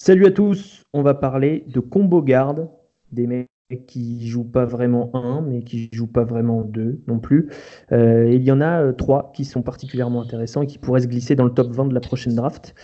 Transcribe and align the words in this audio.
Salut 0.00 0.26
à 0.26 0.30
tous, 0.30 0.84
on 0.92 1.02
va 1.02 1.12
parler 1.12 1.64
de 1.66 1.80
combo 1.80 2.22
garde, 2.22 2.70
des 3.10 3.26
mecs 3.26 3.48
qui 3.88 4.28
jouent 4.28 4.48
pas 4.48 4.64
vraiment 4.64 5.10
un, 5.12 5.42
mais 5.42 5.64
qui 5.64 5.90
jouent 5.92 6.06
pas 6.06 6.22
vraiment 6.22 6.62
deux 6.62 7.02
non 7.08 7.18
plus. 7.18 7.50
Euh, 7.90 8.32
il 8.32 8.44
y 8.44 8.52
en 8.52 8.60
a 8.60 8.80
euh, 8.80 8.92
trois 8.92 9.32
qui 9.34 9.44
sont 9.44 9.60
particulièrement 9.60 10.22
intéressants 10.22 10.62
et 10.62 10.68
qui 10.68 10.78
pourraient 10.78 11.00
se 11.00 11.08
glisser 11.08 11.34
dans 11.34 11.42
le 11.42 11.52
top 11.52 11.72
20 11.72 11.86
de 11.86 11.94
la 11.94 12.00
prochaine 12.00 12.36
draft. 12.36 12.76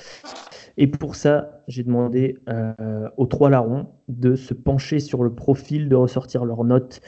Et 0.77 0.88
pour 0.88 1.14
ça, 1.14 1.62
j'ai 1.69 1.85
demandé 1.85 2.37
euh, 2.48 3.08
aux 3.16 3.26
trois 3.26 3.48
larrons 3.48 3.86
de 4.08 4.34
se 4.34 4.52
pencher 4.52 4.98
sur 4.98 5.22
le 5.22 5.32
profil, 5.32 5.88
de 5.88 5.94
ressortir 5.94 6.44
leurs 6.44 6.64
notes 6.64 7.00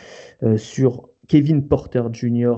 sur 0.57 1.09
Kevin 1.27 1.67
Porter 1.67 2.05
Jr., 2.13 2.55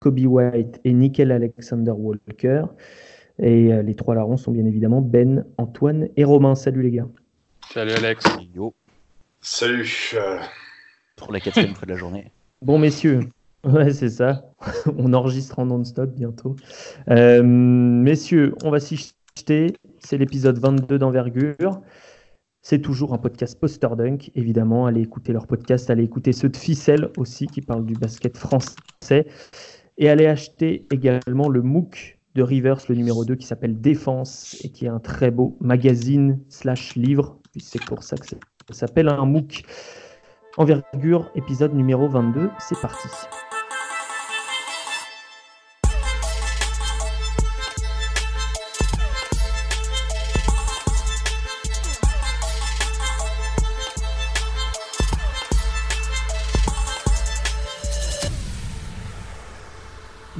Kobe 0.00 0.20
White 0.20 0.80
et 0.84 0.94
Nickel 0.94 1.30
Alexander 1.30 1.92
Walker. 1.92 2.64
Et 3.38 3.70
les 3.82 3.94
trois 3.94 4.14
larrons 4.14 4.36
sont 4.36 4.52
bien 4.52 4.64
évidemment 4.64 5.00
Ben, 5.00 5.44
Antoine 5.58 6.08
et 6.16 6.24
Romain. 6.24 6.54
Salut 6.54 6.82
les 6.82 6.90
gars. 6.90 7.08
Salut 7.72 7.92
Alex. 7.92 8.24
Yo. 8.54 8.74
Salut. 9.40 10.16
Pour 11.16 11.32
la 11.32 11.40
quatrième 11.40 11.74
fois 11.74 11.86
de 11.86 11.92
la 11.92 11.98
journée. 11.98 12.30
Bon, 12.62 12.78
messieurs, 12.78 13.20
ouais, 13.64 13.92
c'est 13.92 14.08
ça. 14.08 14.42
on 14.96 15.12
enregistre 15.12 15.58
en 15.58 15.66
non-stop 15.66 16.10
bientôt. 16.10 16.56
Euh, 17.10 17.42
messieurs, 17.42 18.54
on 18.64 18.70
va 18.70 18.80
s'y 18.80 18.96
jeter. 19.36 19.74
C'est 19.98 20.16
l'épisode 20.16 20.58
22 20.58 20.98
d'envergure. 20.98 21.82
C'est 22.62 22.80
toujours 22.80 23.12
un 23.12 23.18
podcast 23.18 23.60
Poster 23.60 23.94
Dunk, 23.96 24.30
évidemment. 24.34 24.86
Allez 24.86 25.02
écouter 25.02 25.34
leur 25.34 25.46
podcast, 25.46 25.90
allez 25.90 26.02
écouter 26.02 26.32
ceux 26.32 26.48
de 26.48 26.56
Ficelle 26.56 27.10
aussi, 27.18 27.46
qui 27.46 27.60
parlent 27.60 27.84
du 27.84 27.94
basket 27.94 28.38
français. 28.38 29.26
Et 29.98 30.08
allez 30.08 30.26
acheter 30.26 30.86
également 30.90 31.48
le 31.48 31.60
MOOC 31.60 32.15
de 32.36 32.42
Rivers, 32.42 32.78
le 32.88 32.94
numéro 32.94 33.24
2, 33.24 33.34
qui 33.34 33.46
s'appelle 33.46 33.80
Défense, 33.80 34.56
et 34.62 34.68
qui 34.68 34.84
est 34.84 34.88
un 34.88 35.00
très 35.00 35.30
beau 35.30 35.56
magazine 35.60 36.38
slash 36.48 36.94
livre. 36.94 37.38
C'est 37.58 37.82
pour 37.84 38.02
ça 38.02 38.16
que 38.16 38.26
ça 38.26 38.36
s'appelle 38.70 39.08
un 39.08 39.24
MOOC. 39.24 39.64
Envergure, 40.58 41.30
épisode 41.34 41.74
numéro 41.74 42.08
22, 42.08 42.50
c'est 42.58 42.80
parti. 42.80 43.08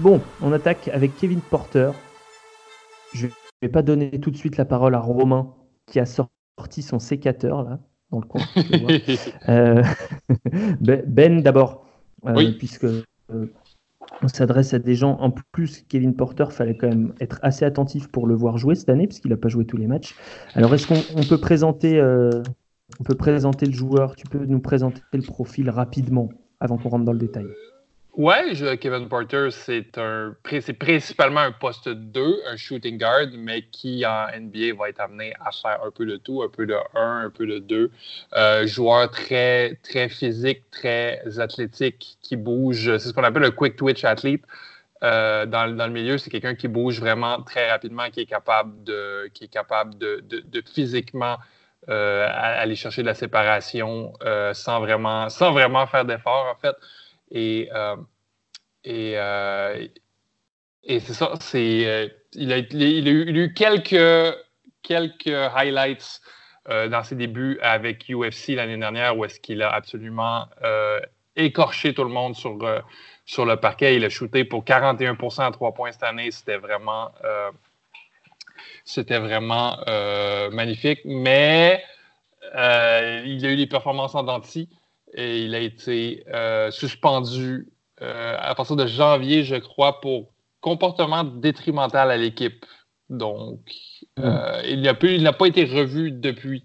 Bon, 0.07 0.21
on 0.41 0.53
attaque 0.53 0.87
avec 0.87 1.17
Kevin 1.17 1.41
Porter. 1.41 1.91
Je 3.12 3.27
ne 3.27 3.33
vais 3.61 3.69
pas 3.69 3.83
donner 3.83 4.21
tout 4.21 4.31
de 4.31 4.37
suite 4.37 4.57
la 4.57 4.65
parole 4.65 4.95
à 4.95 5.01
Romain 5.01 5.53
qui 5.87 5.99
a 5.99 6.07
sorti 6.07 6.83
son 6.83 7.01
sécateur 7.01 7.65
là 7.65 7.81
dans 8.12 8.21
le 8.21 8.27
coin. 8.27 8.43
Euh, 9.49 9.83
ben, 10.81 11.03
ben 11.09 11.43
d'abord, 11.43 11.89
euh, 12.25 12.53
puisque 12.57 12.84
euh, 12.84 13.53
on 14.23 14.29
s'adresse 14.29 14.75
à 14.75 14.79
des 14.79 14.95
gens. 14.95 15.19
En 15.19 15.33
plus, 15.51 15.83
Kevin 15.89 16.15
Porter, 16.15 16.53
fallait 16.53 16.77
quand 16.77 16.89
même 16.89 17.12
être 17.19 17.41
assez 17.43 17.65
attentif 17.65 18.07
pour 18.07 18.29
le 18.29 18.37
voir 18.37 18.59
jouer 18.59 18.77
cette 18.77 18.91
année, 18.91 19.09
puisqu'il 19.09 19.33
n'a 19.33 19.37
pas 19.37 19.49
joué 19.49 19.67
tous 19.67 19.77
les 19.77 19.89
matchs. 19.89 20.15
Alors, 20.55 20.73
est-ce 20.73 20.87
qu'on 20.87 21.23
peut 21.29 21.39
présenter, 21.39 22.01
on 22.01 23.03
peut 23.03 23.17
présenter 23.17 23.67
le 23.67 23.73
joueur? 23.73 24.15
Tu 24.15 24.29
peux 24.29 24.47
nous 24.47 24.61
présenter 24.61 25.01
le 25.12 25.23
profil 25.23 25.69
rapidement 25.69 26.29
avant 26.61 26.79
qu'on 26.79 26.91
rentre 26.91 27.05
dans 27.05 27.12
le 27.12 27.19
détail. 27.19 27.47
Ouais, 28.17 28.55
Kevin 28.81 29.11
Porter, 29.11 29.48
c'est 29.50 29.98
un 29.98 30.34
c'est 30.62 30.72
principalement 30.72 31.41
un 31.41 31.53
poste 31.53 31.91
2, 31.91 32.45
un 32.47 32.56
shooting 32.56 32.97
guard, 32.97 33.27
mais 33.36 33.67
qui 33.67 34.06
en 34.06 34.28
NBA 34.28 34.75
va 34.75 34.89
être 34.89 35.00
amené 35.00 35.34
à 35.39 35.50
faire 35.53 35.81
un 35.84 35.91
peu 35.91 36.06
de 36.06 36.17
tout, 36.17 36.42
un 36.42 36.48
peu 36.48 36.64
de 36.64 36.75
1, 36.94 37.27
un 37.27 37.31
peu 37.31 37.47
de 37.47 37.59
2. 37.59 37.91
Euh, 38.34 38.67
joueur 38.67 39.11
très, 39.11 39.75
très 39.83 40.09
physique, 40.09 40.62
très 40.70 41.20
athlétique, 41.39 42.17
qui 42.22 42.37
bouge. 42.37 42.97
C'est 42.97 43.09
ce 43.09 43.12
qu'on 43.12 43.22
appelle 43.22 43.44
un 43.44 43.50
quick 43.50 43.77
twitch 43.77 44.03
athlete. 44.05 44.44
Euh, 45.04 45.44
dans, 45.44 45.77
dans, 45.77 45.87
le 45.87 45.93
milieu, 45.93 46.16
c'est 46.16 46.31
quelqu'un 46.31 46.54
qui 46.54 46.69
bouge 46.69 46.98
vraiment 47.00 47.43
très 47.43 47.71
rapidement, 47.71 48.09
qui 48.10 48.21
est 48.21 48.27
capable 48.27 48.83
de, 48.84 49.28
qui 49.34 49.44
est 49.44 49.48
capable 49.48 49.98
de, 49.98 50.25
de, 50.27 50.41
de 50.41 50.62
physiquement 50.62 51.37
euh, 51.88 52.28
aller 52.33 52.75
chercher 52.75 53.03
de 53.03 53.06
la 53.06 53.15
séparation 53.15 54.12
euh, 54.25 54.53
sans, 54.54 54.81
vraiment, 54.81 55.28
sans 55.28 55.53
vraiment 55.53 55.87
faire 55.87 56.04
d'effort, 56.04 56.47
en 56.50 56.59
fait. 56.59 56.75
Et, 57.31 57.69
euh, 57.75 57.97
et, 58.84 59.12
euh, 59.16 59.87
et 60.84 61.00
c'est 61.00 61.14
ça, 61.14 61.32
c'est, 61.41 61.87
euh, 61.87 62.09
il, 62.32 62.53
a, 62.53 62.59
il, 62.59 63.09
a 63.09 63.10
eu, 63.10 63.53
quelques, 63.54 64.37
quelques 64.82 65.26
highlights 65.28 66.20
dans 66.69 67.04
ses 67.04 67.15
débuts 67.15 67.60
avec 67.62 68.06
UFC 68.09 68.48
l'année 68.48 68.76
dernière 68.76 69.16
où 69.16 69.25
est-ce 69.25 69.38
qu'il 69.38 69.62
a 69.62 69.72
absolument 69.72 70.48
écorché 71.36 71.94
tout 71.94 72.03
le 72.03 72.10
monde 72.10 72.34
sur, 72.34 72.59
sur 73.25 73.47
le 73.47 73.56
parquet. 73.56 73.94
Il 73.94 74.04
a 74.04 74.09
shooté 74.09 74.44
pour 74.44 74.65
41% 74.65 75.42
à 75.42 75.53
3 75.53 75.75
points 75.75 75.92
cette 75.92 76.03
année. 76.03 76.32
C'était 76.32 76.56
vraiment, 76.56 77.12
c'était 78.84 79.20
vraiment 79.20 79.78
magnifique. 80.50 81.03
Mais 81.04 81.84
il 82.53 82.59
a 83.47 83.53
eu 83.53 83.56
des 83.56 83.69
performances 83.69 84.16
en 84.16 84.25
denti 84.25 84.69
et 85.16 85.44
il 85.44 85.54
a 85.54 85.60
été 85.60 86.25
euh, 86.32 86.71
suspendu 86.71 87.69
euh, 88.03 88.37
à 88.38 88.54
partir 88.54 88.77
de 88.77 88.87
janvier, 88.87 89.43
je 89.43 89.56
crois, 89.56 90.00
pour 90.00 90.31
comportement 90.60 91.25
détrimental 91.25 92.10
à 92.10 92.16
l'équipe. 92.16 92.65
Donc, 93.09 93.60
euh, 94.19 94.62
il 94.69 94.82
n'a 94.82 95.32
pas 95.32 95.47
été 95.47 95.65
revu 95.65 96.12
depuis. 96.12 96.65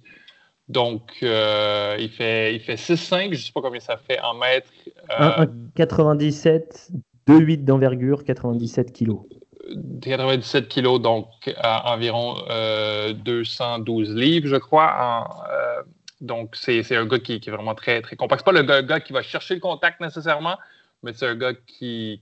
Donc, 0.68 1.18
il 1.22 2.10
fait, 2.10 2.56
il 2.56 2.62
fait 2.62 2.76
6-5, 2.76 3.24
je 3.24 3.30
ne 3.30 3.36
sais 3.36 3.52
pas 3.54 3.62
combien 3.62 3.80
ça 3.80 3.98
fait 3.98 4.20
en 4.22 4.34
mètres. 4.34 4.72
97, 5.76 6.92
2-8 7.28 7.64
d'envergure, 7.64 8.24
97 8.24 8.92
kilos. 8.92 9.22
97 10.02 10.68
kilos, 10.68 11.00
donc 11.00 11.28
environ 11.64 12.36
212 13.24 14.16
livres, 14.16 14.48
je 14.48 14.56
crois, 14.58 14.96
en, 15.00 15.24
donc, 16.22 16.56
c'est 16.56 16.96
un 16.96 17.06
gars 17.08 17.20
qui, 17.20 17.34
est 17.34 17.50
vraiment 17.50 17.74
très, 17.74 18.02
très 18.02 18.16
compact. 18.16 18.46
Pas 18.46 18.52
le 18.52 18.62
gars, 18.62 19.00
qui 19.00 19.12
va 19.12 19.24
chercher 19.24 19.56
le 19.56 19.60
contact 19.60 20.00
nécessairement, 20.00 20.58
mais 21.02 21.14
c'est 21.14 21.28
un 21.28 21.36
gars 21.36 21.54
qui, 21.66 22.22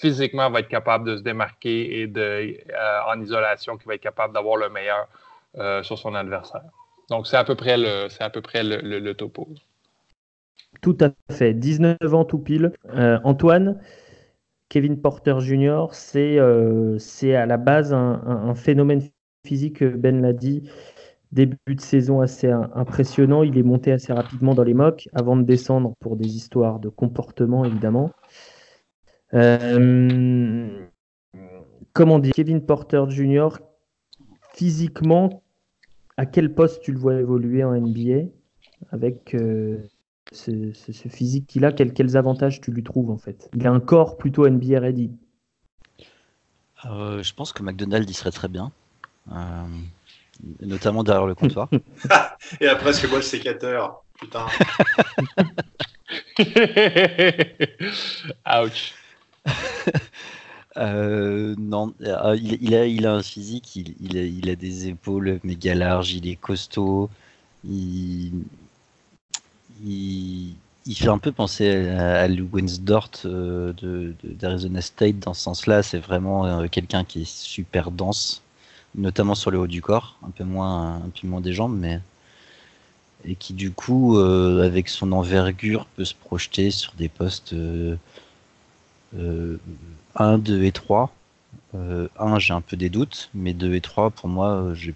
physiquement 0.00 0.50
va 0.50 0.60
être 0.60 0.68
capable 0.68 1.08
de 1.08 1.16
se 1.16 1.22
démarquer 1.22 2.00
et 2.00 2.06
de, 2.08 2.20
euh, 2.20 3.00
en 3.06 3.20
isolation, 3.20 3.78
qui 3.78 3.86
va 3.86 3.94
être 3.94 4.02
capable 4.02 4.34
d'avoir 4.34 4.56
le 4.56 4.68
meilleur 4.68 5.06
euh, 5.58 5.82
sur 5.84 5.96
son 5.96 6.16
adversaire. 6.16 6.64
Donc, 7.08 7.28
c'est 7.28 7.36
à 7.36 7.44
peu 7.44 7.54
près 7.54 7.76
le, 7.76 8.08
à 8.18 8.30
peu 8.30 8.42
près 8.42 8.64
le, 8.64 9.12
topo. 9.14 9.48
Tout 10.82 10.98
à 11.00 11.10
fait. 11.32 11.54
19 11.54 11.96
ans 12.12 12.24
tout 12.24 12.40
pile. 12.40 12.72
Euh, 12.94 13.20
Antoine, 13.22 13.80
Kevin 14.68 15.00
Porter 15.00 15.38
Jr., 15.38 15.86
c'est 15.92 16.38
à 16.40 17.46
la 17.46 17.56
base 17.58 17.94
un 17.94 18.54
phénomène 18.56 19.02
physique, 19.46 19.84
Ben 19.84 20.20
l'a 20.20 20.32
dit, 20.32 20.68
début 21.32 21.74
de 21.74 21.80
saison 21.80 22.20
assez 22.20 22.50
impressionnant. 22.50 23.42
Il 23.42 23.58
est 23.58 23.62
monté 23.62 23.92
assez 23.92 24.12
rapidement 24.12 24.54
dans 24.54 24.64
les 24.64 24.74
mocks 24.74 25.08
avant 25.12 25.36
de 25.36 25.42
descendre 25.42 25.94
pour 26.00 26.16
des 26.16 26.36
histoires 26.36 26.78
de 26.78 26.88
comportement, 26.88 27.64
évidemment. 27.64 28.10
Euh, 29.34 30.86
comment 31.92 32.18
dire 32.18 32.32
Kevin 32.34 32.64
Porter 32.64 33.04
Jr., 33.08 33.48
physiquement, 34.54 35.42
à 36.16 36.26
quel 36.26 36.54
poste 36.54 36.82
tu 36.82 36.92
le 36.92 36.98
vois 36.98 37.14
évoluer 37.16 37.64
en 37.64 37.72
NBA 37.72 38.30
avec 38.90 39.34
euh, 39.34 39.78
ce, 40.32 40.72
physique 41.08 41.46
qu'il 41.46 41.64
a? 41.64 41.72
Quels, 41.72 41.92
quels 41.92 42.16
avantages 42.16 42.60
tu 42.60 42.70
lui 42.70 42.82
trouves 42.82 43.10
en 43.10 43.18
fait? 43.18 43.50
Il 43.54 43.66
a 43.66 43.72
un 43.72 43.80
corps 43.80 44.16
plutôt 44.16 44.48
NBA 44.48 44.80
ready. 44.80 45.10
Euh, 46.84 47.22
je 47.22 47.34
pense 47.34 47.52
que 47.52 47.62
McDonald's 47.62 48.10
y 48.10 48.14
serait 48.14 48.30
très 48.30 48.48
bien 48.48 48.70
notamment 50.60 51.02
derrière 51.02 51.26
le 51.26 51.34
comptoir. 51.34 51.68
Et 52.60 52.68
après, 52.68 52.92
c'est 52.92 53.08
moi 53.08 53.18
le 53.18 53.22
sécateur. 53.22 54.02
Putain. 54.18 54.46
Ouch. 58.46 58.94
Euh, 60.78 61.54
non, 61.56 61.94
euh, 62.02 62.36
il, 62.38 62.74
a, 62.74 62.84
il 62.84 63.06
a 63.06 63.14
un 63.14 63.22
physique, 63.22 63.76
il, 63.76 63.94
il, 63.98 64.18
a, 64.18 64.22
il, 64.22 64.50
a, 64.50 64.56
des 64.56 64.88
épaules 64.88 65.40
méga 65.42 65.74
larges, 65.74 66.12
il 66.12 66.28
est 66.28 66.36
costaud, 66.36 67.08
il, 67.64 68.44
il, 69.82 70.54
fait 70.94 71.08
un 71.08 71.16
peu 71.16 71.32
penser 71.32 71.88
à, 71.88 72.28
Lou 72.28 72.46
Winsdort 72.52 73.08
euh, 73.24 73.72
d'Arizona 74.22 74.82
State 74.82 75.18
dans 75.18 75.32
ce 75.32 75.40
sens-là. 75.40 75.82
C'est 75.82 75.98
vraiment 75.98 76.68
quelqu'un 76.68 77.04
qui 77.04 77.22
est 77.22 77.30
super 77.30 77.90
dense 77.90 78.42
notamment 78.96 79.34
sur 79.34 79.50
le 79.50 79.58
haut 79.58 79.66
du 79.66 79.82
corps, 79.82 80.18
un 80.26 80.30
peu 80.30 80.44
moins, 80.44 80.96
un 80.96 81.10
peu 81.20 81.26
moins 81.26 81.40
des 81.40 81.52
jambes, 81.52 81.76
mais 81.76 82.00
et 83.24 83.34
qui 83.34 83.54
du 83.54 83.72
coup, 83.72 84.18
euh, 84.18 84.64
avec 84.64 84.88
son 84.88 85.12
envergure, 85.12 85.86
peut 85.96 86.04
se 86.04 86.14
projeter 86.14 86.70
sur 86.70 86.92
des 86.94 87.08
postes 87.08 87.52
1, 87.52 87.56
2 89.16 89.18
euh, 89.18 90.64
et 90.64 90.72
3. 90.72 91.12
1, 91.74 91.78
euh, 91.78 92.38
j'ai 92.38 92.52
un 92.54 92.60
peu 92.60 92.76
des 92.76 92.88
doutes, 92.88 93.30
mais 93.34 93.52
2 93.52 93.74
et 93.74 93.80
3, 93.80 94.10
pour 94.10 94.28
moi, 94.28 94.72
j'ai 94.74 94.94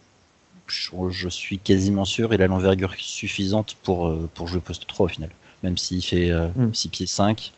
je, 0.66 1.28
suis 1.28 1.58
quasiment 1.58 2.04
sûr, 2.04 2.32
il 2.32 2.40
a 2.42 2.46
l'envergure 2.46 2.94
suffisante 2.96 3.76
pour, 3.82 4.06
euh, 4.06 4.30
pour 4.34 4.46
jouer 4.46 4.60
poste 4.60 4.86
3 4.86 5.06
au 5.06 5.08
final. 5.08 5.30
Même 5.64 5.76
s'il 5.76 6.00
fait 6.02 6.30
6 6.72 6.88
pieds 6.88 7.06
5, 7.06 7.52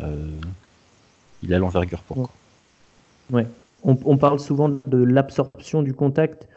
il 0.00 1.54
a 1.54 1.58
l'envergure 1.58 2.00
pour. 2.00 2.30
Ouais. 3.30 3.46
On, 3.82 4.16
parle 4.16 4.40
souvent 4.40 4.68
de 4.68 4.98
l'absorption 4.98 5.82
du 5.82 5.94
contact. 5.94 6.48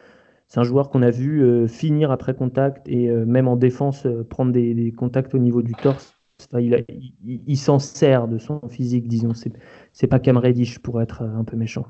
C'est 0.48 0.58
un 0.58 0.64
joueur 0.64 0.90
qu'on 0.90 1.02
a 1.02 1.10
vu 1.10 1.68
finir 1.68 2.10
après 2.10 2.34
contact 2.34 2.88
et 2.88 3.08
même 3.08 3.46
en 3.46 3.54
défense 3.54 4.04
prendre 4.28 4.50
des, 4.50 4.92
contacts 4.96 5.32
au 5.34 5.38
niveau 5.38 5.62
du 5.62 5.72
torse. 5.74 6.14
il, 6.58 7.56
s'en 7.56 7.78
sert 7.78 8.26
de 8.26 8.38
son 8.38 8.60
physique, 8.68 9.06
disons. 9.06 9.32
C'est 9.92 10.06
pas 10.08 10.18
Cam 10.18 10.38
Reddish 10.38 10.80
pour 10.80 11.00
être 11.00 11.22
un 11.22 11.44
peu 11.44 11.56
méchant. 11.56 11.86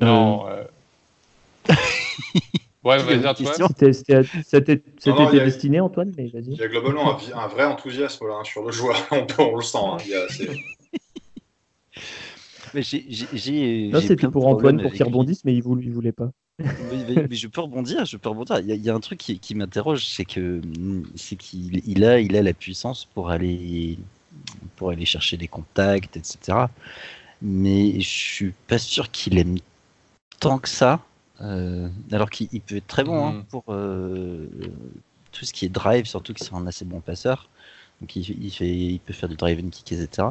Non. 0.00 0.48
Euh... 0.48 0.64
ouais, 2.84 2.98
vas-y, 2.98 3.26
Antoine. 3.26 3.72
C'était 4.44 4.82
destiné, 5.44 5.80
Antoine, 5.80 6.12
mais 6.16 6.28
vas-y. 6.28 6.52
Il 6.52 6.56
y 6.56 6.62
a 6.62 6.68
globalement 6.68 7.18
un, 7.34 7.48
vrai 7.48 7.64
enthousiasme 7.64 8.26
là, 8.28 8.40
sur 8.44 8.64
le 8.64 8.70
joueur, 8.70 8.96
on, 9.10 9.26
on 9.38 9.56
le 9.56 9.62
sent. 9.62 9.78
Hein. 9.78 9.96
mais 10.40 10.46
j'ai. 12.74 13.90
Non, 13.92 14.00
c'était 14.00 14.28
pour 14.28 14.46
Antoine 14.46 14.80
pour 14.80 14.92
qu'il 14.92 15.04
rebondisse, 15.04 15.44
mais 15.44 15.54
il 15.54 15.62
voulait, 15.62 15.90
voulait 15.90 16.12
pas. 16.12 16.30
mais, 16.58 17.36
je 17.36 17.46
peux 17.46 17.60
rebondir, 17.60 18.04
je 18.04 18.16
peux 18.16 18.28
rebondir. 18.28 18.58
Il 18.58 18.84
y, 18.84 18.90
a, 18.90 18.94
un 18.94 19.00
truc 19.00 19.18
qui, 19.18 19.38
qui 19.38 19.54
m'interroge, 19.54 20.06
c'est 20.06 20.24
que 20.24 20.60
c'est 21.14 21.36
qu'il 21.36 21.82
il 21.86 22.04
a, 22.04 22.18
il 22.20 22.36
a 22.36 22.42
la 22.42 22.52
puissance 22.52 23.04
pour 23.04 23.30
aller 23.30 23.98
pour 24.76 24.90
aller 24.90 25.04
chercher 25.04 25.36
des 25.36 25.48
contacts, 25.48 26.16
etc. 26.16 26.66
Mais 27.42 28.00
je 28.00 28.08
suis 28.08 28.54
pas 28.66 28.78
sûr 28.78 29.10
qu'il 29.10 29.38
aime 29.38 29.58
tant 30.40 30.58
que 30.58 30.68
ça. 30.68 31.00
Euh, 31.40 31.88
alors 32.10 32.30
qu'il 32.30 32.60
peut 32.60 32.76
être 32.76 32.86
très 32.88 33.04
bon 33.04 33.24
hein, 33.24 33.32
mm. 33.32 33.44
pour 33.44 33.64
euh, 33.68 34.48
tout 35.30 35.44
ce 35.44 35.52
qui 35.52 35.66
est 35.66 35.68
drive, 35.68 36.06
surtout 36.06 36.34
que 36.34 36.40
c'est 36.44 36.52
un 36.54 36.66
assez 36.66 36.84
bon 36.84 37.00
passeur. 37.00 37.48
Donc 38.00 38.14
il, 38.16 38.50
fait, 38.50 38.68
il 38.68 39.00
peut 39.00 39.12
faire 39.12 39.28
du 39.28 39.36
drive 39.36 39.60
and 39.64 39.70
kick, 39.70 39.92
etc. 39.92 40.28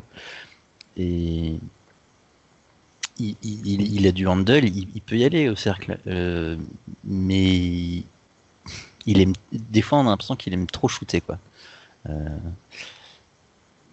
Et 0.95 1.60
il, 3.19 4.08
a 4.08 4.12
du 4.12 4.28
handle, 4.28 4.66
il, 4.66 5.02
peut 5.02 5.18
y 5.18 5.25
aller 5.25 5.50
au 5.50 5.56
cercle. 5.56 5.98
Euh, 6.08 6.56
mais 7.04 8.04
il 9.06 9.22
aime, 9.22 9.34
des 9.52 9.81
fois, 9.81 10.00
on 10.00 10.08
a 10.08 10.10
l'impression 10.10 10.36
qu'il 10.36 10.54
aime 10.54 10.68
trop 10.68 10.88
shooter. 10.88 11.22
Quoi. 11.22 11.38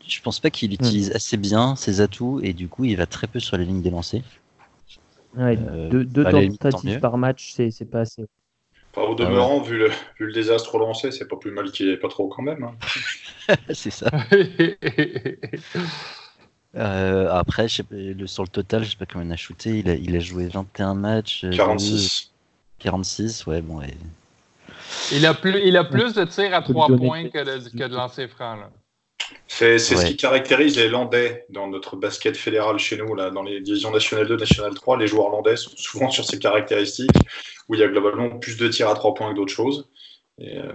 je 0.06 0.20
pense 0.22 0.40
pas 0.40 0.50
qu'il 0.50 0.72
utilise 0.72 1.10
assez 1.12 1.36
bien 1.36 1.76
ses 1.76 2.00
atouts 2.00 2.40
et 2.42 2.52
du 2.52 2.68
coup, 2.68 2.84
il 2.84 2.96
va 2.96 3.06
très 3.06 3.26
peu 3.26 3.40
sur 3.40 3.56
les 3.56 3.64
lignes 3.64 3.82
des 3.82 3.90
lancers. 3.90 4.22
Ouais, 5.36 5.58
euh, 5.68 5.88
deux, 5.88 6.04
deux 6.04 6.24
tentatives 6.24 7.00
par 7.00 7.18
match, 7.18 7.54
c'est 7.54 7.90
pas 7.90 8.00
assez. 8.00 8.24
au 8.96 9.14
demeurant, 9.14 9.60
vu, 9.60 9.78
le, 9.78 9.88
vu 9.88 10.26
le 10.26 10.32
désastre 10.32 10.78
lancé, 10.78 11.10
c'est 11.10 11.26
pas 11.26 11.36
plus 11.36 11.50
mal 11.50 11.72
qu'il 11.72 11.86
n'y 11.86 11.92
ait 11.92 11.96
pas 11.96 12.08
trop 12.08 12.28
quand 12.28 12.42
même. 12.42 12.62
Hein. 12.62 13.56
c'est 13.74 13.90
ça. 13.90 14.10
euh, 16.76 17.30
après, 17.30 17.68
je 17.68 17.76
sais, 17.76 17.84
le, 17.90 18.26
sur 18.26 18.42
le 18.42 18.48
total, 18.48 18.84
je 18.84 18.90
sais 18.90 18.96
pas 18.96 19.06
combien 19.06 19.28
il 19.28 19.32
a 19.32 19.36
shooté. 19.36 19.78
Il 19.78 19.88
a, 19.88 19.94
il 19.94 20.16
a 20.16 20.20
joué 20.20 20.46
21 20.48 20.94
matchs. 20.94 21.44
46. 21.50 22.30
Euh, 22.30 22.84
46, 22.84 23.46
ouais, 23.46 23.62
bon. 23.62 23.78
Ouais. 23.78 23.94
Il, 25.12 25.24
a 25.26 25.34
plus, 25.34 25.60
il 25.64 25.76
a 25.76 25.84
plus 25.84 26.14
de 26.14 26.24
tirs 26.24 26.54
à 26.54 26.62
3 26.62 26.96
points 26.96 27.28
que 27.28 27.38
de, 27.38 27.68
que 27.68 27.88
de 27.88 27.94
lancers 27.94 28.28
francs. 28.28 28.58
Là. 28.60 28.70
C'est 29.46 29.78
ce 29.78 30.04
qui 30.04 30.16
caractérise 30.16 30.76
les 30.76 30.88
Landais 30.88 31.46
dans 31.48 31.68
notre 31.68 31.96
basket 31.96 32.36
fédéral 32.36 32.78
chez 32.78 32.96
nous, 32.96 33.14
là, 33.14 33.30
dans 33.30 33.42
les 33.42 33.60
divisions 33.60 33.90
nationales 33.90 34.26
2, 34.26 34.36
nationale 34.36 34.74
3. 34.74 34.98
Les 34.98 35.06
joueurs 35.06 35.30
landais 35.30 35.56
sont 35.56 35.70
souvent 35.76 36.10
sur 36.10 36.24
ces 36.24 36.38
caractéristiques 36.38 37.10
où 37.68 37.74
il 37.74 37.80
y 37.80 37.84
a 37.84 37.88
globalement 37.88 38.38
plus 38.38 38.56
de 38.56 38.68
tirs 38.68 38.88
à 38.88 38.94
trois 38.94 39.14
points 39.14 39.30
que 39.30 39.36
d'autres 39.36 39.52
choses. 39.52 39.88
Et, 40.38 40.58
euh, 40.58 40.72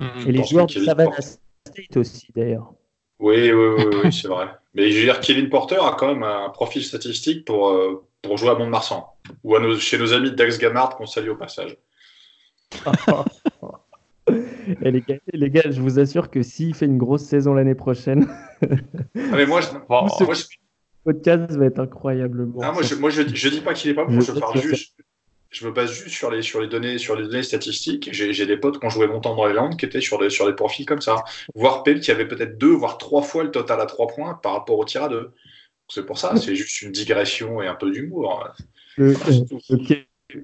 mm-hmm. 0.00 0.26
les 0.26 0.44
joueurs 0.44 0.66
de 0.66 0.84
Savannah 0.84 1.20
State 1.20 1.96
aussi, 1.96 2.28
d'ailleurs. 2.34 2.72
Oui, 3.20 3.52
oui, 3.52 3.84
oui, 4.02 4.12
c'est 4.12 4.28
vrai. 4.28 4.48
Mais 4.74 4.90
je 4.90 4.98
veux 4.98 5.04
dire, 5.04 5.20
Kevin 5.20 5.48
Porter 5.50 5.78
a 5.82 5.94
quand 5.98 6.08
même 6.08 6.22
un 6.22 6.48
profil 6.48 6.82
statistique 6.82 7.44
pour, 7.44 7.68
euh, 7.68 8.02
pour 8.22 8.38
jouer 8.38 8.48
à 8.50 8.54
Mont-de-Marsan 8.54 9.06
ou 9.44 9.54
à 9.56 9.60
nos, 9.60 9.76
chez 9.78 9.98
nos 9.98 10.12
amis 10.12 10.32
Dax 10.32 10.58
Gamard 10.58 10.96
qu'on 10.96 11.06
salue 11.06 11.28
au 11.28 11.36
passage. 11.36 11.76
Et 14.82 14.90
les, 14.90 15.00
gars, 15.00 15.16
les 15.32 15.50
gars, 15.50 15.68
je 15.68 15.80
vous 15.80 15.98
assure 15.98 16.30
que 16.30 16.42
s'il 16.42 16.74
fait 16.74 16.86
une 16.86 16.98
grosse 16.98 17.24
saison 17.24 17.52
l'année 17.52 17.74
prochaine, 17.74 18.28
ah, 18.62 18.68
mais 19.14 19.44
moi, 19.44 19.60
je, 19.60 19.66
ce 20.34 20.46
podcast 21.04 21.56
va 21.56 21.64
être 21.66 21.80
incroyablement. 21.80 22.60
Ah, 22.62 22.70
moi, 22.70 22.82
je, 22.82 22.94
moi, 22.94 23.10
je, 23.10 23.22
dis 23.22 23.60
pas 23.60 23.74
qu'il 23.74 23.90
est 23.90 23.94
pas 23.94 24.04
bon. 24.04 24.20
Je, 24.20 24.30
parle 24.32 24.60
juste, 24.60 24.94
je 25.50 25.66
me 25.66 25.72
base 25.72 25.92
juste 25.92 26.14
sur 26.14 26.30
les, 26.30 26.42
sur 26.42 26.60
les 26.60 26.68
données, 26.68 26.98
sur 26.98 27.16
les 27.16 27.24
données 27.24 27.42
statistiques. 27.42 28.08
J'ai 28.12 28.46
des 28.46 28.56
potes 28.56 28.78
qui 28.78 28.86
ont 28.86 28.90
joué 28.90 29.06
longtemps 29.06 29.34
dans 29.34 29.46
les 29.46 29.52
Landes 29.52 29.76
qui 29.76 29.84
étaient 29.84 30.00
sur 30.00 30.18
des, 30.18 30.30
sur 30.30 30.46
des 30.46 30.54
profils 30.54 30.86
comme 30.86 31.00
ça. 31.00 31.24
Voire 31.54 31.82
Pell 31.82 32.00
qui 32.00 32.10
avait 32.10 32.28
peut-être 32.28 32.56
deux, 32.56 32.72
voire 32.72 32.98
trois 32.98 33.22
fois 33.22 33.42
le 33.42 33.50
total 33.50 33.80
à 33.80 33.86
trois 33.86 34.06
points 34.06 34.34
par 34.34 34.52
rapport 34.52 34.78
au 34.78 34.84
tir 34.84 35.04
à 35.04 35.08
deux. 35.08 35.32
C'est 35.88 36.06
pour 36.06 36.18
ça, 36.18 36.36
c'est 36.36 36.54
juste 36.54 36.82
une 36.82 36.92
digression 36.92 37.60
et 37.60 37.66
un 37.66 37.74
peu 37.74 37.90
d'humour. 37.90 38.48
Le, 38.96 39.14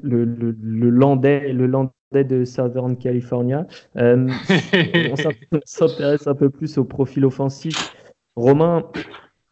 le, 0.03 0.25
le, 0.25 0.57
le, 0.61 0.91
landais, 0.91 1.53
le 1.53 1.67
landais 1.67 2.25
de 2.25 2.45
Southern 2.45 2.99
California. 2.99 3.65
Euh, 3.97 4.29
on 5.13 5.61
s'intéresse 5.65 6.27
un 6.27 6.35
peu 6.35 6.51
plus 6.51 6.79
au 6.79 6.85
profil 6.85 7.25
offensif. 7.25 7.95
Romain, 8.35 8.91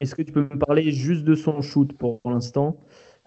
est-ce 0.01 0.17
que 0.17 0.23
tu 0.23 0.33
peux 0.33 0.43
me 0.43 0.59
parler 0.59 0.91
juste 0.91 1.23
de 1.23 1.37
son 1.37 1.63
shoot 1.63 1.93
pour 1.97 2.21
l'instant? 2.25 2.77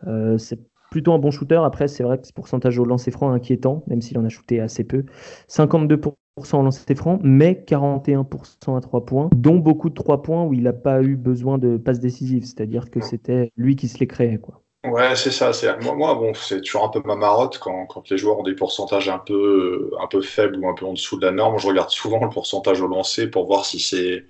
Euh, 0.06 0.38
C'est 0.38 0.60
plutôt 0.98 1.14
un 1.14 1.20
bon 1.20 1.30
shooter. 1.30 1.62
Après, 1.64 1.88
c'est 1.88 2.02
vrai 2.02 2.20
que 2.20 2.26
ce 2.26 2.34
pourcentage 2.34 2.80
au 2.80 2.84
lancer 2.84 3.12
franc 3.12 3.32
inquiétant, 3.32 3.84
même 3.86 4.02
s'il 4.02 4.18
en 4.18 4.26
a 4.26 4.30
shooté 4.30 4.60
assez 4.60 4.84
peu. 4.84 5.04
52% 5.48 6.12
au 6.54 6.64
lancer 6.64 6.96
franc, 6.96 7.20
mais 7.22 7.64
41% 7.68 8.76
à 8.76 8.82
3 8.82 9.06
points, 9.06 9.30
dont 9.36 9.58
beaucoup 9.58 9.90
de 9.90 9.94
3 9.94 10.24
points 10.24 10.44
où 10.44 10.56
il 10.56 10.64
n'a 10.64 10.74
pas 10.74 11.04
eu 11.04 11.16
besoin 11.16 11.60
de 11.60 11.78
passes 11.78 12.00
décisives. 12.00 12.46
C'est-à-dire 12.46 12.90
que 12.90 13.00
c'était 13.00 13.52
lui 13.58 13.76
qui 13.76 13.88
se 13.88 14.00
les 14.00 14.08
créait. 14.08 14.40
Quoi. 14.40 14.64
Ouais, 14.86 15.16
c'est 15.16 15.30
ça. 15.30 15.54
C'est 15.54 15.68
moi, 15.84 15.94
moi, 15.94 16.16
bon, 16.16 16.34
c'est 16.34 16.62
toujours 16.62 16.86
un 16.86 16.90
peu 16.90 17.04
ma 17.06 17.16
marotte 17.16 17.60
quand, 17.60 17.86
quand, 17.86 18.10
les 18.10 18.18
joueurs 18.18 18.40
ont 18.40 18.44
des 18.44 18.56
pourcentages 18.56 19.08
un 19.08 19.20
peu, 19.20 19.92
un 20.02 20.08
peu 20.08 20.22
faibles 20.22 20.58
ou 20.58 20.68
un 20.68 20.74
peu 20.74 20.88
en 20.88 20.94
dessous 20.94 21.20
de 21.20 21.28
la 21.28 21.32
norme. 21.32 21.60
Je 21.60 21.68
regarde 21.68 21.92
souvent 21.92 22.24
le 22.24 22.32
pourcentage 22.32 22.82
au 22.82 22.88
lancer 22.88 23.28
pour 23.28 23.46
voir 23.46 23.66
si 23.66 23.80
c'est 23.80 24.26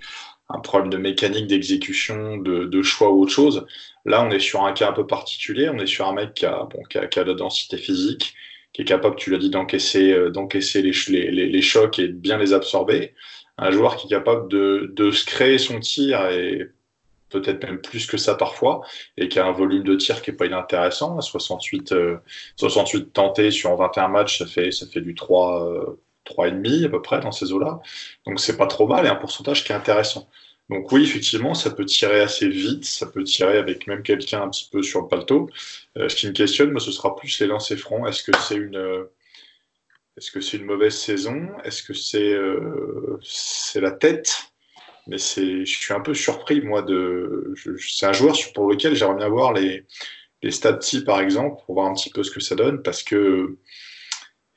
un 0.50 0.60
problème 0.60 0.90
de 0.90 0.98
mécanique, 0.98 1.48
d'exécution, 1.48 2.38
de, 2.38 2.66
de, 2.66 2.82
choix 2.82 3.12
ou 3.12 3.24
autre 3.24 3.32
chose. 3.32 3.66
Là, 4.06 4.24
on 4.24 4.32
est 4.32 4.40
sur 4.40 4.64
un 4.64 4.74
cas 4.74 4.90
un 4.90 4.94
peu 4.94 5.06
particulier. 5.06 5.70
On 5.70 5.78
est 5.78 5.88
sur 5.88 6.08
un 6.08 6.14
mec 6.14 6.34
qui 6.34 6.46
a, 6.46 6.68
bon, 6.72 6.82
qui 6.90 6.98
a, 6.98 7.08
qui 7.08 7.20
a 7.20 7.24
la 7.24 7.34
densité 7.34 7.78
physique, 7.78 8.34
qui 8.74 8.84
est 8.84 8.86
capable, 8.86 9.16
tu 9.18 9.32
l'as 9.32 9.38
dit, 9.40 9.50
d'encaisser, 9.50 10.12
euh, 10.12 10.30
d'encaisser 10.30 10.82
les, 10.82 10.94
les, 11.32 11.48
les, 11.48 11.62
chocs 11.62 12.00
et 12.00 12.08
de 12.08 12.14
bien 12.14 12.38
les 12.38 12.54
absorber. 12.54 13.14
Un 13.58 13.72
joueur 13.72 13.98
qui 13.98 14.08
est 14.08 14.10
capable 14.10 14.48
de, 14.50 14.92
de 14.96 15.12
se 15.12 15.26
créer 15.26 15.58
son 15.58 15.80
tir 15.80 16.30
et 16.30 16.70
peut-être 17.30 17.62
même 17.64 17.82
plus 17.82 18.06
que 18.06 18.16
ça 18.18 18.36
parfois, 18.36 18.82
et 19.18 19.28
qui 19.28 19.40
a 19.40 19.46
un 19.46 19.52
volume 19.52 19.84
de 19.84 19.96
tir 19.96 20.22
qui 20.22 20.30
est 20.32 20.34
pas 20.34 20.46
inintéressant. 20.46 21.20
68, 21.20 21.94
68 22.56 23.12
tentés 23.12 23.52
sur 23.52 23.76
21 23.76 24.08
matchs, 24.08 24.38
ça 24.38 24.46
fait, 24.46 24.72
ça 24.72 24.88
fait 24.88 25.02
du 25.02 25.14
3, 25.14 25.98
3,5 26.28 26.84
euh, 26.84 26.86
à 26.88 26.90
peu 26.90 27.02
près 27.02 27.20
dans 27.20 27.32
ces 27.32 27.52
eaux-là. 27.52 27.80
Donc 28.26 28.40
c'est 28.40 28.58
pas 28.58 28.68
trop 28.68 28.88
mal 28.88 29.06
et 29.06 29.10
un 29.10 29.16
pourcentage 29.16 29.64
qui 29.64 29.72
est 29.72 29.76
intéressant. 29.76 30.30
Donc 30.70 30.92
oui, 30.92 31.04
effectivement, 31.04 31.54
ça 31.54 31.72
peut 31.72 31.86
tirer 31.86 32.20
assez 32.20 32.50
vite, 32.50 32.86
ça 32.86 33.06
peut 33.08 33.24
tirer 33.24 33.58
avec 33.58 33.88
même 33.88 34.04
quelqu'un 34.04 34.42
un 34.42 34.50
petit 34.50 34.68
peu 34.72 34.84
sur 34.84 35.02
le 35.02 35.08
paletot. 35.08 35.50
Euh, 35.98 36.10
ce 36.10 36.16
qui 36.16 36.28
me 36.28 36.34
questionne, 36.34 36.72
moi, 36.72 36.82
ce 36.82 36.92
sera 36.92 37.16
plus 37.16 37.40
les 37.40 37.48
lancers 37.48 37.78
francs. 37.78 38.08
Est-ce 38.08 38.24
que 38.24 38.38
c'est 38.38 38.56
une, 38.56 39.08
est-ce 40.18 40.32
que 40.32 40.58
une 40.58 40.66
mauvaise 40.66 40.96
saison 40.98 41.48
Est-ce 41.64 41.84
que 41.84 41.94
c'est, 41.94 42.34
euh, 42.34 43.20
c'est 43.22 43.82
la 43.82 43.92
tête 43.92 44.52
mais 45.08 45.18
c'est, 45.18 45.66
je 45.66 45.80
suis 45.80 45.94
un 45.94 46.02
peu 46.02 46.14
surpris, 46.14 46.62
moi, 46.62 46.82
de. 46.82 47.54
c'est 47.80 48.06
un 48.06 48.14
joueur 48.14 48.36
pour 48.54 48.70
lequel 48.70 48.94
j'aimerais 48.96 49.16
bien 49.16 49.30
voir 49.30 49.54
les, 49.54 49.86
les 50.44 50.52
stats 50.52 50.80
par 51.06 51.22
exemple, 51.22 51.62
pour 51.66 51.76
voir 51.76 51.88
un 51.88 51.94
petit 51.94 52.10
peu 52.10 52.24
ce 52.24 52.32
que 52.32 52.42
ça 52.42 52.56
donne, 52.56 52.82
parce 52.84 53.04
que 53.04 53.58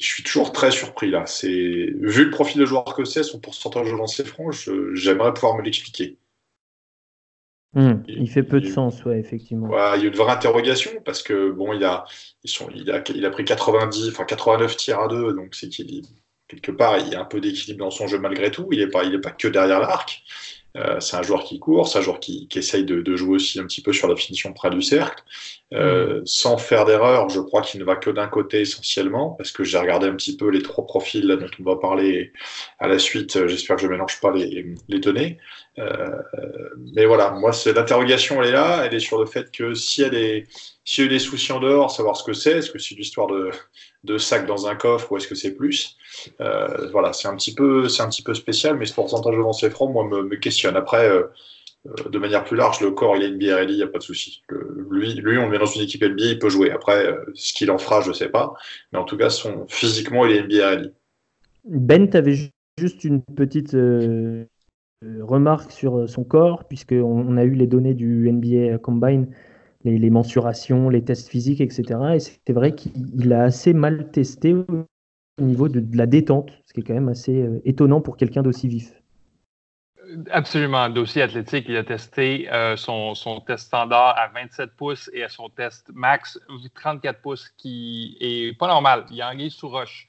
je 0.01 0.07
suis 0.07 0.23
toujours 0.23 0.53
très 0.53 0.71
surpris 0.71 1.11
là. 1.11 1.27
C'est 1.27 1.49
vu 1.49 2.25
le 2.25 2.31
profil 2.31 2.61
de 2.61 2.67
joueur 2.67 2.85
que 2.85 3.05
c'est, 3.05 3.23
son 3.23 3.39
pourcentage 3.39 3.91
de 3.91 3.97
lancer 3.97 4.25
franc, 4.25 4.51
j'aimerais 4.95 5.33
pouvoir 5.35 5.57
me 5.57 5.63
l'expliquer. 5.63 6.17
Hmm, 7.73 8.03
il, 8.09 8.29
fait 8.29 8.43
peu 8.43 8.61
de 8.61 8.67
sens, 8.67 9.05
ouais, 9.05 9.21
effectivement. 9.21 9.69
il 9.95 10.03
y 10.03 10.05
a 10.05 10.09
une 10.09 10.17
vraie 10.17 10.33
interrogation 10.33 10.91
parce 11.05 11.23
que 11.23 11.53
bon, 11.53 11.73
il 11.73 11.85
a, 11.85 12.05
ils 12.43 12.51
sont, 12.51 12.69
il 12.75 12.91
a, 12.91 13.01
il 13.15 13.25
a 13.25 13.31
pris 13.31 13.45
90, 13.45 14.09
enfin 14.09 14.25
89 14.25 14.77
tirs 14.77 14.99
à 14.99 15.07
deux, 15.07 15.35
donc 15.35 15.55
c'est 15.55 15.69
qu'il 15.69 16.03
quelque 16.49 16.73
part, 16.73 16.99
il 16.99 17.09
y 17.09 17.15
a 17.15 17.21
un 17.21 17.25
peu 17.25 17.41
d'équilibre 17.41 17.85
dans 17.85 17.91
son 17.91 18.09
jeu 18.09 18.19
malgré 18.19 18.51
tout. 18.51 18.69
Il 18.73 18.81
n'est 18.81 18.89
pas, 18.89 19.05
il 19.05 19.15
est 19.15 19.21
pas 19.21 19.31
que 19.31 19.47
derrière 19.47 19.79
l'arc. 19.81 20.23
Euh, 20.77 21.01
c'est 21.01 21.17
un 21.17 21.23
joueur 21.23 21.45
qui 21.45 21.59
court, 21.59 21.89
c'est 21.89 21.99
un 21.99 22.03
joueur 22.03 22.21
qui, 22.21 22.47
qui 22.49 22.59
essaye 22.59 22.85
de, 22.85 23.03
de, 23.03 23.17
jouer 23.17 23.37
aussi 23.37 23.59
un 23.59 23.65
petit 23.65 23.83
peu 23.83 23.93
sur 23.93 24.07
la 24.07 24.15
finition 24.15 24.53
près 24.53 24.71
du 24.71 24.83
cercle. 24.83 25.23
Euh, 25.73 26.21
sans 26.25 26.59
faire 26.59 26.85
d'erreur, 26.85 27.29
je 27.29 27.41
crois 27.41 27.63
qu'il 27.63 27.81
ne 27.81 27.85
va 27.85 27.97
que 27.97 28.11
d'un 28.11 28.29
côté 28.29 28.61
essentiellement, 28.61 29.31
parce 29.31 29.51
que 29.51 29.65
j'ai 29.65 29.79
regardé 29.79 30.07
un 30.07 30.15
petit 30.15 30.37
peu 30.37 30.49
les 30.49 30.63
trois 30.63 30.87
profils 30.87 31.27
là, 31.27 31.37
dont 31.37 31.51
on 31.59 31.65
va 31.65 31.77
parler 31.77 32.33
à 32.79 32.87
la 32.87 32.99
suite. 32.99 33.47
J'espère 33.49 33.77
que 33.77 33.83
je 33.83 33.87
ne 33.89 33.93
mélange 33.93 34.21
pas 34.21 34.33
les, 34.33 34.75
les 34.89 34.99
données. 35.01 35.39
Euh, 35.79 36.23
mais 36.95 37.07
voilà, 37.07 37.31
moi, 37.31 37.53
l'interrogation, 37.67 38.43
elle 38.43 38.49
est 38.49 38.53
là. 38.53 38.85
Elle 38.85 38.95
est 38.95 39.01
sur 39.01 39.19
le 39.19 39.27
fait 39.27 39.51
que 39.51 39.75
si 39.75 40.03
elle 40.03 40.15
est, 40.15 40.47
s'il 40.85 41.05
y 41.05 41.07
a 41.07 41.11
eu 41.11 41.15
des 41.15 41.19
soucis 41.19 41.53
en 41.53 41.61
dehors, 41.61 41.91
savoir 41.91 42.17
ce 42.17 42.25
que 42.25 42.33
c'est, 42.33 42.59
est-ce 42.59 42.71
que 42.71 42.79
c'est 42.79 42.95
l'histoire 42.95 43.29
de, 43.29 43.51
de 44.05 44.19
sac 44.19 44.47
dans 44.47 44.67
un 44.67 44.75
coffre 44.75 45.13
ou 45.13 45.17
est-ce 45.17 45.29
que 45.29 45.35
c'est 45.35 45.55
plus 45.55 45.97
euh, 46.41 46.89
Voilà, 46.91 47.13
c'est 47.13 47.29
un 47.29 47.37
petit 47.37 47.55
peu, 47.55 47.87
un 47.99 48.09
petit 48.09 48.23
peu 48.23 48.35
spécial, 48.35 48.77
mais 48.77 48.87
ce 48.87 48.95
pourcentage 48.95 49.35
de 49.35 49.39
lancers 49.39 49.71
francs, 49.71 49.93
moi, 49.93 50.05
me, 50.05 50.37
questionne. 50.37 50.77
Après, 50.77 51.09
euh, 51.09 51.25
de 52.11 52.19
manière 52.19 52.45
plus 52.45 52.57
large, 52.57 52.81
le 52.81 52.91
corps, 52.91 53.17
il 53.17 53.23
a 53.23 53.27
une 53.27 53.39
BRL, 53.39 53.71
il 53.71 53.77
n'y 53.77 53.83
a 53.83 53.87
pas 53.87 53.99
de 53.99 54.03
souci. 54.03 54.43
Lui, 54.91 55.15
lui, 55.15 55.39
on 55.39 55.45
le 55.45 55.51
met 55.51 55.59
dans 55.59 55.67
une 55.67 55.83
équipe 55.83 56.03
NBA, 56.03 56.25
il 56.25 56.39
peut 56.39 56.51
jouer. 56.51 56.71
Après, 56.71 57.15
ce 57.35 57.55
qu'il 57.55 57.71
en 57.71 57.79
fera, 57.79 58.03
je 58.03 58.09
ne 58.09 58.15
sais 58.15 58.29
pas. 58.29 58.53
Mais 58.93 58.99
en 58.99 59.05
tout 59.05 59.17
cas, 59.17 59.31
physiquement, 59.69 60.27
il 60.27 60.37
est 60.37 60.43
NBRL. 60.43 60.93
Ben, 61.65 62.11
tu 62.11 62.17
avais 62.17 62.37
juste 62.79 63.05
une 63.05 63.23
petite 63.23 63.75
remarque 65.23 65.73
sur 65.73 66.09
son 66.09 66.25
corps, 66.25 66.65
puisqu'on 66.65 67.03
on 67.03 67.37
a 67.37 67.45
eu 67.45 67.55
les 67.55 67.67
données 67.67 67.95
du 67.95 68.31
NBA 68.31 68.79
Combine, 68.79 69.29
les, 69.85 70.11
mensurations, 70.11 70.89
les 70.89 71.03
tests 71.03 71.29
physiques, 71.29 71.61
etc. 71.61 71.85
Et 72.15 72.21
c'est 72.21 72.53
vrai 72.53 72.75
qu'il 72.75 73.33
a 73.33 73.45
assez 73.45 73.73
mal 73.73 74.11
testé 74.11 74.55
au 74.55 74.87
niveau 75.43 75.69
de, 75.69 75.83
la 75.97 76.07
détente, 76.07 76.53
ce 76.67 76.75
qui 76.75 76.81
est 76.81 76.83
quand 76.83 76.95
même 76.95 77.09
assez 77.09 77.43
euh, 77.43 77.63
étonnant 77.65 78.01
pour 78.01 78.17
quelqu'un 78.17 78.43
d'aussi 78.43 78.69
vif. 78.69 78.93
Absolument. 80.31 80.89
Dossier 80.91 81.23
athlétique, 81.23 81.67
il 81.69 81.77
a 81.77 81.85
testé 81.85 82.51
euh, 82.53 82.77
son, 82.77 83.15
test 83.47 83.67
standard 83.67 84.19
à 84.19 84.29
27 84.29 84.73
pouces 84.77 85.11
et 85.13 85.23
à 85.23 85.29
son 85.29 85.49
test 85.49 85.89
max 85.95 86.39
34 86.75 87.21
pouces, 87.21 87.49
qui 87.57 88.17
est 88.21 88.59
pas 88.59 88.67
normal. 88.67 89.07
Il 89.11 89.23
a 89.23 89.31
anguille 89.31 89.51
sous 89.51 89.69
roche 89.69 90.09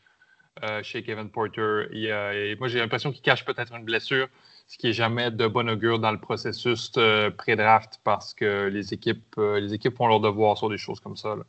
euh, 0.64 0.82
chez 0.84 1.04
Kevin 1.04 1.30
Porter. 1.30 1.62
Euh, 1.62 2.56
moi, 2.60 2.68
j'ai 2.68 2.80
l'impression 2.80 3.12
qu'il 3.12 3.22
cache 3.22 3.46
peut-être 3.46 3.74
une 3.74 3.86
blessure, 3.86 4.28
ce 4.72 4.78
qui 4.78 4.88
est 4.88 4.94
jamais 4.94 5.32
de 5.32 5.48
bon 5.48 5.70
augure 5.70 6.00
dans 6.00 6.12
le 6.14 6.18
processus 6.18 6.94
euh, 6.96 7.30
pré-draft 7.30 8.00
parce 8.06 8.34
que 8.34 8.68
les 8.68 8.94
équipes, 8.94 9.36
euh, 9.38 9.60
les 9.60 9.74
équipes 9.74 9.98
font 9.98 10.08
leur 10.08 10.22
devoir 10.22 10.58
sur 10.58 10.70
des 10.70 10.78
choses 10.78 11.02
comme 11.02 11.18
ça. 11.18 11.36
Là. 11.36 11.44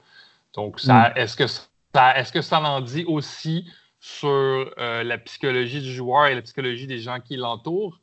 Donc, 0.54 0.80
ça, 0.80 1.10
mm. 1.10 1.18
est-ce 1.18 1.36
que 1.36 1.46
ça, 1.46 2.16
est-ce 2.16 2.32
que 2.32 2.42
ça 2.42 2.60
en 2.60 2.80
dit 2.80 3.04
aussi 3.06 3.70
sur 4.00 4.28
euh, 4.28 5.04
la 5.04 5.18
psychologie 5.18 5.80
du 5.80 5.92
joueur 5.92 6.26
et 6.26 6.34
la 6.34 6.42
psychologie 6.42 6.88
des 6.88 6.98
gens 6.98 7.20
qui 7.20 7.36
l'entourent? 7.36 8.00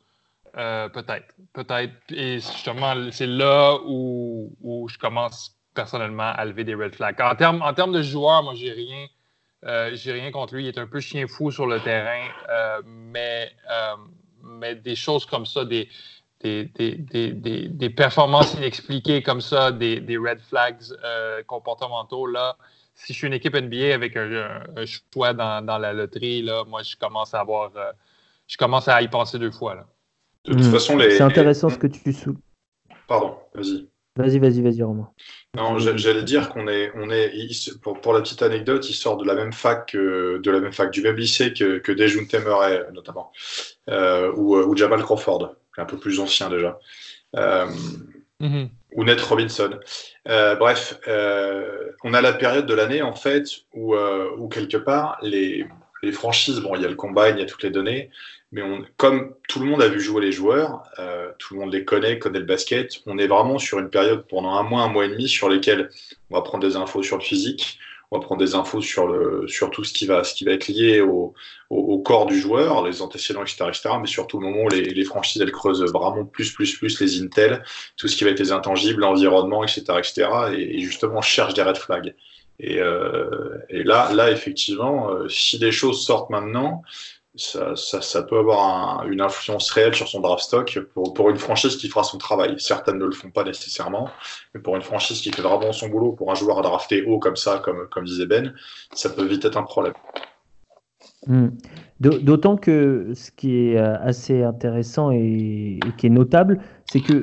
Euh, 0.55 0.87
peut-être, 0.87 1.35
peut-être. 1.51 1.93
Et 2.11 2.35
justement, 2.35 2.95
c'est 3.11 3.27
là 3.27 3.77
où, 3.85 4.55
où, 4.61 4.87
je 4.87 4.97
commence 4.97 5.53
personnellement 5.75 6.31
à 6.31 6.45
lever 6.45 6.63
des 6.63 6.75
red 6.75 6.95
flags. 6.95 7.19
En 7.19 7.35
termes 7.35 7.61
en 7.61 7.73
terme 7.73 7.91
de 7.91 8.01
joueur, 8.01 8.41
moi, 8.41 8.53
j'ai 8.55 8.71
rien, 8.71 9.05
euh, 9.65 9.91
j'ai 9.95 10.13
rien 10.13 10.31
contre 10.31 10.55
lui. 10.55 10.63
Il 10.63 10.67
est 10.69 10.79
un 10.79 10.87
peu 10.87 11.01
chien 11.01 11.27
fou 11.27 11.51
sur 11.51 11.67
le 11.67 11.81
terrain, 11.81 12.25
mais, 12.85 13.51
mais 14.43 14.75
des 14.75 14.95
choses 14.95 15.25
comme 15.25 15.45
ça, 15.45 15.65
des, 15.65 15.89
des, 16.41 16.65
des, 16.65 16.95
des, 17.31 17.67
des 17.67 17.89
performances 17.89 18.53
inexpliquées 18.55 19.21
comme 19.21 19.41
ça, 19.41 19.71
des, 19.71 20.17
red 20.17 20.39
flags 20.41 20.81
comportementaux, 21.47 22.25
là, 22.27 22.57
si 22.95 23.13
je 23.13 23.17
suis 23.17 23.27
une 23.27 23.33
équipe 23.33 23.55
NBA 23.55 23.93
avec 23.93 24.17
un, 24.17 24.63
un 24.75 24.85
choix 24.85 25.33
dans, 25.33 25.65
dans, 25.65 25.77
la 25.77 25.93
loterie, 25.93 26.41
là, 26.41 26.63
moi, 26.65 26.83
je 26.83 26.95
commence 26.95 27.33
à 27.33 27.39
avoir, 27.39 27.71
je 28.47 28.57
commence 28.57 28.87
à 28.87 29.01
y 29.01 29.07
penser 29.07 29.39
deux 29.39 29.51
fois, 29.51 29.75
là. 29.75 29.85
De 30.45 30.53
toute 30.53 30.61
mmh. 30.61 30.71
façon, 30.71 30.97
les. 30.97 31.11
C'est 31.11 31.23
intéressant 31.23 31.67
les... 31.67 31.73
ce 31.73 31.79
que 31.79 31.87
tu 31.87 32.13
sous. 32.13 32.37
Pardon, 33.07 33.37
vas-y. 33.53 33.88
Vas-y, 34.15 34.39
vas-y, 34.39 34.61
vas-y, 34.61 34.83
Romain. 34.83 35.09
Non, 35.55 35.77
j'allais 35.79 36.23
dire 36.23 36.49
qu'on 36.49 36.67
est, 36.67 36.91
on 36.95 37.09
est, 37.09 37.31
pour, 37.81 37.99
pour, 38.01 38.13
la 38.13 38.21
petite 38.21 38.41
anecdote, 38.41 38.89
il 38.89 38.93
sort 38.93 39.17
de 39.17 39.25
la 39.25 39.33
même 39.33 39.53
fac, 39.53 39.91
que, 39.91 40.39
de 40.39 40.51
la 40.51 40.59
même 40.59 40.73
fac, 40.73 40.91
du 40.91 41.01
même 41.01 41.15
lycée 41.15 41.53
que, 41.53 41.77
que 41.79 41.91
Dejounte 41.91 42.33
Murray, 42.33 42.85
notamment, 42.93 43.31
euh, 43.89 44.31
ou, 44.35 44.57
ou, 44.57 44.75
Jamal 44.75 45.01
Crawford, 45.01 45.55
un 45.77 45.85
peu 45.85 45.97
plus 45.97 46.19
ancien 46.19 46.49
déjà, 46.49 46.77
euh, 47.37 47.65
mm 48.39 48.47
-hmm. 48.47 48.69
ou 48.95 49.03
Ned 49.03 49.21
Robinson. 49.21 49.71
Euh, 50.27 50.55
bref, 50.55 50.99
euh, 51.07 51.91
on 52.03 52.13
a 52.13 52.21
la 52.21 52.33
période 52.33 52.65
de 52.65 52.73
l'année 52.73 53.01
en 53.01 53.15
fait 53.15 53.45
où, 53.73 53.95
euh, 53.95 54.29
où 54.37 54.47
quelque 54.49 54.77
part 54.77 55.17
les, 55.21 55.65
les 56.03 56.11
franchises, 56.11 56.59
bon, 56.59 56.75
il 56.75 56.81
y 56.81 56.85
a 56.85 56.89
le 56.89 56.95
combine, 56.95 57.35
il 57.35 57.39
y 57.39 57.43
a 57.43 57.45
toutes 57.45 57.63
les 57.63 57.69
données, 57.69 58.09
mais 58.51 58.61
on, 58.61 58.83
comme 58.97 59.35
tout 59.47 59.59
le 59.59 59.65
monde 59.65 59.81
a 59.81 59.87
vu 59.87 59.99
jouer 59.99 60.21
les 60.21 60.31
joueurs, 60.31 60.83
euh, 60.97 61.31
tout 61.37 61.53
le 61.53 61.59
monde 61.59 61.73
les 61.73 61.85
connaît, 61.85 62.17
connaît 62.19 62.39
le 62.39 62.45
basket, 62.45 62.99
on 63.05 63.17
est 63.17 63.27
vraiment 63.27 63.59
sur 63.59 63.79
une 63.79 63.89
période 63.89 64.25
pendant 64.27 64.53
un 64.53 64.63
mois, 64.63 64.81
un 64.81 64.89
mois 64.89 65.05
et 65.05 65.09
demi 65.09 65.27
sur 65.27 65.49
lesquels 65.49 65.89
on 66.31 66.35
va 66.35 66.41
prendre 66.41 66.67
des 66.67 66.75
infos 66.75 67.03
sur 67.03 67.17
le 67.17 67.23
physique, 67.23 67.79
on 68.11 68.17
va 68.17 68.25
prendre 68.25 68.43
des 68.43 68.55
infos 68.55 68.81
sur, 68.81 69.07
le, 69.07 69.47
sur 69.47 69.69
tout 69.69 69.83
ce 69.83 69.93
qui, 69.93 70.07
va, 70.07 70.23
ce 70.23 70.33
qui 70.33 70.43
va 70.43 70.53
être 70.53 70.67
lié 70.67 70.99
au, 70.99 71.35
au, 71.69 71.99
corps 71.99 72.25
du 72.25 72.39
joueur, 72.39 72.83
les 72.83 73.03
antécédents, 73.03 73.43
etc., 73.43 73.65
etc., 73.67 73.89
mais 74.01 74.07
surtout 74.07 74.39
le 74.39 74.47
moment 74.47 74.63
où 74.63 74.69
les, 74.69 74.81
les 74.81 75.03
franchises, 75.03 75.41
elles 75.41 75.51
creusent 75.51 75.83
vraiment 75.83 76.25
plus, 76.25 76.51
plus, 76.51 76.75
plus 76.75 76.99
les 77.01 77.21
intels, 77.21 77.63
tout 77.97 78.07
ce 78.07 78.15
qui 78.15 78.23
va 78.23 78.31
être 78.31 78.39
les 78.39 78.51
intangibles, 78.51 79.01
l'environnement, 79.01 79.63
etc., 79.63 79.83
etc., 79.99 80.27
et, 80.53 80.77
et 80.77 80.79
justement, 80.79 81.17
on 81.17 81.21
cherche 81.21 81.53
des 81.53 81.61
red 81.61 81.77
flags. 81.77 82.15
Et, 82.59 82.79
euh, 82.79 83.57
et 83.69 83.83
là, 83.83 84.11
là, 84.13 84.31
effectivement, 84.31 85.09
euh, 85.09 85.29
si 85.29 85.59
des 85.59 85.71
choses 85.71 86.05
sortent 86.05 86.29
maintenant, 86.29 86.83
ça, 87.35 88.21
peut 88.23 88.37
avoir 88.37 89.01
un, 89.01 89.09
une 89.09 89.21
influence 89.21 89.71
réelle 89.71 89.95
sur 89.95 90.09
son 90.09 90.19
draft 90.19 90.43
stock 90.43 90.77
pour, 90.93 91.13
pour, 91.13 91.29
une 91.29 91.37
franchise 91.37 91.77
qui 91.77 91.87
fera 91.87 92.03
son 92.03 92.17
travail. 92.17 92.55
Certaines 92.57 92.97
ne 92.97 93.05
le 93.05 93.13
font 93.13 93.29
pas 93.29 93.45
nécessairement, 93.45 94.09
mais 94.53 94.59
pour 94.59 94.75
une 94.75 94.81
franchise 94.81 95.21
qui 95.21 95.31
fait 95.31 95.41
vraiment 95.41 95.71
son 95.71 95.87
boulot, 95.87 96.11
pour 96.11 96.31
un 96.31 96.35
joueur 96.35 96.59
à 96.59 96.61
drafter 96.61 97.03
haut 97.03 97.19
comme 97.19 97.37
ça, 97.37 97.59
comme, 97.63 97.87
comme 97.89 98.03
disait 98.03 98.25
Ben, 98.25 98.53
ça 98.93 99.09
peut 99.09 99.25
vite 99.25 99.45
être 99.45 99.57
un 99.57 99.63
problème. 99.63 99.93
Mmh. 101.27 101.49
D'autant 102.01 102.57
que 102.57 103.11
ce 103.13 103.31
qui 103.31 103.69
est 103.69 103.77
assez 103.77 104.43
intéressant 104.43 105.11
et 105.11 105.79
qui 105.97 106.07
est 106.07 106.09
notable, 106.09 106.61
c'est 106.91 107.01
que 107.01 107.21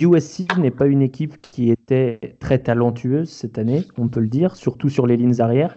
USC 0.00 0.56
n'est 0.58 0.70
pas 0.70 0.86
une 0.86 1.02
équipe 1.02 1.40
qui 1.40 1.70
était 1.70 2.36
très 2.40 2.58
talentueuse 2.58 3.28
cette 3.28 3.58
année, 3.58 3.84
on 3.98 4.08
peut 4.08 4.20
le 4.20 4.28
dire, 4.28 4.56
surtout 4.56 4.88
sur 4.88 5.06
les 5.06 5.16
lignes 5.16 5.40
arrières. 5.40 5.76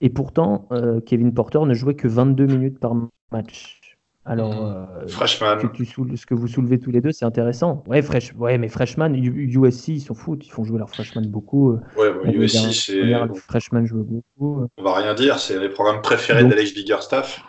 Et 0.00 0.10
pourtant, 0.10 0.68
euh, 0.72 1.00
Kevin 1.00 1.34
Porter 1.34 1.60
ne 1.64 1.74
jouait 1.74 1.94
que 1.94 2.08
22 2.08 2.46
minutes 2.46 2.78
par 2.78 2.94
match. 3.32 3.80
Alors, 4.24 4.66
euh, 4.66 4.84
freshman. 5.06 5.56
Que 5.56 5.66
tu 5.68 5.86
ce 5.86 6.26
que 6.26 6.34
vous 6.34 6.48
soulevez 6.48 6.78
tous 6.78 6.90
les 6.90 7.00
deux, 7.00 7.12
c'est 7.12 7.24
intéressant. 7.24 7.82
Ouais, 7.86 8.02
fresh, 8.02 8.34
ouais, 8.34 8.58
mais 8.58 8.68
freshman, 8.68 9.14
USC, 9.14 9.88
ils 9.88 10.00
s'en 10.00 10.14
foutent, 10.14 10.46
ils 10.46 10.50
font 10.50 10.64
jouer 10.64 10.78
leurs 10.78 10.90
freshmen 10.90 11.26
beaucoup. 11.26 11.70
Euh, 11.70 11.80
ouais, 11.96 12.12
bon, 12.12 12.30
USC, 12.30 12.74
c'est. 12.74 13.02
Les 13.02 13.26
freshmen 13.34 13.86
jouent 13.86 14.04
beaucoup. 14.04 14.66
On 14.76 14.82
va 14.82 14.96
rien 14.96 15.14
dire, 15.14 15.38
c'est 15.38 15.58
les 15.58 15.70
programmes 15.70 16.02
préférés 16.02 16.44
d'Alex 16.44 16.74
Biggerstaff. 16.74 17.42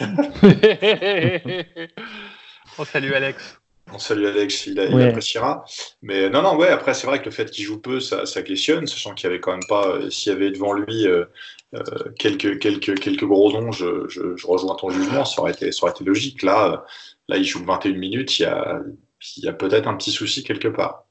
oh, 2.78 2.84
salut 2.84 3.12
Alex. 3.12 3.59
On 3.92 3.98
salue 3.98 4.24
Alex, 4.24 4.66
il, 4.66 4.78
a, 4.78 4.84
ouais. 4.84 5.02
il, 5.02 5.08
appréciera. 5.08 5.64
Mais 6.02 6.30
non, 6.30 6.42
non, 6.42 6.56
ouais, 6.56 6.68
après, 6.68 6.94
c'est 6.94 7.06
vrai 7.06 7.20
que 7.20 7.26
le 7.26 7.30
fait 7.30 7.50
qu'il 7.50 7.64
joue 7.64 7.80
peu, 7.80 8.00
ça, 8.00 8.26
ça 8.26 8.42
questionne, 8.42 8.86
sachant 8.86 9.14
qu'il 9.14 9.28
y 9.28 9.32
avait 9.32 9.40
quand 9.40 9.52
même 9.52 9.66
pas, 9.68 9.88
euh, 9.88 10.10
s'il 10.10 10.32
y 10.32 10.36
avait 10.36 10.50
devant 10.50 10.72
lui 10.72 11.06
euh, 11.06 11.24
euh, 11.74 11.82
quelques, 12.18 12.58
quelques, 12.58 12.98
quelques 13.00 13.24
gros 13.24 13.52
noms, 13.52 13.72
je, 13.72 14.08
je, 14.08 14.36
je, 14.36 14.46
rejoins 14.46 14.76
ton 14.76 14.90
jugement, 14.90 15.24
ça 15.24 15.40
aurait 15.40 15.52
été, 15.52 15.72
ça 15.72 15.84
aurait 15.84 15.92
été 15.92 16.04
logique. 16.04 16.42
Là, 16.42 16.84
là, 17.28 17.36
il 17.36 17.44
joue 17.44 17.64
21 17.64 17.92
minutes, 17.94 18.38
il 18.38 18.42
y 18.42 18.46
a, 18.46 18.80
il 19.36 19.44
y 19.44 19.48
a 19.48 19.52
peut-être 19.52 19.88
un 19.88 19.96
petit 19.96 20.12
souci 20.12 20.42
quelque 20.42 20.68
part. 20.68 21.06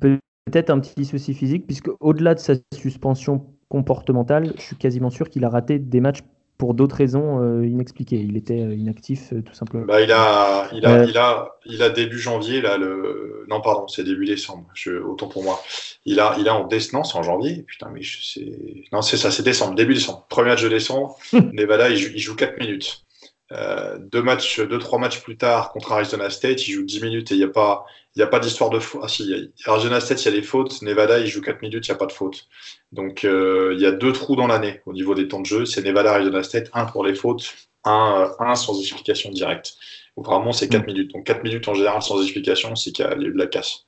Peut-être 0.00 0.70
un 0.70 0.80
petit 0.80 1.04
souci 1.04 1.34
physique, 1.34 1.66
puisque 1.66 1.90
au-delà 2.00 2.34
de 2.34 2.40
sa 2.40 2.54
suspension 2.74 3.54
comportementale, 3.68 4.52
je 4.56 4.62
suis 4.62 4.76
quasiment 4.76 5.10
sûr 5.10 5.28
qu'il 5.28 5.44
a 5.44 5.48
raté 5.48 5.78
des 5.78 6.00
matchs 6.00 6.20
pour 6.58 6.74
d'autres 6.74 6.96
raisons 6.96 7.40
euh, 7.42 7.66
inexpliquées. 7.66 8.16
Il 8.16 8.36
était 8.36 8.60
euh, 8.60 8.74
inactif 8.74 9.32
euh, 9.32 9.42
tout 9.42 9.54
simplement. 9.54 9.86
Bah, 9.86 10.00
il, 10.00 10.12
a, 10.12 10.68
il, 10.72 10.86
a, 10.86 11.04
il, 11.04 11.18
a, 11.18 11.56
il 11.64 11.82
a 11.82 11.90
début 11.90 12.18
janvier, 12.18 12.60
là, 12.60 12.76
le... 12.76 13.44
non 13.48 13.60
pardon, 13.60 13.88
c'est 13.88 14.04
début 14.04 14.24
décembre, 14.24 14.66
je... 14.74 14.92
autant 14.92 15.28
pour 15.28 15.42
moi. 15.42 15.60
Il 16.04 16.20
a, 16.20 16.36
il 16.38 16.48
a 16.48 16.54
en 16.54 16.66
décembre, 16.66 17.06
c'est 17.06 17.18
en 17.18 17.22
janvier, 17.22 17.62
putain, 17.62 17.90
mais 17.92 18.02
c'est... 18.04 18.84
Non, 18.92 19.02
c'est 19.02 19.16
ça, 19.16 19.30
c'est 19.30 19.42
décembre, 19.42 19.74
début 19.74 19.94
décembre. 19.94 20.26
Premier 20.28 20.50
match 20.50 20.62
de 20.62 20.68
décembre, 20.68 21.16
Nevada, 21.52 21.90
il 21.90 21.96
joue, 21.96 22.10
il 22.14 22.20
joue 22.20 22.36
4 22.36 22.58
minutes. 22.58 23.04
Euh, 23.52 23.98
deux 23.98 24.22
matchs, 24.22 24.60
deux, 24.60 24.78
trois 24.78 24.98
matchs 24.98 25.20
plus 25.22 25.36
tard 25.36 25.70
contre 25.72 25.92
Arizona 25.92 26.30
State, 26.30 26.66
il 26.66 26.72
joue 26.72 26.82
10 26.82 27.02
minutes 27.02 27.30
et 27.30 27.34
il 27.34 27.38
n'y 27.38 27.44
a 27.44 27.48
pas, 27.48 27.84
il 28.16 28.20
n'y 28.20 28.22
a 28.22 28.28
pas 28.28 28.38
d'histoire 28.38 28.70
de 28.70 28.78
faute. 28.78 29.00
Ah 29.04 29.08
si, 29.08 29.24
il 29.24 29.30
y 29.30 29.68
a, 29.68 29.72
Arizona 29.72 30.00
State, 30.00 30.22
il 30.22 30.24
y 30.26 30.28
a 30.28 30.36
des 30.36 30.42
fautes. 30.42 30.82
Nevada, 30.82 31.18
il 31.18 31.26
joue 31.26 31.40
4 31.40 31.62
minutes, 31.62 31.88
il 31.88 31.90
n'y 31.90 31.94
a 31.94 31.98
pas 31.98 32.06
de 32.06 32.12
faute. 32.12 32.48
Donc, 32.92 33.24
euh, 33.24 33.72
il 33.74 33.80
y 33.80 33.86
a 33.86 33.90
deux 33.90 34.12
trous 34.12 34.36
dans 34.36 34.46
l'année 34.46 34.80
au 34.86 34.92
niveau 34.92 35.14
des 35.14 35.26
temps 35.26 35.40
de 35.40 35.46
jeu. 35.46 35.64
C'est 35.64 35.82
Nevada, 35.82 36.12
Arizona 36.12 36.42
State, 36.44 36.70
un 36.74 36.84
pour 36.84 37.04
les 37.04 37.14
fautes, 37.14 37.52
un, 37.82 38.28
euh, 38.40 38.44
un 38.44 38.54
sans 38.54 38.78
explication 38.78 39.30
directe. 39.30 39.74
Vraiment, 40.16 40.52
c'est 40.52 40.68
4 40.68 40.82
mmh. 40.82 40.86
minutes. 40.86 41.12
Donc, 41.12 41.24
4 41.24 41.42
minutes 41.42 41.66
en 41.66 41.74
général 41.74 42.02
sans 42.02 42.22
explication, 42.22 42.76
c'est 42.76 42.92
qu'il 42.92 43.04
y 43.04 43.08
a 43.08 43.16
eu 43.16 43.32
de 43.32 43.38
la 43.38 43.48
casse. 43.48 43.84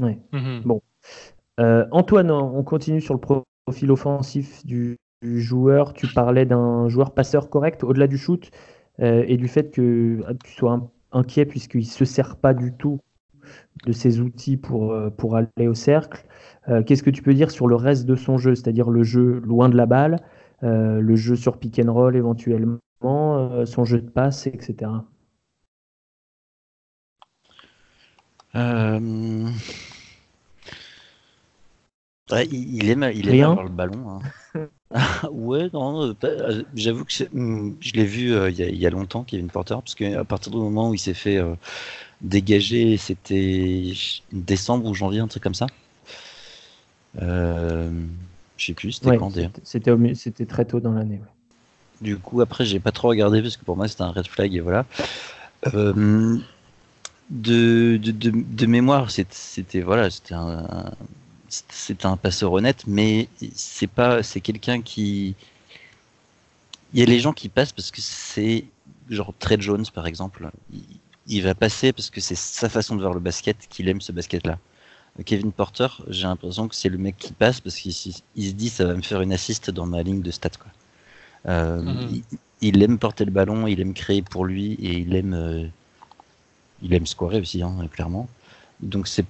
Oui. 0.00 0.12
Mmh. 0.30 0.60
Bon. 0.64 0.80
Euh, 1.58 1.84
Antoine, 1.90 2.30
on 2.30 2.62
continue 2.62 3.00
sur 3.00 3.14
le 3.14 3.20
profil 3.20 3.90
offensif 3.90 4.64
du, 4.64 4.96
du 5.22 5.42
joueur. 5.42 5.92
Tu 5.92 6.06
parlais 6.06 6.46
d'un 6.46 6.88
joueur 6.88 7.12
passeur 7.14 7.50
correct 7.50 7.82
au-delà 7.82 8.06
du 8.06 8.16
shoot. 8.16 8.48
et 9.00 9.36
du 9.36 9.48
fait 9.48 9.72
que 9.72 10.20
tu 10.44 10.52
sois 10.52 10.70
inquiet 11.12 11.46
puisqu'il 11.46 11.80
ne 11.80 11.84
se 11.84 12.04
sert 12.04 12.36
pas 12.36 12.54
du 12.54 12.72
tout 12.72 13.00
de 13.86 13.92
ses 13.92 14.20
outils 14.20 14.56
pour, 14.56 14.96
pour 15.16 15.36
aller 15.36 15.68
au 15.68 15.74
cercle. 15.74 16.24
Qu'est-ce 16.86 17.02
que 17.02 17.10
tu 17.10 17.22
peux 17.22 17.34
dire 17.34 17.50
sur 17.50 17.66
le 17.66 17.74
reste 17.74 18.06
de 18.06 18.14
son 18.14 18.38
jeu, 18.38 18.54
c'est-à-dire 18.54 18.88
le 18.88 19.02
jeu 19.02 19.40
loin 19.44 19.68
de 19.68 19.76
la 19.76 19.86
balle, 19.86 20.20
le 20.62 21.16
jeu 21.16 21.34
sur 21.34 21.58
pick 21.58 21.80
and 21.80 21.92
roll 21.92 22.14
éventuellement, 22.14 22.78
son 23.64 23.84
jeu 23.84 24.00
de 24.00 24.08
passe, 24.08 24.46
etc. 24.46 24.90
Euh... 28.54 29.48
il, 32.30 32.90
aime, 32.90 33.10
il 33.14 33.28
aime 33.28 33.50
avoir 33.50 33.64
le 33.64 33.70
ballon. 33.70 34.20
Hein. 34.54 34.68
ouais, 35.30 35.70
non, 35.72 36.08
euh, 36.08 36.14
euh, 36.24 36.62
j'avoue 36.74 37.04
que 37.04 37.12
hmm, 37.32 37.74
je 37.80 37.92
l'ai 37.94 38.04
vu 38.04 38.34
euh, 38.34 38.50
il, 38.50 38.76
y 38.76 38.86
a, 38.86 38.90
longtemps, 38.90 39.24
Kevin 39.24 39.48
Porter, 39.48 39.74
parce 39.74 39.94
qu'à 39.94 40.24
partir 40.24 40.52
du 40.52 40.58
moment 40.58 40.90
où 40.90 40.94
il 40.94 40.98
s'est 40.98 41.14
fait 41.14 41.40
dégager, 42.20 42.96
c'était 42.96 43.92
décembre 44.32 44.86
ou 44.86 44.94
janvier, 44.94 45.20
un 45.20 45.28
truc 45.28 45.42
comme 45.42 45.54
ça. 45.54 45.66
je 47.16 47.88
sais 48.58 48.74
plus, 48.74 48.92
c'était 48.92 49.16
quand 49.16 49.32
C'était 49.64 50.46
très 50.46 50.64
tôt 50.64 50.80
dans 50.80 50.92
l'année. 50.92 51.20
Du 52.00 52.16
coup, 52.18 52.40
après, 52.40 52.64
j'ai 52.64 52.80
pas 52.80 52.90
trop 52.90 53.08
regardé 53.08 53.42
parce 53.42 53.56
que 53.56 53.64
pour 53.64 53.76
moi, 53.76 53.86
c'était 53.86 54.02
un 54.02 54.10
red 54.10 54.26
flag 54.26 54.54
et 54.54 54.60
voilà 54.60 54.86
de, 57.32 57.96
de, 57.96 58.66
mémoire, 58.66 59.10
c'était 59.10 59.80
voilà, 59.80 60.10
c'était 60.10 60.34
un, 60.34 60.92
c'était 61.68 62.06
un 62.06 62.16
passeur 62.16 62.52
honnête, 62.52 62.84
mais 62.86 63.28
c'est 63.54 63.86
pas, 63.86 64.22
c'est 64.22 64.40
quelqu'un 64.40 64.80
qui, 64.80 65.34
il 66.92 67.00
y 67.00 67.02
a 67.02 67.06
les 67.06 67.20
gens 67.20 67.32
qui 67.32 67.48
passent 67.48 67.72
parce 67.72 67.90
que 67.90 68.00
c'est 68.00 68.64
genre 69.10 69.34
Trey 69.38 69.60
Jones 69.60 69.84
par 69.92 70.06
exemple, 70.06 70.50
il, 71.26 71.42
va 71.42 71.54
passer 71.54 71.92
parce 71.92 72.10
que 72.10 72.20
c'est 72.20 72.36
sa 72.36 72.68
façon 72.68 72.96
de 72.96 73.02
voir 73.02 73.12
le 73.12 73.20
basket, 73.20 73.56
qu'il 73.68 73.88
aime 73.88 74.00
ce 74.00 74.12
basket-là. 74.12 74.58
Kevin 75.26 75.52
Porter, 75.52 75.88
j'ai 76.08 76.22
l'impression 76.22 76.68
que 76.68 76.74
c'est 76.74 76.88
le 76.88 76.96
mec 76.96 77.18
qui 77.18 77.34
passe 77.34 77.60
parce 77.60 77.76
qu'il 77.76 77.92
se 77.92 78.22
dit 78.34 78.70
ça 78.70 78.86
va 78.86 78.94
me 78.94 79.02
faire 79.02 79.20
une 79.20 79.32
assiste 79.32 79.70
dans 79.70 79.84
ma 79.84 80.02
ligne 80.02 80.22
de 80.22 80.30
stats 80.30 80.50
quoi. 80.50 80.70
Euh, 81.46 81.82
mm-hmm. 81.82 82.22
il, 82.62 82.82
aime 82.82 82.98
porter 82.98 83.24
le 83.24 83.30
ballon, 83.30 83.66
il 83.66 83.80
aime 83.80 83.92
créer 83.92 84.22
pour 84.22 84.46
lui 84.46 84.74
et 84.74 85.00
il 85.00 85.14
aime 85.14 85.34
euh, 85.34 85.66
il 86.82 86.94
aime 86.94 87.06
scorer 87.06 87.40
aussi, 87.40 87.62
hein, 87.62 87.76
clairement. 87.92 88.28
Donc 88.80 89.06
c'est, 89.06 89.26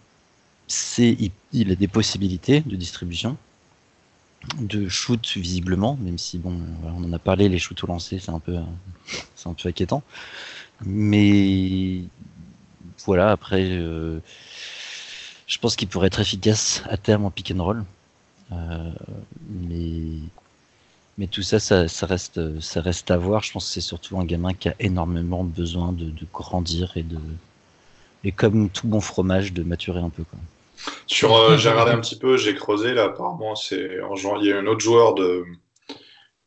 c'est, 0.72 1.16
il, 1.52 1.70
a 1.70 1.74
des 1.74 1.88
possibilités 1.88 2.60
de 2.60 2.76
distribution, 2.76 3.36
de 4.58 4.88
shoot 4.88 5.36
visiblement, 5.36 5.96
même 6.00 6.18
si 6.18 6.38
bon, 6.38 6.58
on 6.84 7.04
en 7.04 7.12
a 7.12 7.18
parlé, 7.18 7.48
les 7.48 7.58
shoots 7.58 7.84
au 7.84 7.86
lancer, 7.86 8.18
c'est 8.18 8.30
un 8.30 8.40
peu, 8.40 8.58
c'est 9.36 9.48
un 9.48 9.54
peu 9.54 9.68
inquiétant. 9.68 10.02
Mais 10.84 12.02
voilà, 13.04 13.30
après, 13.30 13.64
euh, 13.64 14.20
je 15.46 15.58
pense 15.58 15.76
qu'il 15.76 15.88
pourrait 15.88 16.08
être 16.08 16.20
efficace 16.20 16.82
à 16.88 16.96
terme 16.96 17.24
en 17.24 17.30
pick 17.30 17.52
and 17.54 17.62
roll. 17.62 17.84
Euh, 18.52 18.92
mais 19.48 20.18
mais 21.18 21.26
tout 21.26 21.42
ça, 21.42 21.60
ça, 21.60 22.06
reste, 22.06 22.60
ça 22.60 22.80
reste 22.80 23.10
à 23.10 23.18
voir. 23.18 23.42
Je 23.42 23.52
pense 23.52 23.66
que 23.66 23.72
c'est 23.72 23.80
surtout 23.80 24.18
un 24.18 24.24
gamin 24.24 24.54
qui 24.54 24.68
a 24.68 24.74
énormément 24.80 25.44
besoin 25.44 25.92
de, 25.92 26.10
grandir 26.32 26.96
et 26.96 27.02
de, 27.02 27.18
et 28.24 28.32
comme 28.32 28.70
tout 28.70 28.86
bon 28.88 29.00
fromage, 29.00 29.52
de 29.52 29.62
maturer 29.62 30.00
un 30.00 30.08
peu. 30.08 30.24
Sur, 31.06 31.36
euh, 31.36 31.56
j'ai 31.58 31.70
regardé 31.70 31.92
un 31.92 32.00
petit 32.00 32.18
peu, 32.18 32.36
j'ai 32.36 32.54
creusé 32.54 32.94
là. 32.94 33.04
Apparemment, 33.04 33.54
c'est 33.54 34.00
en 34.00 34.14
il 34.40 34.46
y 34.46 34.52
a 34.52 34.58
un 34.58 34.66
autre 34.66 34.80
joueur 34.80 35.14
de 35.14 35.44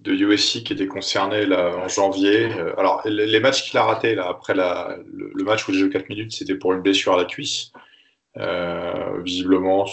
de 0.02 0.14
USC 0.14 0.64
qui 0.64 0.74
était 0.74 0.88
concerné 0.88 1.46
là 1.46 1.76
en 1.78 1.88
janvier. 1.88 2.52
Euh, 2.54 2.78
alors 2.78 3.02
les, 3.06 3.40
matchs 3.40 3.64
qu'il 3.64 3.78
a 3.78 3.84
ratés 3.84 4.16
là 4.16 4.28
après 4.30 4.54
la, 4.54 4.98
le, 5.12 5.44
match 5.44 5.68
où 5.68 5.72
il 5.72 5.80
joue 5.80 5.90
4 5.90 6.10
minutes, 6.10 6.34
c'était 6.34 6.56
pour 6.56 6.74
une 6.74 6.82
blessure 6.82 7.14
à 7.14 7.18
la 7.18 7.26
cuisse. 7.26 7.72
Euh, 8.38 9.22
visiblement, 9.24 9.86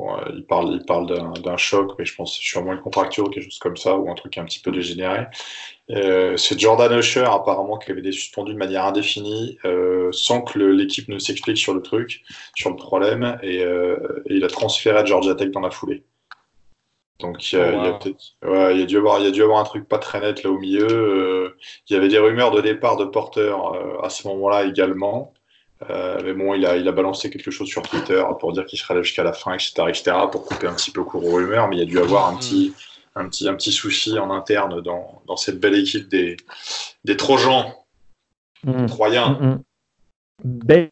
Bon, 0.00 0.16
euh, 0.16 0.32
il 0.34 0.46
parle, 0.46 0.72
il 0.72 0.86
parle 0.86 1.06
d'un 1.42 1.56
choc, 1.58 1.92
mais 1.98 2.06
je 2.06 2.14
pense 2.14 2.32
sûrement 2.32 2.72
une 2.72 2.80
contracture 2.80 3.26
ou 3.26 3.28
quelque 3.28 3.44
chose 3.44 3.58
comme 3.58 3.76
ça, 3.76 3.98
ou 3.98 4.10
un 4.10 4.14
truc 4.14 4.38
un 4.38 4.46
petit 4.46 4.60
peu 4.60 4.70
dégénéré. 4.70 5.26
Euh, 5.90 6.38
c'est 6.38 6.58
Jordan 6.58 6.98
Usher, 6.98 7.26
apparemment, 7.26 7.76
qui 7.76 7.90
avait 7.90 8.00
été 8.00 8.12
suspendu 8.12 8.54
de 8.54 8.58
manière 8.58 8.86
indéfinie, 8.86 9.58
euh, 9.66 10.08
sans 10.12 10.40
que 10.40 10.58
l'équipe 10.58 11.08
ne 11.08 11.18
s'explique 11.18 11.58
sur 11.58 11.74
le 11.74 11.82
truc, 11.82 12.22
sur 12.54 12.70
le 12.70 12.76
problème, 12.76 13.38
et, 13.42 13.62
il 14.26 14.42
a 14.42 14.48
transféré 14.48 14.98
à 14.98 15.04
Georgia 15.04 15.34
Tech 15.34 15.50
dans 15.50 15.60
la 15.60 15.70
foulée. 15.70 16.02
Donc 17.18 17.52
il 17.52 17.58
y, 17.58 17.60
a, 17.60 17.98
oh, 18.46 18.68
il, 18.70 18.80
y 18.80 18.82
a 18.82 18.86
dû 18.86 18.96
avoir, 18.96 19.18
il 19.18 19.26
y 19.26 19.28
a 19.28 19.30
dû 19.30 19.42
avoir 19.42 19.58
un 19.58 19.64
truc 19.64 19.86
pas 19.86 19.98
très 19.98 20.20
net 20.20 20.42
là 20.42 20.50
au 20.50 20.58
milieu. 20.58 21.54
il 21.86 21.92
y 21.92 21.96
avait 21.96 22.08
des 22.08 22.18
rumeurs 22.18 22.50
de 22.50 22.62
départ 22.62 22.96
de 22.96 23.04
Porter 23.04 23.54
à 24.02 24.08
ce 24.08 24.26
moment-là 24.28 24.64
également. 24.64 25.34
Euh, 25.88 26.20
mais 26.22 26.34
bon, 26.34 26.54
il 26.54 26.66
a, 26.66 26.76
il 26.76 26.86
a 26.86 26.92
balancé 26.92 27.30
quelque 27.30 27.50
chose 27.50 27.68
sur 27.68 27.82
Twitter 27.82 28.22
pour 28.38 28.52
dire 28.52 28.66
qu'il 28.66 28.78
serait 28.78 28.94
là 28.94 29.02
jusqu'à 29.02 29.22
la 29.22 29.32
fin, 29.32 29.54
etc., 29.54 29.72
etc., 29.88 30.12
pour 30.30 30.44
couper 30.44 30.66
un 30.66 30.74
petit 30.74 30.90
peu 30.90 31.04
court 31.04 31.24
aux 31.24 31.36
rumeurs. 31.36 31.68
Mais 31.68 31.76
il 31.76 31.78
y 31.78 31.82
a 31.82 31.86
dû 31.86 31.98
avoir 31.98 32.28
un 32.28 32.36
petit, 32.36 32.74
un 33.14 33.28
petit, 33.28 33.48
un 33.48 33.54
petit 33.54 33.72
souci 33.72 34.18
en 34.18 34.30
interne 34.30 34.82
dans, 34.82 35.22
dans 35.26 35.36
cette 35.36 35.58
belle 35.58 35.74
équipe 35.74 36.08
des, 36.08 36.36
des 37.04 37.16
Trojans, 37.16 37.72
mmh. 38.64 38.86
Troyens. 38.86 39.38
Mmh, 39.40 39.46
mmh. 39.46 39.62
Ben, 40.44 40.88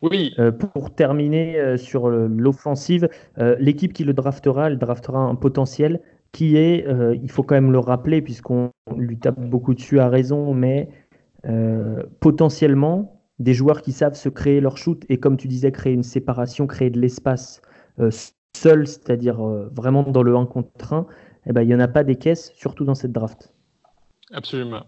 oui. 0.00 0.34
Euh, 0.38 0.50
pour 0.50 0.94
terminer 0.94 1.58
euh, 1.58 1.76
sur 1.76 2.08
l'offensive, 2.08 3.08
l'équipe 3.58 3.92
qui 3.92 4.04
le 4.04 4.14
draftera, 4.14 4.68
elle 4.68 4.78
draftera 4.78 5.18
un 5.18 5.34
potentiel 5.34 6.00
qui 6.32 6.56
est, 6.56 6.84
il 7.22 7.30
faut 7.30 7.44
quand 7.44 7.54
même 7.54 7.70
le 7.70 7.78
rappeler, 7.78 8.20
puisqu'on 8.20 8.70
lui 8.96 9.16
tape 9.18 9.38
beaucoup 9.38 9.72
dessus 9.72 10.00
à 10.00 10.08
raison, 10.08 10.52
mais 10.52 10.88
potentiellement, 12.18 13.13
des 13.38 13.54
joueurs 13.54 13.82
qui 13.82 13.92
savent 13.92 14.14
se 14.14 14.28
créer 14.28 14.60
leur 14.60 14.76
shoot 14.76 15.04
et 15.08 15.18
comme 15.18 15.36
tu 15.36 15.48
disais, 15.48 15.72
créer 15.72 15.92
une 15.92 16.02
séparation, 16.02 16.66
créer 16.66 16.90
de 16.90 17.00
l'espace 17.00 17.60
euh, 17.98 18.10
seul, 18.56 18.86
c'est-à-dire 18.86 19.44
euh, 19.44 19.68
vraiment 19.72 20.02
dans 20.02 20.22
le 20.22 20.36
1 20.36 20.46
contre 20.46 20.92
1, 20.92 21.06
eh 21.46 21.52
ben, 21.52 21.62
il 21.62 21.68
n'y 21.68 21.74
en 21.74 21.80
a 21.80 21.88
pas 21.88 22.04
des 22.04 22.16
caisses, 22.16 22.52
surtout 22.54 22.84
dans 22.84 22.94
cette 22.94 23.12
draft. 23.12 23.52
Absolument. 24.32 24.84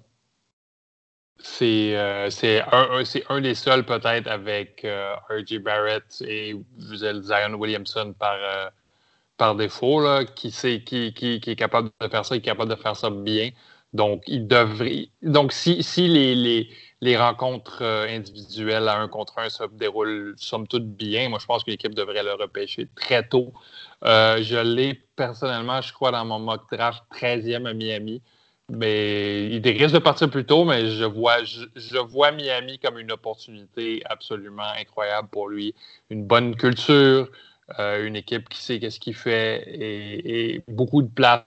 C'est 1.39 1.95
euh, 1.97 2.31
un, 2.73 3.03
un, 3.29 3.41
des 3.43 3.55
seuls 3.55 3.85
peut-être 3.85 4.27
avec 4.27 4.87
R.J. 5.29 5.59
Barrett 5.59 6.23
et 6.27 6.55
Zion 6.79 7.55
Williamson 7.59 8.15
par, 8.19 8.39
par 9.37 9.55
défaut 9.55 10.01
là, 10.01 10.25
qui, 10.25 10.51
sait, 10.51 10.83
qui, 10.83 11.13
qui, 11.13 11.41
qui, 11.41 11.51
est 11.51 11.57
capable 11.57 11.91
de 12.01 12.09
faire 12.09 12.25
ça, 12.25 12.37
qui 12.37 12.39
est 12.39 12.53
capable 12.53 12.71
de 12.71 12.77
faire 12.77 12.97
ça 12.97 13.11
bien. 13.11 13.51
Donc, 13.97 14.23
il 14.27 14.47
devrait. 14.47 15.09
Donc, 15.23 15.53
si, 15.53 15.83
si 15.83 16.07
les, 16.09 16.69
les 17.01 17.17
rencontres 17.17 17.83
euh, 17.83 18.07
individuelles 18.09 18.89
à 18.89 18.99
un 18.99 19.09
contre 19.09 19.39
un 19.39 19.49
se 19.51 19.65
déroulent 19.73 20.35
somme 20.37 20.67
toute 20.67 20.87
bien. 20.87 21.29
Moi, 21.29 21.39
je 21.41 21.47
pense 21.47 21.65
que 21.65 21.71
l'équipe 21.71 21.95
devrait 21.95 22.23
le 22.23 22.35
repêcher 22.35 22.89
très 22.95 23.27
tôt. 23.27 23.53
Euh, 24.05 24.43
je 24.43 24.57
l'ai 24.57 24.95
personnellement, 25.17 25.81
je 25.81 25.93
crois, 25.93 26.11
dans 26.11 26.25
mon 26.25 26.39
mock 26.39 26.63
draft 26.71 27.03
13e 27.15 27.67
à 27.67 27.75
Miami. 27.75 28.23
Mais 28.69 29.49
il 29.49 29.63
risque 29.69 29.95
de 29.95 30.01
partir 30.01 30.29
plus 30.29 30.45
tôt, 30.45 30.65
mais 30.65 30.91
je 30.91 31.05
vois, 31.05 31.45
je, 31.45 31.99
vois 31.99 32.33
Miami 32.33 32.81
comme 32.81 32.99
une 32.99 33.13
opportunité 33.13 34.03
absolument 34.07 34.73
incroyable 34.77 35.29
pour 35.29 35.49
lui. 35.49 35.75
Une 36.11 36.25
bonne 36.25 36.57
culture, 36.57 37.31
euh, 37.79 38.05
une 38.05 38.17
équipe 38.17 38.49
qui 38.49 38.61
sait 38.61 38.81
qu'est-ce 38.81 38.99
qu'il 38.99 39.15
fait 39.15 39.63
et, 39.69 40.63
beaucoup 40.67 41.03
de 41.03 41.09
place 41.09 41.45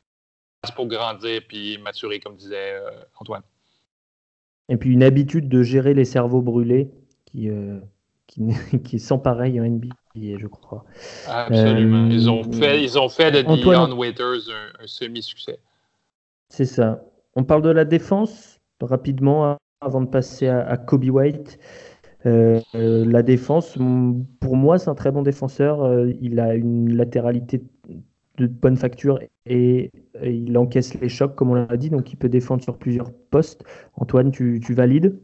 pour 0.75 0.87
grandir 0.87 1.41
puis 1.47 1.77
maturer, 1.77 2.19
comme 2.19 2.35
disait 2.35 2.75
Antoine. 3.19 3.43
Et 4.69 4.77
puis 4.77 4.93
une 4.93 5.03
habitude 5.03 5.49
de 5.49 5.63
gérer 5.63 5.93
les 5.93 6.05
cerveaux 6.05 6.41
brûlés 6.41 6.91
qui, 7.25 7.49
euh, 7.49 7.79
qui, 8.27 8.41
qui, 8.83 8.95
est 8.95 8.99
sans 8.99 9.17
pareil 9.17 9.59
en 9.59 9.65
NBA, 9.65 9.95
je 10.15 10.47
crois. 10.47 10.85
Absolument. 11.27 12.07
ils, 12.07 12.29
ont 12.29 12.41
euh, 12.41 12.51
fait, 12.51 12.83
ils 12.83 12.97
ont 12.97 13.09
fait 13.09 13.31
de 13.31 13.41
Dion 13.41 13.97
Waiters 13.97 14.49
un, 14.79 14.87
semi-succès. 14.87 15.59
C'est 16.49 16.65
ça. 16.65 17.03
On 17.35 17.43
parle 17.43 17.63
de 17.63 17.69
la 17.69 17.85
défense 17.85 18.59
rapidement 18.81 19.57
avant 19.81 20.01
de 20.01 20.07
passer 20.07 20.47
à, 20.47 20.77
Kobe 20.77 21.09
White. 21.09 21.59
Euh, 22.25 22.59
la 22.73 23.23
défense, 23.23 23.77
pour 24.39 24.55
moi, 24.55 24.77
c'est 24.77 24.89
un 24.89 24.95
très 24.95 25.11
bon 25.11 25.21
défenseur. 25.21 26.07
il 26.21 26.39
a 26.39 26.55
une 26.55 26.95
latéralité 26.95 27.61
de 28.47 28.53
bonne 28.53 28.77
facture 28.77 29.19
et, 29.45 29.91
il 30.21 30.57
encaisse 30.57 30.93
les 30.95 31.09
chocs, 31.09 31.35
comme 31.35 31.51
on 31.51 31.53
l'a 31.53 31.77
dit, 31.77 31.89
donc 31.89 32.11
il 32.11 32.17
peut 32.17 32.29
défendre 32.29 32.61
sur 32.61 32.77
plusieurs 32.77 33.11
postes. 33.11 33.63
Antoine, 33.95 34.31
tu, 34.31 34.59
valides? 34.73 35.17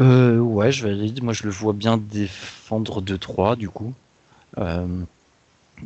Euh, 0.00 0.38
Ouais, 0.38 0.72
je 0.72 0.86
valide. 0.86 1.22
Moi, 1.22 1.32
je 1.32 1.44
le 1.44 1.50
vois 1.50 1.72
bien 1.72 1.96
défendre 1.96 3.00
2-3 3.00 3.56
du 3.56 3.70
coup. 3.70 3.94
Euh, 4.58 4.86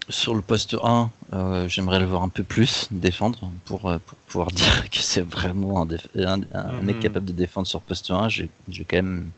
sur 0.08 0.34
le 0.34 0.42
poste 0.42 0.76
1, 0.82 1.10
euh, 1.32 1.68
j'aimerais 1.68 2.00
le 2.00 2.06
voir 2.06 2.22
un 2.22 2.28
peu 2.28 2.44
plus 2.44 2.88
défendre 2.90 3.50
pour, 3.64 3.92
pouvoir 4.26 4.48
dire 4.52 4.90
que 4.90 4.98
c'est 4.98 5.22
vraiment 5.22 5.82
un, 5.82 6.36
mec 6.82 6.96
mhm. 6.96 7.02
capable 7.02 7.26
de 7.26 7.32
défendre 7.32 7.66
sur 7.66 7.80
poste 7.80 8.10
1. 8.10 8.28
J'ai 8.28 8.50
quand, 8.68 8.96
même, 8.96 9.30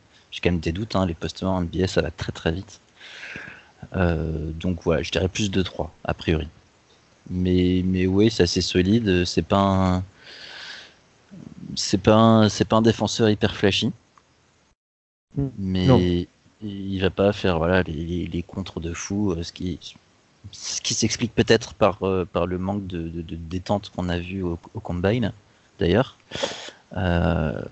quand 0.42 0.50
même 0.50 0.60
des 0.60 0.72
doutes. 0.72 0.96
Hein. 0.96 1.06
Les 1.06 1.14
postes 1.14 1.42
1 1.42 1.48
en 1.48 1.60
NBA, 1.62 1.86
ça 1.86 2.00
va 2.00 2.10
très 2.10 2.32
très 2.32 2.52
vite. 2.52 2.80
Euh, 3.94 4.50
donc 4.52 4.82
voilà, 4.84 5.02
je 5.02 5.10
dirais 5.10 5.28
plus 5.28 5.50
de 5.50 5.62
3 5.62 5.92
a 6.04 6.14
priori. 6.14 6.48
Mais, 7.30 7.82
mais 7.86 8.06
oui, 8.06 8.30
c'est 8.30 8.44
assez 8.44 8.62
solide. 8.62 9.24
C'est 9.24 9.42
pas 9.42 9.58
un... 9.98 10.04
c'est 11.76 11.98
pas 11.98 12.14
un, 12.14 12.48
c'est 12.48 12.64
pas 12.64 12.76
un 12.76 12.82
défenseur 12.82 13.28
hyper 13.30 13.54
flashy, 13.56 13.92
mais 15.58 15.86
Non. 15.86 15.98
il 16.62 17.00
va 17.00 17.10
pas 17.10 17.32
faire 17.32 17.58
voilà 17.58 17.82
les, 17.82 17.92
les, 18.04 18.26
les 18.26 18.42
contres 18.42 18.80
de 18.80 18.92
fou, 18.94 19.32
euh, 19.32 19.42
ce 19.42 19.52
qui 19.52 19.78
ce 20.52 20.80
qui 20.82 20.94
s'explique 20.94 21.34
peut-être 21.34 21.74
par 21.74 22.02
euh, 22.06 22.24
par 22.26 22.46
le 22.46 22.58
manque 22.58 22.86
de, 22.86 23.08
de, 23.08 23.22
de 23.22 23.36
détente 23.36 23.90
qu'on 23.90 24.08
a 24.08 24.18
vu 24.18 24.42
au, 24.42 24.58
au 24.74 24.80
combine 24.80 25.32
d'ailleurs. 25.78 26.18
Euh, 26.96 27.62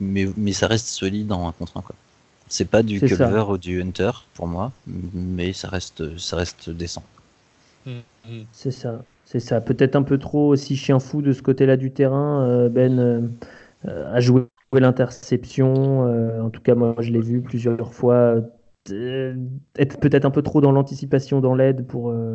mais 0.00 0.26
mais 0.36 0.52
ça 0.52 0.66
reste 0.66 0.88
solide 0.88 1.32
en 1.32 1.48
un 1.48 1.52
contre 1.52 1.76
un 1.76 1.82
quoi. 1.82 1.96
C'est 2.50 2.66
pas 2.66 2.82
du. 2.82 3.00
Culver 3.00 3.44
ou 3.48 3.56
du 3.56 3.80
Hunter 3.80 4.10
pour 4.34 4.46
moi, 4.46 4.72
mais 4.86 5.52
ça 5.54 5.68
reste 5.68 6.18
ça 6.18 6.36
reste 6.36 6.68
décent. 6.70 7.02
Mhm. 7.86 8.46
C'est 8.52 8.70
ça. 8.70 9.02
C'est 9.24 9.40
ça. 9.40 9.60
Peut-être 9.60 9.96
un 9.96 10.02
peu 10.02 10.18
trop 10.18 10.48
aussi 10.48 10.76
chien 10.76 10.98
fou 10.98 11.22
de 11.22 11.32
ce 11.32 11.42
côté-là 11.42 11.76
du 11.76 11.92
terrain. 11.92 12.42
euh, 12.48 12.68
Ben 12.68 12.98
euh, 13.86 14.12
a 14.12 14.20
joué 14.20 14.42
l'interception. 14.72 16.06
euh, 16.06 16.42
en 16.42 16.50
tout 16.50 16.60
cas, 16.60 16.74
moi, 16.74 16.94
je 16.98 17.10
l'ai 17.10 17.20
vu 17.20 17.40
plusieurs 17.42 17.94
fois. 17.94 18.42
euh, 18.90 19.34
être 19.78 20.00
peut-être 20.00 20.24
un 20.24 20.30
peu 20.30 20.42
trop 20.42 20.60
dans 20.60 20.72
l'anticipation, 20.72 21.40
dans 21.40 21.54
l'aide 21.54 21.86
pour. 21.86 22.10
euh, 22.10 22.34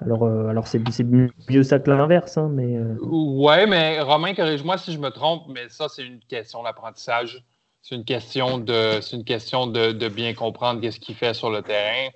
alors, 0.00 0.24
euh, 0.24 0.46
alors 0.48 0.66
c'est 0.66 0.80
c'est 0.90 1.04
mieux 1.04 1.62
ça 1.62 1.78
que 1.78 1.90
l'inverse, 1.90 2.38
hein, 2.38 2.50
mais 2.52 2.76
euh, 2.76 2.94
Ouais, 3.02 3.66
mais 3.66 4.00
Romain, 4.00 4.34
corrige-moi 4.34 4.78
si 4.78 4.92
je 4.92 4.98
me 4.98 5.10
trompe, 5.10 5.44
mais 5.48 5.68
ça, 5.68 5.88
c'est 5.88 6.04
une 6.06 6.20
question 6.20 6.62
d'apprentissage. 6.62 7.44
C'est 7.82 7.94
une 7.94 8.04
question 8.04 8.58
de, 8.58 9.00
c'est 9.00 9.16
une 9.16 9.24
question 9.24 9.66
de, 9.66 9.92
de 9.92 10.08
bien 10.08 10.34
comprendre 10.34 10.80
qu'est-ce 10.80 11.00
qu'il 11.00 11.14
fait 11.14 11.34
sur 11.34 11.50
le 11.50 11.62
terrain. 11.62 12.08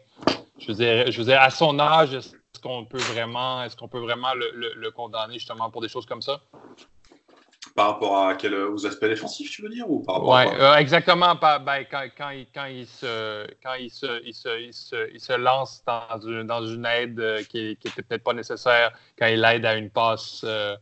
Je 0.59 0.68
veux 0.68 0.74
dire, 0.74 1.11
je 1.11 1.18
veux 1.18 1.24
dire, 1.24 1.40
à 1.40 1.50
son 1.50 1.79
âge, 1.79 2.14
est-ce 2.14 2.33
qu'on 2.62 2.85
peut 2.85 2.98
vraiment, 2.98 3.62
est-ce 3.64 3.74
qu'on 3.77 3.88
peut 3.88 3.98
vraiment 3.98 4.35
le, 4.35 4.50
le- 4.55 4.74
le 4.74 4.90
condamner 4.90 5.35
justement 5.35 5.70
pour 5.70 5.81
des 5.81 5.88
choses 5.88 6.07
comme 6.07 6.22
ça? 6.22 6.40
Par 7.74 7.87
rapport 7.88 8.29
à 8.29 8.35
quel, 8.37 8.55
aux 8.55 8.87
aspects 8.87 9.07
défensifs, 9.07 9.50
tu 9.50 9.62
veux 9.62 9.68
dire 9.68 9.90
ou 9.90 10.00
par 10.05 10.16
rapport 10.16 10.35
Ouais, 10.35 10.46
à 10.61 10.74
euh, 10.74 10.77
exactement. 10.77 11.35
Ben, 11.35 11.85
quand, 11.90 12.07
quand 12.16 12.31
il, 12.31 12.46
quand, 12.55 12.66
il 12.66 12.87
se, 12.87 13.46
quand 13.62 13.74
il, 13.74 13.90
se, 13.90 14.22
il, 14.24 14.33
se, 14.35 14.61
il, 14.61 14.72
se, 14.72 15.11
il 15.12 15.20
se 15.20 15.33
lance 15.33 15.83
dans 15.85 16.20
une, 16.20 16.44
dans 16.44 16.64
une 16.64 16.87
aide 16.87 17.18
euh, 17.18 17.42
qui 17.42 17.77
n'était 17.85 18.03
peut-être 18.03 18.22
pas 18.22 18.33
nécessaire, 18.35 18.92
quand 19.18 19.27
il 19.27 19.42
aide 19.44 19.64
à 19.66 19.74
une 19.74 19.90
passe, 19.90 20.42
euh, 20.44 20.77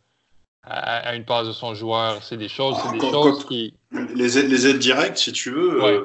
à, 0.64 1.08
à 1.08 1.14
une 1.16 1.24
passe 1.24 1.46
de 1.46 1.52
son 1.52 1.74
joueur, 1.74 2.22
c'est 2.22 2.36
des 2.36 2.48
choses, 2.48 2.76
c'est 2.82 2.92
des 2.92 2.98
Ah, 3.00 3.08
Quand- 3.10 3.22
choses 3.24 3.46
qui. 3.46 3.74
les, 4.14 4.38
aides- 4.38 4.48
les 4.50 4.66
aides 4.66 4.78
directes, 4.78 5.18
si 5.18 5.32
tu 5.32 5.50
veux. 5.50 5.82
Ouais. 5.82 5.90
euh, 5.92 6.04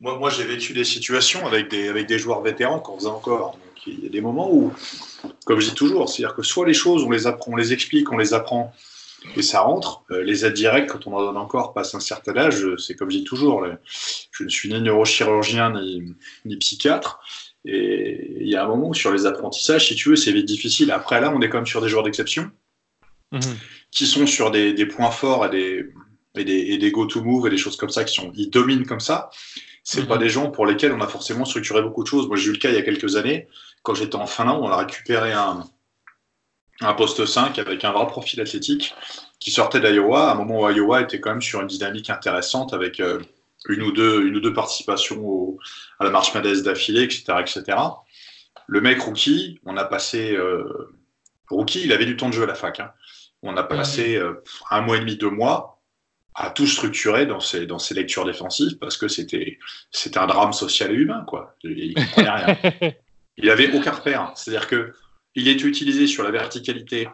moi, 0.00 0.18
moi 0.18 0.30
j'ai 0.30 0.44
vécu 0.44 0.72
des 0.72 0.84
situations 0.84 1.46
avec 1.46 1.68
des, 1.70 1.88
avec 1.88 2.06
des 2.06 2.18
joueurs 2.18 2.42
vétérans 2.42 2.80
qu'on 2.80 2.98
faisait 2.98 3.08
encore. 3.08 3.52
Donc, 3.52 3.86
il 3.86 4.02
y 4.02 4.06
a 4.06 4.10
des 4.10 4.20
moments 4.20 4.50
où, 4.52 4.72
comme 5.44 5.60
je 5.60 5.68
dis 5.70 5.74
toujours, 5.74 6.08
c'est-à-dire 6.08 6.34
que 6.34 6.42
soit 6.42 6.66
les 6.66 6.74
choses, 6.74 7.04
on 7.04 7.10
les 7.10 7.26
apprend, 7.26 7.52
on 7.52 7.56
les 7.56 7.72
explique, 7.72 8.10
on 8.12 8.16
les 8.16 8.34
apprend 8.34 8.72
et 9.36 9.42
ça 9.42 9.60
rentre. 9.60 10.02
Euh, 10.10 10.22
les 10.22 10.44
aides 10.44 10.52
directes, 10.54 10.90
quand 10.90 11.06
on 11.06 11.14
en 11.16 11.20
donne 11.22 11.36
encore, 11.36 11.72
passe 11.74 11.94
un 11.94 12.00
certain 12.00 12.36
âge, 12.36 12.62
euh, 12.64 12.76
c'est 12.78 12.94
comme 12.94 13.10
je 13.10 13.18
dis 13.18 13.24
toujours, 13.24 13.66
je 14.32 14.44
ne 14.44 14.48
suis 14.48 14.68
ni 14.72 14.80
neurochirurgien 14.80 15.70
ni, 15.80 16.14
ni 16.44 16.56
psychiatre. 16.56 17.20
Et 17.64 18.36
il 18.40 18.48
y 18.48 18.54
a 18.56 18.64
un 18.64 18.68
moment 18.68 18.88
où 18.88 18.94
sur 18.94 19.12
les 19.12 19.26
apprentissages, 19.26 19.88
si 19.88 19.96
tu 19.96 20.10
veux, 20.10 20.16
c'est 20.16 20.30
vite 20.32 20.46
difficile. 20.46 20.90
Après, 20.92 21.20
là, 21.20 21.32
on 21.34 21.40
est 21.40 21.48
quand 21.48 21.58
même 21.58 21.66
sur 21.66 21.82
des 21.82 21.88
joueurs 21.88 22.04
d'exception 22.04 22.50
Mhm. 23.36 23.56
qui 23.90 24.06
sont 24.06 24.26
sur 24.26 24.50
des, 24.50 24.72
des 24.74 24.86
points 24.86 25.10
forts 25.10 25.46
et 25.46 25.50
des, 25.50 25.86
et 26.36 26.44
des, 26.44 26.52
et 26.72 26.78
des 26.78 26.90
go-to-move 26.90 27.46
et 27.46 27.50
des 27.50 27.56
choses 27.58 27.76
comme 27.76 27.90
ça, 27.90 28.04
qui 28.04 28.14
sont, 28.14 28.30
ils 28.34 28.50
dominent 28.50 28.84
comme 28.86 29.00
ça. 29.00 29.30
C'est 29.84 30.02
Mhm. 30.02 30.08
pas 30.08 30.18
des 30.18 30.28
gens 30.28 30.50
pour 30.50 30.66
lesquels 30.66 30.92
on 30.92 31.00
a 31.00 31.06
forcément 31.08 31.44
structuré 31.44 31.80
beaucoup 31.82 32.02
de 32.02 32.08
choses. 32.08 32.26
Moi, 32.28 32.36
j'ai 32.36 32.48
eu 32.48 32.52
le 32.52 32.58
cas 32.58 32.70
il 32.70 32.74
y 32.74 32.78
a 32.78 32.82
quelques 32.82 33.16
années, 33.16 33.46
quand 33.82 33.94
j'étais 33.94 34.16
en 34.16 34.26
Finlande, 34.26 34.60
on 34.62 34.68
a 34.68 34.76
récupéré 34.76 35.32
un, 35.32 35.64
un 36.80 36.92
poste 36.94 37.24
5 37.24 37.58
avec 37.58 37.84
un 37.84 37.92
vrai 37.92 38.06
profil 38.06 38.40
athlétique 38.40 38.94
qui 39.40 39.50
sortait 39.50 39.80
d'Iowa, 39.80 40.28
à 40.30 40.32
un 40.32 40.34
moment 40.34 40.60
où 40.62 40.68
Iowa 40.70 41.00
était 41.02 41.20
quand 41.20 41.30
même 41.30 41.42
sur 41.42 41.60
une 41.60 41.66
dynamique 41.68 42.10
intéressante 42.10 42.74
avec 42.74 43.00
euh, 43.00 43.20
une, 43.68 43.82
ou 43.82 43.92
deux, 43.92 44.26
une 44.26 44.36
ou 44.36 44.40
deux 44.40 44.52
participations 44.52 45.20
au- 45.24 45.58
à 45.98 46.04
la 46.04 46.10
marche 46.10 46.34
Madès 46.34 46.62
d'affilée, 46.62 47.02
etc., 47.04 47.40
etc. 47.40 47.78
Le 48.66 48.80
mec 48.80 49.00
rookie, 49.00 49.58
on 49.64 49.76
a 49.76 49.84
passé. 49.84 50.32
euh, 50.36 50.64
rookie, 51.48 51.82
il 51.84 51.92
avait 51.92 52.06
du 52.06 52.16
temps 52.16 52.28
de 52.28 52.34
jeu 52.34 52.42
à 52.42 52.46
la 52.46 52.54
fac. 52.54 52.80
hein. 52.80 52.90
On 53.46 53.56
a 53.56 53.62
passé 53.62 54.16
euh, 54.16 54.42
un 54.70 54.80
mois 54.80 54.96
et 54.96 55.00
demi, 55.00 55.16
deux 55.16 55.30
mois 55.30 55.76
à 56.34 56.50
tout 56.50 56.66
structurer 56.66 57.24
dans 57.24 57.40
ses, 57.40 57.66
dans 57.66 57.78
ses 57.78 57.94
lectures 57.94 58.26
défensives 58.26 58.76
parce 58.78 58.98
que 58.98 59.08
c'était 59.08 59.58
un 60.16 60.26
drame 60.26 60.52
social 60.52 60.92
et 60.92 60.94
humain. 60.94 61.24
Quoi. 61.26 61.56
Il, 61.64 61.94
comprenait 61.94 62.30
rien. 62.30 62.92
Il 63.38 63.50
aucun 63.74 63.92
repère. 63.92 64.32
C'est-à-dire 64.34 64.66
que 64.66 64.92
il 65.34 65.48
était 65.48 65.64
utilisé 65.64 66.06
sur 66.06 66.24
la 66.24 66.30
verticalité, 66.30 67.08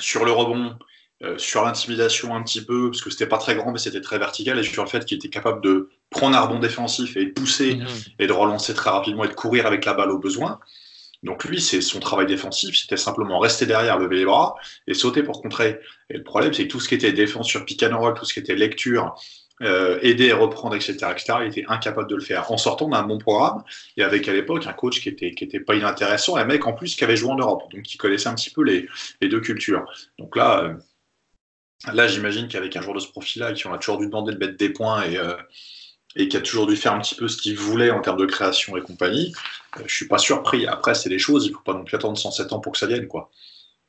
sur 0.00 0.24
le 0.24 0.32
rebond, 0.32 0.76
euh, 1.22 1.38
sur 1.38 1.64
l'intimidation 1.64 2.34
un 2.34 2.42
petit 2.42 2.64
peu, 2.64 2.90
parce 2.90 3.02
que 3.02 3.10
c'était 3.10 3.28
pas 3.28 3.38
très 3.38 3.54
grand, 3.54 3.70
mais 3.70 3.78
c'était 3.78 4.00
très 4.00 4.18
vertical, 4.18 4.58
et 4.58 4.64
sur 4.64 4.82
le 4.82 4.88
fait 4.88 5.04
qu'il 5.04 5.18
était 5.18 5.28
capable 5.28 5.60
de 5.62 5.90
prendre 6.10 6.36
un 6.36 6.40
rebond 6.40 6.58
défensif 6.58 7.16
et 7.16 7.26
de 7.26 7.30
pousser 7.30 7.76
Mhm. 7.76 7.86
et 8.18 8.26
de 8.26 8.32
relancer 8.32 8.74
très 8.74 8.90
rapidement 8.90 9.24
et 9.24 9.28
de 9.28 9.34
courir 9.34 9.66
avec 9.66 9.84
la 9.84 9.94
balle 9.94 10.10
au 10.10 10.18
besoin. 10.18 10.58
Donc 11.22 11.44
lui, 11.44 11.60
c'est 11.60 11.82
son 11.82 12.00
travail 12.00 12.26
défensif, 12.26 12.74
c'était 12.76 12.96
simplement 12.96 13.38
rester 13.38 13.66
derrière, 13.66 13.98
lever 13.98 14.16
les 14.16 14.24
bras 14.24 14.54
et 14.86 14.94
sauter 14.94 15.22
pour 15.22 15.42
contrer. 15.42 15.78
Et 16.08 16.16
le 16.16 16.22
problème, 16.22 16.54
c'est 16.54 16.66
que 16.66 16.72
tout 16.72 16.80
ce 16.80 16.88
qui 16.88 16.94
était 16.94 17.12
défense 17.12 17.46
sur 17.46 17.64
pick 17.64 17.82
and 17.82 17.98
roll, 17.98 18.14
tout 18.14 18.24
ce 18.24 18.32
qui 18.32 18.40
était 18.40 18.54
lecture, 18.54 19.14
euh, 19.62 19.98
aider 20.00 20.32
reprendre, 20.32 20.74
etc., 20.74 20.96
etc., 21.10 21.34
il 21.42 21.48
était 21.48 21.64
incapable 21.68 22.08
de 22.08 22.14
le 22.14 22.22
faire 22.22 22.50
en 22.50 22.56
sortant 22.56 22.88
d'un 22.88 23.02
bon 23.02 23.18
programme 23.18 23.62
et 23.98 24.02
avec 24.02 24.26
à 24.26 24.32
l'époque 24.32 24.66
un 24.66 24.72
coach 24.72 25.02
qui 25.02 25.10
était, 25.10 25.32
qui 25.32 25.44
était 25.44 25.60
pas 25.60 25.74
inintéressant, 25.74 26.38
et 26.38 26.40
un 26.40 26.46
mec 26.46 26.66
en 26.66 26.72
plus 26.72 26.96
qui 26.96 27.04
avait 27.04 27.16
joué 27.16 27.30
en 27.30 27.36
Europe, 27.36 27.70
donc 27.70 27.82
qui 27.82 27.98
connaissait 27.98 28.28
un 28.28 28.34
petit 28.34 28.48
peu 28.48 28.62
les, 28.64 28.88
les 29.20 29.28
deux 29.28 29.40
cultures. 29.40 29.84
Donc 30.18 30.34
là, 30.36 30.80
euh, 31.94 32.08
j'imagine 32.08 32.48
qu'avec 32.48 32.74
un 32.76 32.80
joueur 32.80 32.94
de 32.94 33.00
ce 33.00 33.08
profil-là, 33.08 33.52
qui 33.52 33.66
on 33.66 33.72
a 33.74 33.78
toujours 33.78 33.98
dû 33.98 34.06
demander 34.06 34.32
de 34.32 34.38
mettre 34.38 34.56
des 34.56 34.70
points 34.70 35.02
et, 35.02 35.18
euh, 35.18 35.34
et 36.16 36.28
qui 36.28 36.36
a 36.36 36.40
toujours 36.40 36.66
dû 36.66 36.76
faire 36.76 36.92
un 36.92 37.00
petit 37.00 37.14
peu 37.14 37.28
ce 37.28 37.36
qu'il 37.36 37.56
voulait 37.56 37.90
en 37.90 38.00
termes 38.00 38.18
de 38.18 38.26
création 38.26 38.76
et 38.76 38.82
compagnie, 38.82 39.32
euh, 39.78 39.82
je 39.86 39.94
suis 39.94 40.08
pas 40.08 40.18
surpris. 40.18 40.66
Après, 40.66 40.94
c'est 40.94 41.08
des 41.08 41.18
choses, 41.18 41.46
il 41.46 41.52
faut 41.52 41.60
pas 41.60 41.74
non 41.74 41.84
plus 41.84 41.96
attendre 41.96 42.18
107 42.18 42.52
ans 42.52 42.60
pour 42.60 42.72
que 42.72 42.78
ça 42.78 42.86
vienne, 42.86 43.06
quoi. 43.06 43.30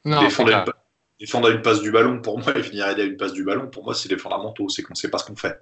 Non, 0.06 0.22
défendre, 0.22 0.54
à 0.54 0.60
une, 0.60 0.74
défendre 1.20 1.48
à 1.48 1.52
une 1.52 1.62
passe 1.62 1.82
du 1.82 1.92
ballon, 1.92 2.22
pour 2.22 2.38
moi, 2.40 2.56
et 2.56 2.62
venir 2.62 2.88
aider 2.88 3.02
à 3.02 3.06
une 3.06 3.18
passe 3.18 3.34
du 3.34 3.44
ballon, 3.44 3.68
pour 3.68 3.84
moi, 3.84 3.96
c'est 3.96 4.10
les 4.10 4.18
fondamentaux, 4.18 4.70
c'est 4.70 4.84
qu'on 4.84 4.96
sait 4.96 5.10
pas 5.10 5.18
ce 5.18 5.26
qu'on 5.26 5.36
fait. 5.36 5.60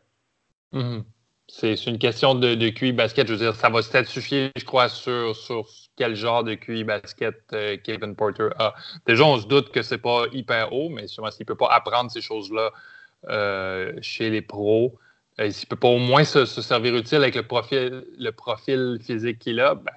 Mhm. 0.71 1.03
C'est 1.51 1.87
une 1.87 1.97
question 1.97 2.35
de, 2.35 2.53
de 2.53 2.69
QI 2.69 2.91
basket. 2.91 3.27
Je 3.27 3.33
veux 3.33 3.39
dire, 3.39 3.55
ça 3.55 3.69
va 3.69 3.81
peut-être 3.81 4.07
suffire, 4.07 4.51
je 4.55 4.63
crois, 4.63 4.87
sur, 4.87 5.35
sur 5.35 5.67
quel 5.95 6.15
genre 6.15 6.43
de 6.43 6.53
QI 6.53 6.83
basket 6.83 7.41
euh, 7.53 7.75
Kevin 7.83 8.15
Porter 8.15 8.49
a. 8.59 8.75
Déjà, 9.07 9.23
on 9.23 9.39
se 9.39 9.47
doute 9.47 9.71
que 9.71 9.81
c'est 9.81 9.97
pas 9.97 10.25
hyper 10.31 10.71
haut, 10.71 10.89
mais 10.89 11.07
sûrement 11.07 11.31
s'il 11.31 11.47
peut 11.47 11.55
pas 11.55 11.69
apprendre 11.71 12.11
ces 12.11 12.21
choses-là 12.21 12.71
euh, 13.29 13.93
chez 13.99 14.29
les 14.29 14.43
pros, 14.43 14.99
euh, 15.39 15.51
s'il 15.51 15.67
peut 15.67 15.75
pas 15.75 15.87
au 15.87 15.97
moins 15.99 16.23
se, 16.23 16.45
se 16.45 16.61
servir 16.61 16.95
utile 16.95 17.17
avec 17.19 17.35
le 17.35 17.43
profil, 17.43 18.05
le 18.17 18.31
profil 18.31 18.99
physique 19.03 19.39
qu'il 19.39 19.59
a, 19.59 19.75
ben, 19.75 19.91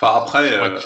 Enfin, 0.00 0.22
après, 0.22 0.52
euh, 0.54 0.78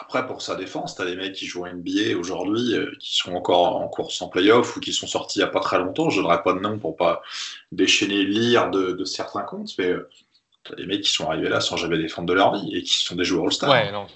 Après, 0.00 0.26
pour 0.26 0.40
sa 0.42 0.54
défense, 0.54 0.94
tu 0.94 1.02
as 1.02 1.04
des 1.04 1.16
mecs 1.16 1.32
qui 1.34 1.46
jouent 1.46 1.64
à 1.64 1.72
NBA 1.72 2.16
aujourd'hui, 2.18 2.74
euh, 2.76 2.92
qui 3.00 3.14
sont 3.14 3.32
encore 3.34 3.76
en 3.76 3.88
course 3.88 4.20
en 4.22 4.28
playoff 4.28 4.76
ou 4.76 4.80
qui 4.80 4.92
sont 4.92 5.06
sortis 5.06 5.38
il 5.38 5.42
n'y 5.42 5.48
a 5.48 5.50
pas 5.52 5.60
très 5.60 5.78
longtemps. 5.78 6.10
Je 6.10 6.18
ne 6.20 6.22
donnerai 6.24 6.42
pas 6.42 6.52
de 6.52 6.60
nom 6.60 6.78
pour 6.78 6.96
pas 6.96 7.22
déchaîner 7.72 8.24
l'ire 8.24 8.70
de, 8.70 8.92
de 8.92 9.04
certains 9.04 9.42
comptes, 9.42 9.72
mais 9.78 9.94
tu 10.64 10.72
as 10.72 10.76
des 10.76 10.86
mecs 10.86 11.02
qui 11.02 11.10
sont 11.10 11.28
arrivés 11.28 11.48
là 11.48 11.60
sans 11.60 11.76
jamais 11.76 11.98
défendre 11.98 12.28
de 12.28 12.34
leur 12.34 12.54
vie 12.54 12.76
et 12.76 12.82
qui 12.82 12.98
sont 12.98 13.16
des 13.16 13.24
joueurs 13.24 13.46
All-Star. 13.46 13.70
ouais, 13.70 13.90
non. 13.90 14.06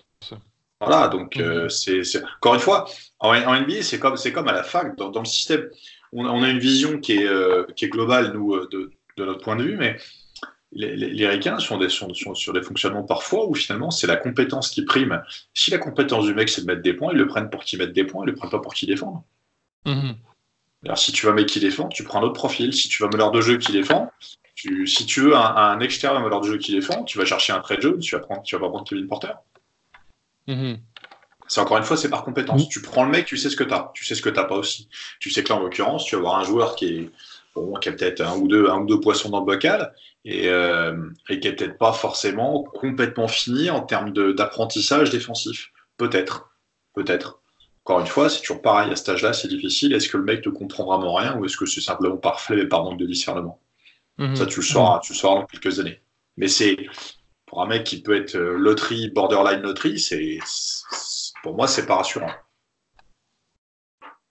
Voilà, 0.81 1.09
donc 1.09 1.37
Mhm. 1.37 1.43
euh, 1.43 1.69
c'est 1.71 2.03
encore 2.37 2.55
une 2.55 2.61
fois, 2.61 2.85
en, 3.19 3.31
en 3.35 3.55
NBA, 3.61 3.83
c'est 3.83 3.99
comme, 3.99 4.17
comme 4.35 4.49
à 4.49 4.53
la 4.53 4.63
fac, 4.63 4.97
dans, 4.97 5.09
dans 5.09 5.21
le 5.21 5.27
système, 5.27 5.71
on, 6.17 6.27
a- 6.27 6.31
on 6.31 6.43
a 6.43 6.51
une 6.51 6.59
vision 6.59 6.99
qui 6.99 7.13
est, 7.15 7.27
euh, 7.27 7.65
qui 7.77 7.85
est 7.85 7.89
globale, 7.89 8.33
nous, 8.35 8.55
euh, 8.55 8.69
de, 8.73 8.91
de 9.17 9.25
notre 9.25 9.41
point 9.41 9.57
de 9.57 9.63
vue, 9.63 9.77
mais 9.77 9.99
les, 10.73 10.97
les, 10.97 11.11
les 11.11 11.27
Ricains 11.29 11.59
sont, 11.59 11.79
des, 11.79 11.89
sont, 11.89 12.13
sont 12.15 12.35
sur 12.35 12.53
des 12.53 12.63
fonctionnements 12.63 13.05
parfois 13.05 13.49
où 13.49 13.55
finalement 13.55 13.91
c'est 13.91 14.07
la 14.09 14.17
compétence 14.17 14.69
qui 14.71 14.85
prime. 14.85 15.23
Si 15.55 15.71
la 15.71 15.79
compétence 15.79 16.27
du 16.27 16.35
mec 16.35 16.49
c'est 16.49 16.63
de 16.63 16.67
mettre 16.67 16.83
des 16.83 16.93
points, 16.95 17.13
ils 17.13 17.19
le 17.19 17.27
prennent 17.29 17.49
pour 17.51 17.63
qu'il 17.65 17.79
mette 17.79 17.93
des 17.93 18.05
points, 18.05 18.25
ils 18.25 18.31
le 18.31 18.35
prennent 18.35 18.51
pas 18.51 18.61
pour 18.61 18.75
qu'il 18.75 18.89
défende. 18.89 19.23
Mhm. 19.87 20.17
Alors 20.85 20.99
si 20.99 21.13
tu 21.13 21.25
veux 21.27 21.33
un 21.33 21.35
mec 21.35 21.47
qui 21.47 21.61
défend, 21.61 21.89
tu 21.89 22.05
prends 22.05 22.21
un 22.21 22.23
autre 22.25 22.35
profil. 22.35 22.75
Si 22.75 22.89
tu 22.89 23.03
veux 23.03 23.09
un 23.09 23.13
meneur 23.13 23.31
de 23.31 23.41
jeu 23.41 23.57
qui 23.59 23.73
défend, 23.73 24.11
tu, 24.55 24.87
si 24.87 25.07
tu 25.07 25.21
veux 25.21 25.35
un, 25.37 25.57
un 25.57 25.81
extérieur 25.81 26.21
meneur 26.23 26.41
de 26.41 26.49
jeu 26.49 26.59
qui 26.59 26.73
défend, 26.73 27.05
tu 27.05 27.19
vas 27.19 27.25
chercher 27.25 27.53
un 27.53 27.61
trade 27.61 27.81
Jones, 27.81 27.99
tu 28.01 28.15
vas, 28.15 28.21
prendre, 28.21 28.43
tu 28.43 28.55
vas 28.55 28.61
pas 28.61 28.69
prendre 28.69 28.85
Kevin 28.89 29.07
Porter. 29.07 29.33
Mhm. 30.47 30.79
C'est 31.49 31.61
encore 31.61 31.79
une 31.79 31.85
fois, 31.85 31.97
c'est 31.97 32.11
par 32.11 32.25
compétence. 32.25 32.65
Mm. 32.67 32.69
Tu 32.69 32.83
prends 32.83 33.05
le 33.05 33.11
mec, 33.11 33.27
tu 33.27 33.37
sais 33.37 33.51
ce 33.51 33.57
que 33.57 33.65
tu 33.65 33.73
as. 33.73 33.91
Tu 33.95 34.05
sais 34.05 34.15
ce 34.15 34.23
que 34.23 34.29
tu 34.29 34.35
pas 34.35 34.55
aussi. 34.55 34.89
Tu 35.21 35.31
sais 35.31 35.43
que 35.43 35.49
là, 35.51 35.57
en 35.57 35.61
l'occurrence, 35.61 36.05
tu 36.05 36.15
vas 36.17 36.21
avoir 36.21 36.39
un 36.39 36.45
joueur 36.45 36.77
qui 36.77 36.87
est 36.87 37.11
bon, 37.55 37.75
qui 37.75 37.89
a 37.89 37.93
peut-être 37.93 38.21
un 38.21 38.37
ou 38.37 38.49
deux, 38.49 38.69
un 38.69 38.81
ou 38.81 38.87
deux 38.87 39.01
poissons 39.01 39.31
dans 39.31 39.41
le 39.41 39.47
bocal 39.47 39.95
et, 40.25 40.49
euh, 40.49 40.97
et 41.29 41.41
qui 41.41 41.49
est 41.49 41.53
peut-être 41.53 41.79
pas 41.79 41.93
forcément 41.93 42.65
complètement 42.65 43.29
fini 43.29 43.71
en 43.71 43.81
termes 43.81 44.13
d'apprentissage 44.35 45.11
défensif. 45.11 45.71
Peut-être. 45.97 46.51
Peut-être. 46.95 47.41
Encore 47.85 48.01
une 48.01 48.07
fois, 48.07 48.29
c'est 48.29 48.41
toujours 48.41 48.63
pareil. 48.63 48.91
À 48.91 48.97
cet 48.97 49.11
âge-là, 49.11 49.33
c'est 49.33 49.49
difficile. 49.49 49.93
Est-ce 49.93 50.09
que 50.09 50.17
le 50.17 50.25
mec 50.25 50.45
ne 50.45 50.51
comprend 50.51 50.85
vraiment 50.85 51.15
rien 51.15 51.37
ou 51.39 51.45
est-ce 51.45 51.57
que 51.57 51.67
c'est 51.67 51.81
simplement 51.81 52.17
par 52.17 52.41
flemme 52.41 52.59
et 52.59 52.67
par 52.67 52.83
manque 52.83 52.99
de 52.99 53.07
discernement? 53.07 53.61
Mhm. 54.19 54.35
Ça, 54.35 54.47
tu 54.47 54.61
le 54.61 54.67
sauras, 54.67 55.01
tu 55.01 55.13
le 55.13 55.19
sauras 55.19 55.41
dans 55.41 55.47
quelques 55.47 55.79
années. 55.79 56.01
Mais 56.37 56.49
c'est 56.49 56.77
pour 57.47 57.63
un 57.63 57.67
mec 57.67 57.85
qui 57.85 58.03
peut 58.03 58.17
être 58.17 58.35
euh, 58.35 58.57
loterie, 58.59 59.09
borderline 59.11 59.61
loterie, 59.61 60.01
c'est- 60.01 60.39
pour 61.47 61.55
moi, 61.55 61.69
c'est 61.69 61.87
pas 61.87 61.95
rassurant. 61.95 62.33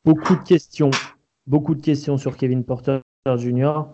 Beaucoup 0.03 0.35
de 0.35 0.43
questions, 0.43 0.91
beaucoup 1.47 1.73
de 1.73 1.81
questions 1.81 2.17
sur 2.17 2.35
Kevin 2.35 2.65
Porter 2.65 2.99
Jr. 3.37 3.85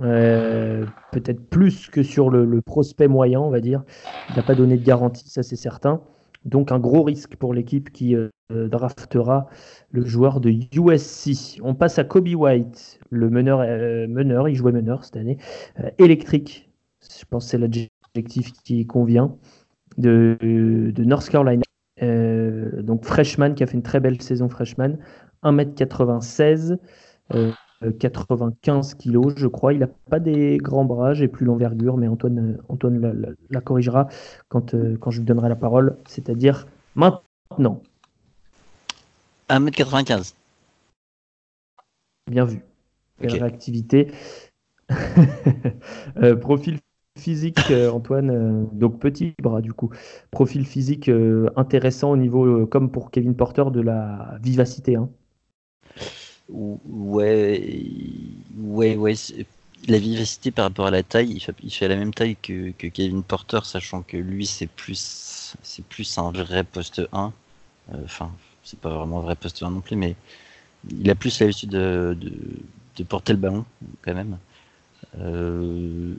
Euh, 0.00 0.84
peut-être 1.10 1.48
plus 1.48 1.88
que 1.88 2.02
sur 2.02 2.28
le, 2.28 2.60
prospect 2.60 3.08
moyen, 3.08 3.40
on 3.40 3.48
va 3.48 3.60
dire. 3.60 3.82
Il 4.28 4.36
n'a 4.36 4.42
pas 4.42 4.54
donné 4.54 4.76
de 4.76 4.84
garantie, 4.84 5.30
ça 5.30 5.42
c'est 5.42 5.56
certain. 5.56 6.02
Donc 6.44 6.70
un 6.70 6.78
gros 6.78 7.02
risque 7.02 7.36
pour 7.36 7.54
l'équipe 7.54 7.90
qui 7.90 8.14
euh, 8.14 8.28
draftera 8.50 9.46
le 9.90 10.04
joueur 10.04 10.40
de 10.42 10.50
USC. 10.50 11.58
On 11.62 11.74
passe 11.74 11.98
à 11.98 12.04
Kobe 12.04 12.28
White, 12.28 13.00
le 13.08 13.30
meneur, 13.30 13.60
euh, 13.60 14.06
meneur 14.06 14.50
il 14.50 14.54
jouait 14.54 14.72
meneur 14.72 15.02
cette 15.02 15.16
année, 15.16 15.38
électrique. 15.96 16.68
Je 17.00 17.24
pense 17.24 17.46
que 17.46 17.50
c'est 17.52 17.58
l'adjectif 17.58 18.52
qui 18.64 18.86
convient 18.86 19.34
de, 19.96 20.36
de 20.42 21.04
North 21.04 21.30
Carolina. 21.30 21.62
Donc 22.82 23.04
freshman 23.04 23.54
qui 23.54 23.62
a 23.62 23.66
fait 23.66 23.74
une 23.74 23.82
très 23.82 24.00
belle 24.00 24.20
saison 24.20 24.48
freshman, 24.48 24.98
1m96. 25.42 26.78
95 27.98 28.94
kilos, 28.94 29.34
je 29.36 29.46
crois. 29.46 29.72
Il 29.72 29.80
n'a 29.80 29.88
pas 30.10 30.18
des 30.18 30.58
grands 30.58 30.84
bras, 30.84 31.14
j'ai 31.14 31.28
plus 31.28 31.44
l'envergure, 31.44 31.96
mais 31.96 32.08
Antoine, 32.08 32.58
Antoine 32.68 33.36
la, 33.50 33.60
corrigera 33.60 34.08
quand, 34.48 34.74
euh, 34.74 34.96
quand 34.98 35.10
je 35.10 35.18
lui 35.18 35.26
donnerai 35.26 35.48
la 35.48 35.56
parole, 35.56 35.96
c'est-à-dire 36.06 36.66
maintenant. 36.94 37.82
1m95. 39.48 40.34
Bien 42.30 42.44
vu. 42.44 42.62
Réactivité. 43.20 44.12
Euh, 46.22 46.36
profil 46.36 46.78
physique, 47.16 47.70
euh, 47.70 47.90
Antoine, 47.90 48.68
donc 48.72 48.98
petit 48.98 49.34
bras 49.42 49.60
du 49.60 49.72
coup. 49.72 49.90
Profil 50.30 50.66
physique 50.66 51.10
intéressant 51.56 52.10
au 52.10 52.16
niveau, 52.16 52.66
comme 52.66 52.90
pour 52.90 53.10
Kevin 53.10 53.34
Porter, 53.34 53.64
de 53.72 53.80
la 53.80 54.38
vivacité. 54.42 54.96
Hein. 54.96 55.08
Ouais, 56.48 57.78
ouais, 58.58 58.96
ouais. 58.96 59.14
La 59.88 59.98
vivacité 59.98 60.50
par 60.50 60.64
rapport 60.64 60.86
à 60.86 60.90
la 60.90 61.02
taille, 61.02 61.40
il 61.62 61.70
fait, 61.70 61.88
la 61.88 61.96
même 61.96 62.14
taille 62.14 62.36
que, 62.36 62.70
Kevin 62.70 63.22
Porter, 63.22 63.60
sachant 63.64 64.02
que 64.02 64.16
lui, 64.16 64.46
c'est 64.46 64.66
plus, 64.66 65.56
c'est 65.62 65.84
plus 65.84 66.18
un 66.18 66.32
vrai 66.32 66.64
poste 66.64 67.02
1. 67.12 67.32
Euh, 67.92 67.96
enfin, 68.04 68.32
c'est 68.64 68.78
pas 68.78 68.90
vraiment 68.90 69.20
un 69.20 69.22
vrai 69.22 69.36
poste 69.36 69.62
1 69.62 69.70
non 69.70 69.80
plus, 69.80 69.96
mais 69.96 70.16
il 70.90 71.08
a 71.10 71.14
plus 71.14 71.38
l'habitude 71.40 71.70
de, 71.70 72.16
de, 72.18 72.32
de, 72.96 73.04
porter 73.04 73.32
le 73.32 73.38
ballon, 73.38 73.64
quand 74.02 74.14
même. 74.14 74.38
Euh, 75.18 76.14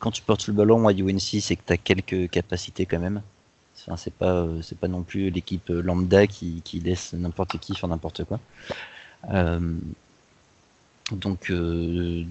quand 0.00 0.10
tu 0.10 0.22
portes 0.22 0.48
le 0.48 0.54
ballon 0.54 0.88
à 0.88 0.92
UNC, 0.92 1.40
c'est 1.40 1.56
que 1.56 1.62
tu 1.66 1.72
as 1.72 1.76
quelques 1.76 2.30
capacités 2.30 2.86
quand 2.86 2.98
même. 2.98 3.22
Enfin, 3.76 3.96
c'est 3.96 4.12
pas, 4.12 4.46
c'est 4.62 4.78
pas 4.78 4.88
non 4.88 5.02
plus 5.02 5.30
l'équipe 5.30 5.68
lambda 5.68 6.26
qui, 6.26 6.62
qui 6.64 6.80
laisse 6.80 7.12
n'importe 7.12 7.58
qui 7.58 7.74
faire 7.76 7.88
n'importe 7.88 8.24
quoi. 8.24 8.40
Euh, 9.30 9.76
donc, 11.12 11.50
euh, 11.50 12.24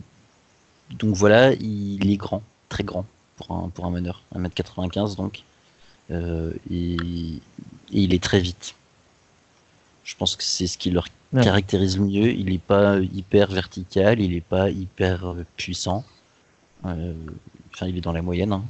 donc 0.92 1.16
voilà, 1.16 1.54
il 1.54 2.10
est 2.12 2.18
grand, 2.18 2.44
très 2.70 2.84
grand 2.84 3.06
pour 3.38 3.52
un, 3.52 3.70
pour 3.70 3.86
un 3.86 3.92
meneur, 3.92 4.24
1m95 4.36 5.16
donc. 5.16 5.44
Euh, 6.12 6.54
et, 6.72 6.98
il 7.92 8.14
est 8.14 8.24
très 8.24 8.40
vite. 8.40 8.76
Je 10.04 10.16
pense 10.16 10.36
que 10.36 10.44
c'est 10.44 10.68
ce 10.68 10.78
qui 10.78 10.92
leur 10.92 11.08
caractérise 11.42 11.98
le 11.98 12.06
mieux. 12.06 12.32
Il 12.32 12.52
n'est 12.52 12.58
pas 12.60 13.00
hyper 13.00 13.50
vertical, 13.52 14.20
il 14.20 14.32
n'est 14.32 14.42
pas 14.42 14.70
hyper 14.70 15.36
puissant. 15.56 16.04
Enfin, 17.80 17.90
il 17.90 17.98
est 17.98 18.02
dans 18.02 18.12
la 18.12 18.22
moyenne, 18.22 18.52
hein. 18.52 18.64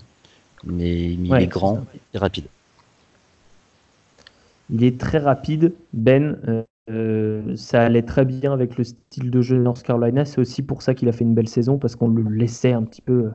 mais, 0.64 1.14
il 1.14 1.34
est 1.34 1.48
grand 1.48 1.84
et 2.14 2.18
rapide. 2.18 2.46
Il 4.70 4.84
est 4.84 5.00
très 5.00 5.18
rapide. 5.18 5.74
Ben, 5.94 6.64
euh, 6.92 7.56
ça 7.56 7.82
allait 7.82 8.04
très 8.04 8.24
bien 8.24 8.54
avec 8.54 8.78
le 8.78 8.84
style 8.84 9.32
de 9.32 9.42
jeu 9.42 9.58
de 9.58 9.64
North 9.64 9.82
Carolina. 9.82 10.26
C'est 10.26 10.40
aussi 10.40 10.62
pour 10.62 10.84
ça 10.84 10.94
qu'il 10.94 11.10
a 11.10 11.12
fait 11.12 11.24
une 11.24 11.34
belle 11.34 11.50
saison, 11.50 11.80
parce 11.80 11.96
qu'on 11.96 12.08
le 12.10 12.30
laissait 12.30 12.72
un 12.74 12.84
petit 12.84 13.02
peu. 13.02 13.32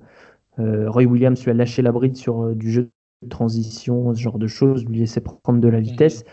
Euh, 0.61 0.89
Roy 0.89 1.05
Williams 1.05 1.43
lui 1.43 1.51
a 1.51 1.55
lâché 1.55 1.83
la 1.83 1.91
bride 1.91 2.17
sur 2.17 2.43
euh, 2.43 2.55
du 2.55 2.71
jeu 2.71 2.89
de 3.23 3.29
transition, 3.29 4.15
ce 4.15 4.21
genre 4.21 4.39
de 4.39 4.47
choses, 4.47 4.85
lui 4.85 5.01
laissait 5.01 5.21
prendre 5.21 5.61
de 5.61 5.69
la 5.69 5.81
vitesse. 5.81 6.25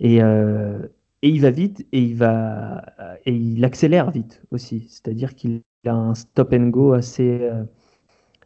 Et, 0.00 0.16
et 0.16 1.28
il 1.28 1.40
va 1.40 1.50
vite 1.50 1.86
et 1.92 2.00
il, 2.00 2.16
va, 2.16 2.82
et 3.24 3.32
il 3.32 3.64
accélère 3.64 4.10
vite 4.10 4.42
aussi. 4.50 4.86
C'est-à-dire 4.88 5.36
qu'il 5.36 5.62
a 5.86 5.94
un 5.94 6.14
stop 6.14 6.52
and 6.52 6.68
go 6.68 6.92
assez, 6.92 7.48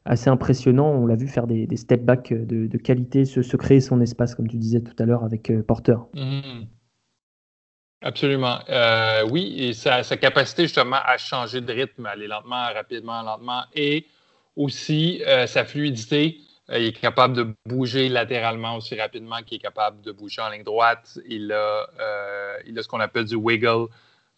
assez 0.06 0.30
impressionnant. 0.30 0.88
On 0.90 1.06
l'a 1.06 1.16
vu 1.16 1.28
faire 1.28 1.46
des, 1.46 1.68
step 1.76 2.02
back 2.02 2.32
de, 2.32 2.76
qualité, 2.78 3.24
se, 3.24 3.56
créer 3.56 3.80
son 3.80 4.00
espace, 4.00 4.34
comme 4.34 4.48
tu 4.48 4.56
disais 4.56 4.80
tout 4.80 4.94
à 4.98 5.06
l'heure 5.06 5.24
avec 5.24 5.52
Porter. 5.66 5.96
Mm-hmm. 6.14 6.66
Absolument. 8.02 8.58
Euh, 8.68 9.26
oui, 9.30 9.54
et 9.58 9.72
sa, 9.72 10.02
capacité 10.16 10.62
justement 10.64 10.98
à 11.04 11.16
changer 11.16 11.60
de 11.60 11.72
rythme, 11.72 12.06
aller 12.06 12.26
lentement, 12.26 12.66
rapidement, 12.72 13.22
lentement, 13.22 13.62
et 13.74 14.06
aussi 14.54 15.22
euh, 15.26 15.46
sa 15.46 15.64
fluidité. 15.64 16.38
Euh, 16.70 16.78
il 16.78 16.86
est 16.86 17.00
capable 17.00 17.34
de 17.34 17.54
bouger 17.66 18.08
latéralement 18.08 18.76
aussi 18.76 18.94
rapidement 18.94 19.36
qu'il 19.44 19.56
est 19.56 19.60
capable 19.60 20.02
de 20.02 20.12
bouger 20.12 20.42
en 20.42 20.50
ligne 20.50 20.62
droite. 20.62 21.18
Il 21.28 21.50
a, 21.52 21.86
il 22.66 22.78
a 22.78 22.82
ce 22.82 22.88
qu'on 22.88 23.00
appelle 23.00 23.24
du 23.24 23.36
wiggle 23.36 23.86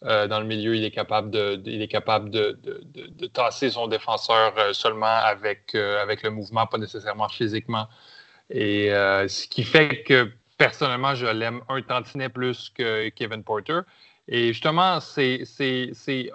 dans 0.01 0.39
le 0.39 0.45
milieu. 0.45 0.75
Il 0.75 0.83
est 0.83 0.91
capable 0.91 1.29
de, 1.29 1.61
il 1.65 1.81
est 1.81 1.87
capable 1.87 2.29
de, 2.29 2.57
tasser 3.33 3.69
son 3.69 3.87
défenseur 3.87 4.53
seulement 4.73 5.05
avec, 5.05 5.75
avec 5.75 6.23
le 6.23 6.31
mouvement, 6.31 6.65
pas 6.67 6.77
nécessairement 6.77 7.29
physiquement. 7.29 7.87
Et 8.49 8.89
ce 8.89 9.47
qui 9.47 9.63
fait 9.63 10.03
que 10.03 10.31
personnellement, 10.57 11.15
je 11.15 11.25
l'aime 11.25 11.61
un 11.69 11.81
tantinet 11.81 12.29
plus 12.29 12.69
que 12.69 13.09
Kevin 13.09 13.43
Porter. 13.43 13.81
Et 14.31 14.49
justement, 14.49 14.99
c'est 14.99 15.43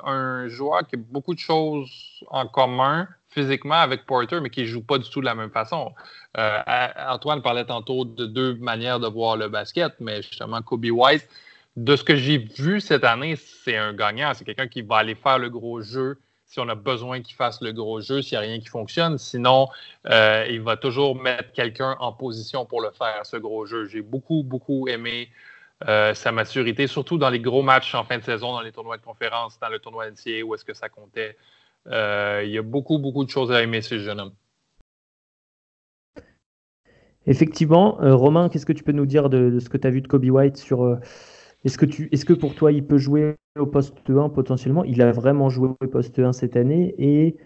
un 0.05 0.49
joueur 0.49 0.85
qui 0.89 0.97
a 0.97 0.99
beaucoup 0.99 1.33
de 1.33 1.39
choses 1.39 2.25
en 2.29 2.49
commun 2.49 3.07
physiquement 3.29 3.77
avec 3.77 4.05
Porter, 4.07 4.41
mais 4.41 4.51
qui 4.51 4.63
ne 4.63 4.67
joue 4.67 4.83
pas 4.83 4.99
du 4.99 5.09
tout 5.09 5.21
de 5.21 5.27
la 5.27 5.35
même 5.35 5.51
façon. 5.51 5.93
Euh, 6.37 6.59
Antoine 7.09 7.43
parlait 7.43 7.65
tantôt 7.65 8.05
de 8.05 8.27
deux 8.27 8.55
manières 8.57 8.99
de 8.99 9.09
voir 9.09 9.37
le 9.37 9.49
basket, 9.49 9.93
mais 10.01 10.23
justement, 10.23 10.63
Kobe 10.63 10.87
White, 10.91 11.29
de 11.77 11.97
ce 11.97 12.05
que 12.05 12.15
j'ai 12.17 12.39
vu 12.39 12.81
cette 12.81 13.05
année, 13.05 13.37
c'est 13.37 13.77
un 13.77 13.93
gagnant. 13.93 14.33
C'est 14.35 14.45
quelqu'un 14.45 14.69
qui 14.69 14.83
va 14.83 14.97
aller 14.97 15.15
faire 15.15 15.39
le 15.39 15.51
gros 15.51 15.81
jeu, 15.81 16.19
si 16.47 16.61
on 16.61 16.69
a 16.69 16.75
besoin 16.75 17.21
qu'il 17.21 17.35
fasse 17.35 17.61
le 17.61 17.73
gros 17.73 18.01
jeu, 18.01 18.23
s'il 18.23 18.39
n'y 18.39 18.45
a 18.45 18.49
rien 18.49 18.61
qui 18.61 18.69
fonctionne. 18.69 19.19
Sinon, 19.19 19.69
euh, 20.07 20.47
il 20.49 20.61
va 20.61 20.77
toujours 20.77 21.21
mettre 21.21 21.53
quelqu'un 21.53 21.97
en 21.99 22.13
position 22.13 22.65
pour 22.65 22.81
le 22.81 22.91
faire, 22.91 23.27
ce 23.27 23.37
gros 23.37 23.67
jeu. 23.67 23.87
J'ai 23.87 24.03
beaucoup, 24.03 24.45
beaucoup 24.45 24.87
aimé 24.87 25.31
euh, 25.89 26.15
sa 26.15 26.31
maturité, 26.31 26.87
surtout 26.87 27.19
dans 27.19 27.31
les 27.31 27.41
gros 27.41 27.63
matchs 27.63 27.95
en 27.95 28.05
fin 28.05 28.19
de 28.19 28.23
saison, 28.23 28.53
dans 28.53 28.61
les 28.61 28.73
tournois 28.73 28.97
de 28.97 29.03
conférence, 29.03 29.59
dans 29.59 29.69
le 29.69 29.81
tournoi 29.81 30.09
NCA, 30.09 30.45
où 30.45 30.55
est-ce 30.55 30.65
que 30.65 30.75
ça 30.75 30.89
comptait. 30.89 31.37
Euh, 31.89 32.43
il 32.45 32.53
y 32.53 32.59
a 32.59 32.63
beaucoup, 32.63 32.99
beaucoup 32.99 33.25
de 33.25 33.31
choses 33.31 33.51
à 33.51 33.61
aimer, 33.63 33.83
ce 33.83 33.99
jeune 33.99 34.21
homme. 34.21 34.33
Effectivement. 37.27 37.97
Romain, 38.01 38.49
qu'est-ce 38.49 38.67
que 38.67 38.73
tu 38.73 38.85
peux 38.85 38.93
nous 38.93 39.07
dire 39.07 39.29
de, 39.29 39.59
ce 39.59 39.69
que 39.69 39.79
tu 39.79 39.87
as 39.87 39.91
vu 39.91 40.03
de 40.03 40.07
Kobe 40.07 40.27
White 40.27 40.59
sur 40.59 40.99
est-ce 41.65 41.79
que, 41.79 41.87
tu, 41.87 42.09
est-ce 42.13 42.25
que 42.25 42.35
pour 42.35 42.55
toi, 42.55 42.73
il 42.73 42.85
peut 42.85 42.99
jouer 42.99 43.37
au 43.59 43.67
poste 43.67 43.97
1 44.09 44.29
potentiellement? 44.29 44.85
Il 44.85 45.01
a 45.01 45.13
vraiment 45.13 45.49
joué 45.49 45.71
au 45.81 45.87
poste 45.87 46.19
1 46.19 46.33
cette 46.33 46.57
année 46.57 46.95
et 46.99 47.37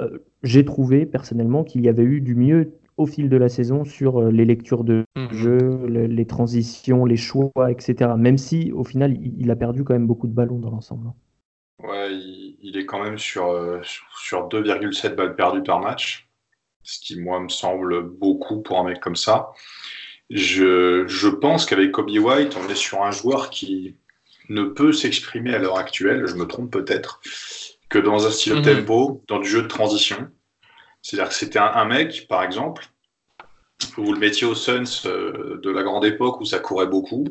euh, 0.00 0.18
j'ai 0.42 0.64
trouvé 0.64 1.06
personnellement 1.06 1.64
qu'il 1.64 1.82
y 1.82 1.88
avait 1.88 2.02
eu 2.02 2.20
du 2.20 2.34
mieux 2.34 2.74
au 2.98 3.06
fil 3.06 3.28
de 3.28 3.36
la 3.36 3.48
saison 3.48 3.84
sur 3.84 4.20
euh, 4.20 4.30
les 4.30 4.44
lectures 4.44 4.84
de 4.84 5.04
mhm. 5.16 5.32
jeu, 5.32 5.86
les 5.86 6.26
transitions, 6.26 7.04
les 7.06 7.16
choix, 7.16 7.50
etc. 7.70 8.12
Même 8.18 8.38
si 8.38 8.72
au 8.72 8.84
final, 8.84 9.16
il, 9.20 9.50
a 9.50 9.56
perdu 9.56 9.84
quand 9.84 9.94
même 9.94 10.06
beaucoup 10.06 10.26
de 10.26 10.34
ballons 10.34 10.58
dans 10.58 10.70
l'ensemble. 10.70 11.08
Ouais, 11.82 12.12
il, 12.12 12.76
est 12.76 12.84
quand 12.84 13.02
même 13.02 13.18
sur, 13.18 13.48
euh, 13.48 13.80
sur 14.14 14.48
2,7 14.48 15.14
balles 15.14 15.34
perdues 15.34 15.62
par 15.62 15.80
match, 15.80 16.28
ce 16.82 17.00
qui, 17.00 17.18
moi, 17.18 17.40
me 17.40 17.48
semble 17.48 18.08
beaucoup 18.08 18.60
pour 18.60 18.78
un 18.78 18.84
mec 18.84 19.00
comme 19.00 19.16
ça. 19.16 19.50
Je, 20.30 21.06
je 21.06 21.28
pense 21.28 21.66
qu'avec 21.66 21.92
Kobe 21.92 22.10
White, 22.10 22.56
on 22.56 22.68
est 22.70 22.74
sur 22.74 23.02
un 23.02 23.10
joueur 23.10 23.50
qui 23.50 23.96
ne 24.48 24.64
peut 24.64 24.92
s'exprimer 24.92 25.54
à 25.54 25.58
l'heure 25.58 25.78
actuelle, 25.78 26.26
je 26.26 26.34
me 26.34 26.46
trompe 26.46 26.70
peut-être, 26.70 27.20
que 27.88 27.98
dans 27.98 28.26
un 28.26 28.30
style 28.30 28.56
mhm. 28.56 28.62
tempo, 28.62 29.22
dans 29.28 29.38
du 29.38 29.48
jeu 29.48 29.62
de 29.62 29.68
transition. 29.68 30.28
C'est-à-dire 31.02 31.28
que 31.28 31.34
c'était 31.34 31.58
un, 31.58 31.84
mec, 31.84 32.26
par 32.28 32.42
exemple, 32.42 32.86
vous 33.96 34.12
le 34.12 34.20
mettiez 34.20 34.46
au 34.46 34.54
Suns 34.54 34.84
euh, 35.06 35.60
de 35.60 35.70
la 35.70 35.82
grande 35.82 36.04
époque 36.04 36.40
où 36.40 36.44
ça 36.44 36.60
courait 36.60 36.86
beaucoup. 36.86 37.24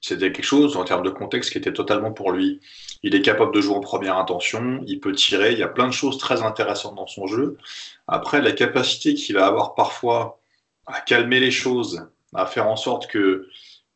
C'était 0.00 0.30
quelque 0.30 0.44
chose 0.44 0.76
en 0.76 0.84
termes 0.84 1.02
de 1.02 1.10
contexte 1.10 1.50
qui 1.50 1.58
était 1.58 1.72
totalement 1.72 2.12
pour 2.12 2.30
lui. 2.30 2.60
Il 3.02 3.16
est 3.16 3.22
capable 3.22 3.52
de 3.52 3.60
jouer 3.60 3.74
en 3.74 3.80
première 3.80 4.16
intention, 4.16 4.82
il 4.86 5.00
peut 5.00 5.12
tirer, 5.12 5.52
il 5.52 5.58
y 5.58 5.64
a 5.64 5.68
plein 5.68 5.88
de 5.88 5.92
choses 5.92 6.18
très 6.18 6.42
intéressantes 6.42 6.94
dans 6.94 7.08
son 7.08 7.26
jeu. 7.26 7.58
Après, 8.06 8.40
la 8.40 8.52
capacité 8.52 9.14
qu'il 9.14 9.34
va 9.34 9.46
avoir 9.46 9.74
parfois 9.74 10.40
à 10.86 11.00
calmer 11.00 11.40
les 11.40 11.50
choses, 11.50 12.08
à 12.34 12.46
faire 12.46 12.68
en 12.68 12.76
sorte 12.76 13.06
que, 13.06 13.48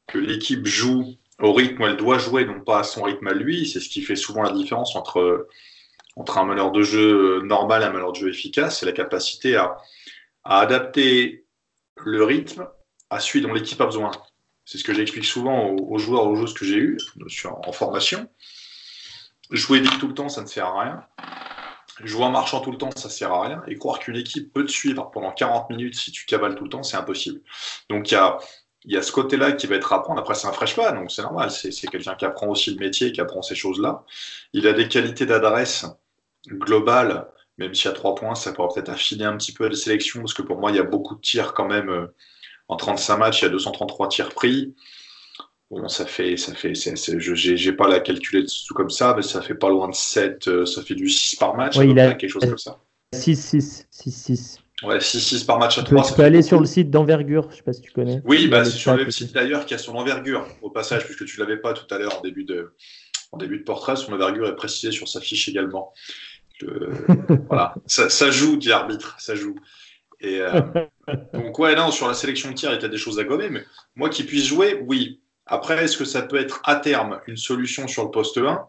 que 0.07 0.19
l'équipe 0.19 0.67
joue 0.67 1.17
au 1.41 1.53
rythme 1.53 1.83
où 1.83 1.87
elle 1.87 1.97
doit 1.97 2.19
jouer, 2.19 2.45
non 2.45 2.61
pas 2.61 2.81
à 2.81 2.83
son 2.85 3.03
rythme 3.03 3.27
à 3.27 3.33
lui. 3.33 3.67
C'est 3.67 3.81
ce 3.81 3.89
qui 3.89 4.03
fait 4.03 4.17
souvent 4.17 4.43
la 4.43 4.53
différence 4.53 4.95
entre, 4.97 5.49
entre 6.17 6.39
un 6.39 6.45
meneur 6.45 6.71
de 6.71 6.83
jeu 6.83 7.41
normal 7.43 7.83
et 7.83 7.87
un 7.87 7.93
meneur 7.93 8.13
de 8.13 8.19
jeu 8.19 8.29
efficace. 8.29 8.81
C'est 8.81 8.87
la 8.87 8.93
capacité 8.93 9.57
à, 9.57 9.77
à 10.45 10.61
adapter 10.61 11.45
le 11.97 12.25
rythme 12.25 12.69
à 13.11 13.21
celui 13.21 13.43
dont 13.43 13.53
l'équipe 13.53 13.81
a 13.81 13.87
besoin. 13.87 14.11
c'est 14.65 14.79
ce 14.79 14.85
que 14.85 14.95
j'explique 14.95 15.25
souvent 15.25 15.71
aux, 15.71 15.99
joueurs, 15.99 16.27
aux 16.27 16.37
joueuses 16.37 16.55
que 16.55 16.65
j'ai 16.65 16.77
eu 16.77 16.99
en, 17.45 17.73
formation. 17.73 18.29
Jouer 19.51 19.81
vite 19.81 19.99
tout 19.99 20.09
le 20.09 20.15
temps, 20.15 20.29
ça 20.29 20.43
ne 20.43 20.47
sert 20.47 20.67
à 20.67 20.81
rien. 20.81 21.05
Jouer 22.05 22.25
en 22.25 22.31
marchant 22.31 22.61
tout 22.61 22.71
le 22.71 22.79
temps, 22.79 22.91
ça 22.97 23.11
sert 23.11 23.33
à 23.33 23.43
rien. 23.47 23.63
Et 23.67 23.77
croire 23.77 23.99
qu'une 23.99 24.17
équipe 24.17 24.53
peut 24.53 24.65
te 24.65 24.71
suivre 24.71 25.11
pendant 25.11 25.33
40 25.33 25.71
minutes 25.71 25.97
si 25.97 26.11
tu 26.13 26.25
cavales 26.27 26.55
tout 26.55 26.65
le 26.65 26.71
temps, 26.71 26.83
c'est 26.83 26.97
impossible. 26.97 27.41
Donc 27.89 28.11
il 28.11 28.15
y 28.15 28.17
a, 28.17 28.39
y 28.85 28.97
a 28.97 29.03
ce 29.03 29.13
côté-là 29.13 29.53
qui 29.53 29.67
va 29.67 29.77
être 29.77 29.93
à 29.93 29.97
apprendre. 29.97 30.21
Après, 30.21 30.35
c'est 30.35 30.47
un 30.47 30.53
freshman, 30.53 30.93
donc 30.93 31.11
c'est 31.11 31.23
normal. 31.23 31.51
C'est 31.51 31.71
quelqu'un 31.89 32.15
qui 32.15 32.25
apprend 32.25 32.49
aussi 32.49 32.71
le 32.71 32.79
métier, 32.79 33.13
qui 33.13 33.21
apprend 33.21 33.43
ces 33.43 33.55
choses-là. 33.55 34.05
Il 34.53 34.67
a 34.67 34.73
des 34.73 34.89
qualités 34.89 35.27
d'adresse 35.27 35.87
globales, 36.49 37.29
même 37.59 37.75
si 37.75 37.89
à 37.89 37.93
trois 37.93 38.15
points, 38.15 38.35
ça 38.35 38.53
pourrait 38.53 38.69
peut-être 38.75 38.89
affiner 38.91 39.25
un 39.25 39.37
petit 39.37 39.53
peu 39.53 39.69
la 39.69 39.77
sélection, 39.77 40.21
parce 40.21 40.35
que 40.35 40.43
pour 40.43 40.59
moi, 40.59 40.71
il 40.71 40.77
y 40.77 40.81
a 40.81 40.85
beaucoup 40.85 41.15
de 41.17 41.21
tirs 41.21 41.55
quand 41.55 41.67
même. 41.67 41.91
Euh, 41.91 42.07
en 42.69 42.77
35 42.77 43.17
matchs, 43.17 43.43
il 43.43 43.45
y 43.47 43.49
a 43.49 43.51
233 43.51 44.09
tirs 44.09 44.29
pris. 44.31 44.75
Bon, 45.71 45.87
ça 45.87 46.05
fait, 46.05 46.37
ça 46.37 46.53
fait, 46.55 46.75
je 46.75 47.69
n'ai 47.69 47.77
pas 47.77 47.89
la 47.89 48.01
calculée 48.01 48.45
tout 48.45 48.75
comme 48.75 48.91
ça, 48.91 49.15
mais 49.17 49.23
ça 49.23 49.41
fait 49.41 49.55
pas 49.55 49.69
loin 49.69 49.89
de 49.89 49.95
7, 49.95 50.49
euh, 50.49 50.67
ça 50.67 50.83
fait 50.83 50.97
du 50.97 51.09
6 51.09 51.37
par 51.37 51.55
match, 51.55 51.77
il 51.77 51.99
a 51.99 52.15
quelque 52.15 52.31
chose 52.31 52.45
comme 52.45 52.59
ça. 52.59 52.81
6, 53.15 53.37
6, 53.37 53.87
6, 53.91 54.11
6. 54.11 54.59
Ouais, 54.83 54.99
6-6 54.99 55.45
par 55.45 55.59
match 55.59 55.79
à 55.79 55.83
3. 55.83 56.03
Tu 56.05 56.15
peux 56.15 56.23
aller 56.23 56.43
sur 56.43 56.59
le 56.59 56.67
site 56.67 56.91
d'envergure, 56.91 57.45
je 57.45 57.49
ne 57.49 57.57
sais 57.57 57.63
pas 57.63 57.73
si 57.73 57.83
tu 57.83 57.93
connais. 57.93 58.23
Oui, 58.25 58.49
bah, 58.49 58.65
c'est 58.65 58.71
sur 58.71 58.97
le 58.97 59.11
site 59.11 59.35
d'ailleurs 59.35 59.67
qui 59.67 59.75
a 59.75 59.79
son 59.79 59.95
envergure, 59.95 60.47
au 60.63 60.71
passage, 60.71 61.05
puisque 61.05 61.27
tu 61.27 61.39
ne 61.39 61.45
l'avais 61.45 61.59
pas 61.61 61.75
tout 61.75 61.93
à 61.95 61.99
l'heure 61.99 62.19
en 62.19 62.23
début 62.23 62.45
de, 62.45 62.73
en 63.33 63.37
début 63.37 63.59
de 63.59 63.65
portrait, 63.65 63.97
son 63.97 64.13
envergure 64.13 64.49
est 64.49 64.57
précisée 64.57 64.93
sur 64.93 65.09
sa 65.09 65.21
fiche 65.21 65.49
également. 65.49 65.93
voilà, 67.49 67.75
ça, 67.87 68.11
ça, 68.11 68.31
joue, 68.31 68.57
dit 68.57 68.73
arbitre, 68.73 69.17
ça 69.19 69.35
joue. 69.35 69.55
Et, 70.21 70.41
euh, 70.41 70.61
donc, 71.33 71.59
ouais, 71.59 71.75
non, 71.75 71.91
sur 71.91 72.07
la 72.07 72.15
sélection 72.15 72.51
de 72.51 72.55
tir, 72.55 72.73
il 72.73 72.81
y 72.81 72.85
a 72.85 72.89
des 72.89 72.97
choses 72.97 73.19
à 73.19 73.25
gommer, 73.25 73.49
mais 73.51 73.65
moi 73.97 74.09
qui 74.09 74.25
puisse 74.25 74.47
jouer, 74.47 74.83
oui. 74.87 75.21
Après, 75.51 75.85
est-ce 75.85 75.99
que 75.99 76.05
ça 76.05 76.23
peut 76.23 76.37
être 76.37 76.63
à 76.65 76.77
terme 76.77 77.21
une 77.27 77.37
solution 77.37 77.89
sur 77.89 78.05
le 78.05 78.11
poste 78.13 78.39
1 78.39 78.69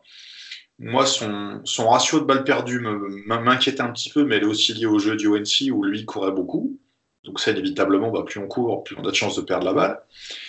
Moi, 0.80 1.06
son, 1.06 1.62
son, 1.64 1.90
ratio 1.90 2.20
de 2.20 2.26
balles 2.26 2.44
perdues 2.44 2.80
m'inquiétait 3.28 3.82
un 3.82 3.92
petit 3.92 4.10
peu, 4.10 4.26
mais 4.26 4.38
elle 4.38 4.44
est 4.44 4.48
aussi 4.48 4.74
liée 4.74 4.88
au 4.88 4.98
jeu 4.98 5.16
du 5.16 5.28
ONC 5.28 5.72
où 5.72 5.84
lui 5.84 6.06
courait 6.06 6.32
beaucoup. 6.32 6.80
Donc, 7.24 7.40
ça, 7.40 7.52
inévitablement, 7.52 8.10
bah, 8.10 8.24
plus 8.26 8.40
on 8.40 8.48
court, 8.48 8.84
plus 8.84 8.96
on 8.98 9.06
a 9.06 9.12
de 9.12 9.16
chances 9.16 9.36
de 9.36 9.42
perdre 9.42 9.66
la 9.66 9.74
balle. 9.74 10.02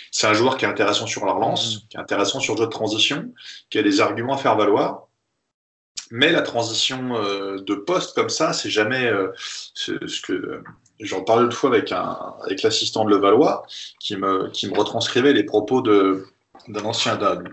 C'est 0.09 0.25
un 0.25 0.33
joueur 0.33 0.57
qui 0.57 0.65
est 0.65 0.67
intéressant 0.67 1.05
sur 1.05 1.23
la 1.23 1.33
relance, 1.33 1.75
mmh. 1.75 1.79
qui 1.89 1.97
est 1.97 1.99
intéressant 1.99 2.39
sur 2.39 2.55
le 2.55 2.61
jeu 2.61 2.65
de 2.65 2.71
transition, 2.71 3.31
qui 3.69 3.77
a 3.77 3.83
des 3.83 4.01
arguments 4.01 4.33
à 4.33 4.37
faire 4.37 4.57
valoir. 4.57 5.07
Mais 6.09 6.31
la 6.31 6.41
transition 6.41 7.15
euh, 7.15 7.59
de 7.59 7.75
poste 7.75 8.15
comme 8.15 8.29
ça, 8.29 8.53
c'est 8.53 8.71
jamais 8.71 9.05
euh, 9.05 9.31
ce 9.35 10.21
que 10.21 10.63
j'en 11.03 11.23
parlais 11.23 11.45
une 11.45 11.51
fois 11.51 11.69
avec, 11.69 11.91
avec 11.91 12.61
l'assistant 12.63 13.05
de 13.05 13.11
Levallois 13.11 13.65
qui 13.99 14.15
me, 14.15 14.49
qui 14.49 14.67
me 14.67 14.77
retranscrivait 14.77 15.33
les 15.33 15.43
propos 15.43 15.81
d'un 15.81 16.85
ancien 16.85 17.15
d'un, 17.15 17.43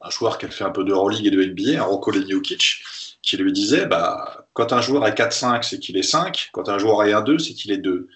un 0.00 0.10
joueur 0.10 0.38
qui 0.38 0.46
a 0.46 0.50
fait 0.50 0.64
un 0.64 0.70
peu 0.70 0.84
de 0.84 0.92
Euroleague 0.92 1.26
et 1.26 1.30
de 1.30 1.42
NBA, 1.42 1.80
un 1.80 1.84
Rocco 1.84 2.10
Leniokic, 2.10 2.82
qui 3.22 3.36
lui 3.36 3.52
disait 3.52 3.86
bah, 3.86 4.46
quand 4.52 4.72
un 4.72 4.80
joueur 4.80 5.06
est 5.06 5.18
4-5, 5.18 5.62
c'est 5.62 5.78
qu'il 5.78 5.96
est 5.96 6.02
5, 6.02 6.50
quand 6.52 6.68
un 6.68 6.78
joueur 6.78 7.02
est 7.04 7.12
1-2, 7.12 7.38
c'est 7.38 7.54
qu'il 7.54 7.72
est 7.72 7.78
2. 7.78 8.08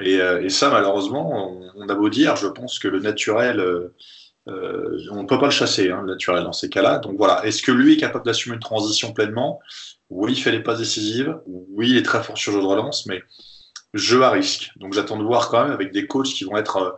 Et, 0.00 0.20
euh, 0.20 0.42
et 0.42 0.48
ça, 0.50 0.70
malheureusement, 0.70 1.58
on, 1.74 1.88
a 1.88 1.94
beau 1.94 2.08
dire, 2.08 2.36
je 2.36 2.48
pense 2.48 2.78
que 2.78 2.88
le 2.88 3.00
naturel, 3.00 3.60
euh, 3.60 3.94
euh, 4.48 4.98
on 5.10 5.22
ne 5.22 5.26
peut 5.26 5.38
pas 5.38 5.46
le 5.46 5.52
chasser, 5.52 5.90
hein, 5.90 6.02
le 6.02 6.12
naturel, 6.12 6.44
dans 6.44 6.52
ces 6.52 6.68
cas-là. 6.68 6.98
Donc 6.98 7.16
voilà, 7.16 7.44
est-ce 7.46 7.62
que 7.62 7.72
lui 7.72 7.94
est 7.94 7.96
capable 7.96 8.24
d'assumer 8.24 8.54
une 8.54 8.60
transition 8.60 9.12
pleinement? 9.12 9.60
Oui, 10.10 10.32
il 10.32 10.42
fait 10.42 10.52
les 10.52 10.62
passes 10.62 10.78
décisives. 10.78 11.38
Oui, 11.46 11.90
il 11.90 11.96
est 11.96 12.02
très 12.02 12.22
fort 12.22 12.36
sur 12.36 12.52
le 12.52 12.58
jeu 12.58 12.62
de 12.62 12.68
relance, 12.68 13.06
mais 13.06 13.22
jeu 13.96 14.22
à 14.22 14.30
risque. 14.30 14.72
Donc 14.76 14.92
j'attends 14.92 15.18
de 15.18 15.24
voir 15.24 15.48
quand 15.48 15.62
même 15.62 15.72
avec 15.72 15.92
des 15.92 16.06
coachs 16.06 16.28
qui 16.28 16.44
vont 16.44 16.56
être 16.56 16.76
euh, 16.76 16.92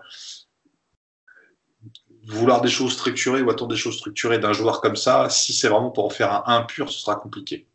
vouloir 2.26 2.60
des 2.60 2.68
choses 2.68 2.92
structurées 2.92 3.42
ou 3.42 3.50
attendre 3.50 3.70
des 3.70 3.76
choses 3.76 3.96
structurées 3.96 4.38
d'un 4.38 4.52
joueur 4.52 4.80
comme 4.80 4.96
ça. 4.96 5.28
Si 5.30 5.52
c'est 5.52 5.68
vraiment 5.68 5.90
pour 5.90 6.04
en 6.06 6.10
faire 6.10 6.32
un 6.48 6.60
1 6.60 6.62
pur, 6.62 6.90
ce 6.90 7.00
sera 7.00 7.16
compliqué. 7.16 7.66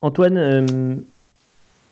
Antoine, 0.00 0.36
euh, 0.38 0.96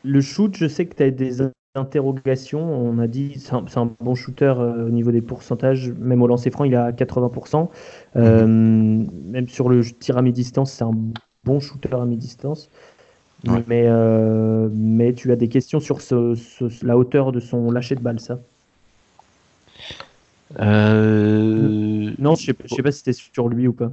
le 0.05 0.21
shoot, 0.21 0.57
je 0.57 0.69
sais 0.69 0.87
que 0.87 0.95
tu 0.95 1.03
as 1.03 1.11
des 1.11 1.43
interrogations. 1.75 2.63
On 2.63 2.99
a 2.99 3.07
dit 3.07 3.39
c'est 3.39 3.79
un, 3.79 3.93
bon 4.01 4.15
shooter 4.15 4.55
euh, 4.59 4.87
au 4.87 4.91
niveau 4.91 5.11
des 5.11 5.23
pourcentages, 5.23 5.91
même 5.91 6.23
au 6.23 6.27
lancer 6.27 6.51
franc, 6.51 6.65
il 6.65 6.75
à 6.77 6.93
80%. 6.93 7.69
même 8.15 9.49
sur 9.49 9.69
le 9.69 9.85
tir 9.85 10.17
à 10.17 10.23
mi-distance, 10.23 10.73
c'est 10.73 10.85
un 10.85 10.95
bon 11.45 11.61
shooter 11.61 11.95
à 11.95 12.05
mi-distance. 12.05 12.71
Mais, 13.67 13.85
euh, 13.87 14.69
mais 14.73 15.13
tu 15.13 15.33
as 15.33 15.37
des 15.37 15.49
questions 15.49 15.81
sur 15.81 15.99
la 16.83 16.97
hauteur 16.97 17.33
de 17.33 17.41
son 17.41 17.71
lâcher 17.71 17.95
de 17.95 18.01
balle, 18.01 18.21
ça? 18.21 18.41
Euh... 20.59 22.13
Non, 22.19 22.35
je 22.35 22.53
ne 22.53 22.69
sais, 22.69 22.83
pas 22.83 22.93
si 22.93 22.99
c'était 22.99 23.13
sur 23.13 23.49
lui 23.49 23.67
ou 23.67 23.73
pas. 23.73 23.91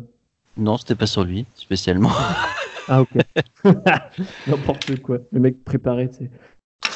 Non, 0.58 0.78
c'était 0.78 0.96
pas 0.96 1.08
sur 1.08 1.24
lui, 1.24 1.46
spécialement. 1.56 2.12
ah, 2.88 3.02
ok. 3.02 3.10
N'importe 4.48 5.02
quoi. 5.02 5.20
Le 5.32 5.40
mec 5.40 5.64
préparé, 5.64 6.10
tu 6.10 6.18
sais. 6.18 6.32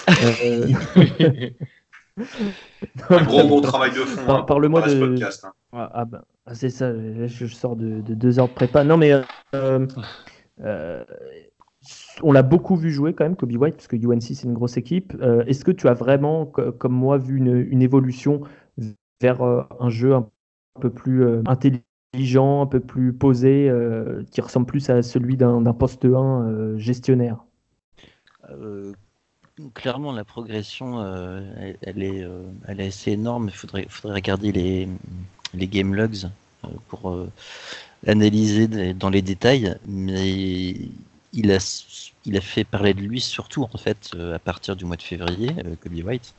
Euh... 0.09 0.67
Un 3.09 3.23
gros, 3.25 3.47
gros 3.47 3.61
travail 3.61 3.91
de 3.91 3.97
fond. 3.97 4.25
Par, 4.25 4.37
hein, 4.37 4.43
Parle-moi 4.43 4.81
de. 4.81 4.99
Podcast, 4.99 5.45
hein. 5.45 5.53
ah, 5.73 5.91
ah, 5.93 6.05
ben, 6.05 6.21
c'est 6.53 6.71
ça, 6.71 6.91
je, 7.27 7.45
sors 7.45 7.75
de, 7.75 8.01
deux 8.01 8.39
heures 8.39 8.47
de 8.47 8.53
prépa. 8.53 8.83
Non, 8.83 8.97
mais. 8.97 9.11
Euh, 9.53 9.85
euh 10.61 11.03
on 12.23 12.31
l'a 12.31 12.43
beaucoup 12.43 12.75
vu 12.75 12.91
jouer 12.91 13.13
quand 13.13 13.23
même, 13.23 13.35
Kobe 13.35 13.55
White, 13.55 13.75
parce 13.75 13.87
que 13.87 13.95
UNC 13.95 14.21
c'est 14.21 14.43
une 14.43 14.53
grosse 14.53 14.77
équipe. 14.77 15.13
Euh, 15.21 15.43
est-ce 15.45 15.63
que 15.63 15.71
tu 15.71 15.87
as 15.87 15.93
vraiment, 15.93 16.45
comme 16.45 16.93
moi, 16.93 17.17
vu 17.17 17.37
une, 17.37 17.81
évolution 17.81 18.41
vers 19.21 19.41
euh, 19.41 19.63
un 19.79 19.89
jeu 19.89 20.13
un 20.15 20.27
peu 20.79 20.89
plus 20.89 21.23
euh, 21.23 21.41
intelligent, 21.45 22.61
un 22.61 22.65
peu 22.65 22.79
plus 22.79 23.13
posé, 23.13 23.71
qui 24.31 24.41
ressemble 24.41 24.65
plus 24.65 24.89
à 24.89 25.03
celui 25.03 25.37
d'un 25.37 25.61
poste 25.73 26.05
1 26.05 26.77
gestionnaire? 26.77 27.43
Clairement, 29.73 30.11
la 30.11 30.23
progression, 30.23 31.03
elle, 31.81 32.03
est, 32.03 32.27
elle 32.67 32.79
est 32.79 32.87
assez 32.87 33.11
énorme. 33.11 33.49
Il 33.49 33.55
faudrait, 33.55 33.87
regarder 34.03 34.51
les, 34.51 34.87
les 35.53 35.67
game 35.67 35.93
logs 35.93 36.29
pour 36.87 37.27
analyser 38.05 38.93
dans 38.93 39.09
les 39.09 39.21
détails, 39.21 39.75
mais 39.87 40.75
il 41.33 41.51
a, 41.51 42.41
fait 42.41 42.63
parler 42.63 42.93
de 42.93 43.01
lui 43.01 43.21
surtout 43.21 43.63
en 43.71 43.77
fait 43.77 44.11
euh, 44.15 44.35
à 44.35 44.39
partir 44.39 44.75
du 44.75 44.85
mois 44.85 44.95
de 44.95 45.01
février, 45.01 45.51
euh, 45.65 45.75
Kobe 45.81 46.05
White. 46.05 46.33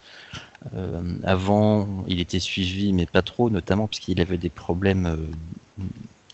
Euh, 0.75 1.17
avant, 1.23 2.05
il 2.09 2.21
était 2.21 2.41
suivi, 2.41 2.93
mais 2.93 3.07
pas 3.07 3.23
trop, 3.23 3.51
notamment 3.51 3.87
parce 3.87 4.01
qu'il 4.01 4.21
avait 4.21 4.39
des 4.39 4.49
problèmes, 4.49 5.29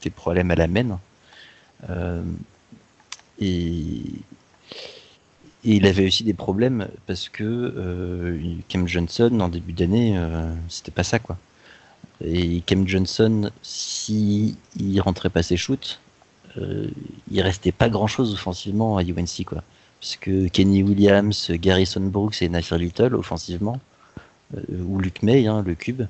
des 0.02 0.10
problèmes 0.10 0.50
à 0.50 0.54
la 0.54 0.66
main. 0.68 1.00
Et, 3.40 4.02
il 5.66 5.86
avait 5.86 6.06
aussi 6.06 6.24
des 6.24 6.34
problèmes 6.34 6.88
parce 7.06 7.30
que 7.30 8.38
Cam 8.68 8.86
Johnson, 8.86 9.40
en 9.40 9.48
début 9.48 9.72
d'année, 9.72 10.18
c'était 10.68 10.90
pas 10.90 11.04
ça 11.04 11.18
quoi. 11.18 11.38
Et 12.22 12.60
Cam 12.66 12.86
Johnson, 12.86 13.50
si 13.62 14.58
il 14.76 15.00
rentrait 15.00 15.30
pas 15.30 15.42
ses 15.42 15.56
shoots, 15.56 16.00
euh, 16.58 16.88
il 17.30 17.40
restait 17.40 17.72
pas 17.72 17.88
grand 17.88 18.06
chose 18.06 18.32
offensivement 18.32 18.96
à 18.96 19.02
UNC 19.02 19.44
quoi. 19.46 19.62
Parce 20.00 20.16
que 20.16 20.48
Kenny 20.48 20.82
Williams, 20.82 21.50
Garrison 21.52 22.00
Brooks 22.00 22.42
et 22.42 22.48
Nasir 22.48 22.78
Little 22.78 23.14
offensivement, 23.14 23.80
euh, 24.56 24.82
ou 24.86 24.98
Luke 24.98 25.22
May, 25.22 25.46
hein, 25.46 25.62
le 25.66 25.74
cube, 25.74 26.02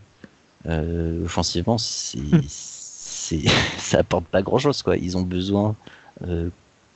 euh, 0.66 1.24
offensivement, 1.24 1.78
c'est, 1.78 2.18
c'est, 2.48 3.42
ça 3.78 3.98
apporte 3.98 4.24
pas 4.26 4.42
grand 4.42 4.58
chose 4.58 4.82
quoi. 4.82 4.96
Ils 4.96 5.16
ont 5.16 5.22
besoin 5.22 5.76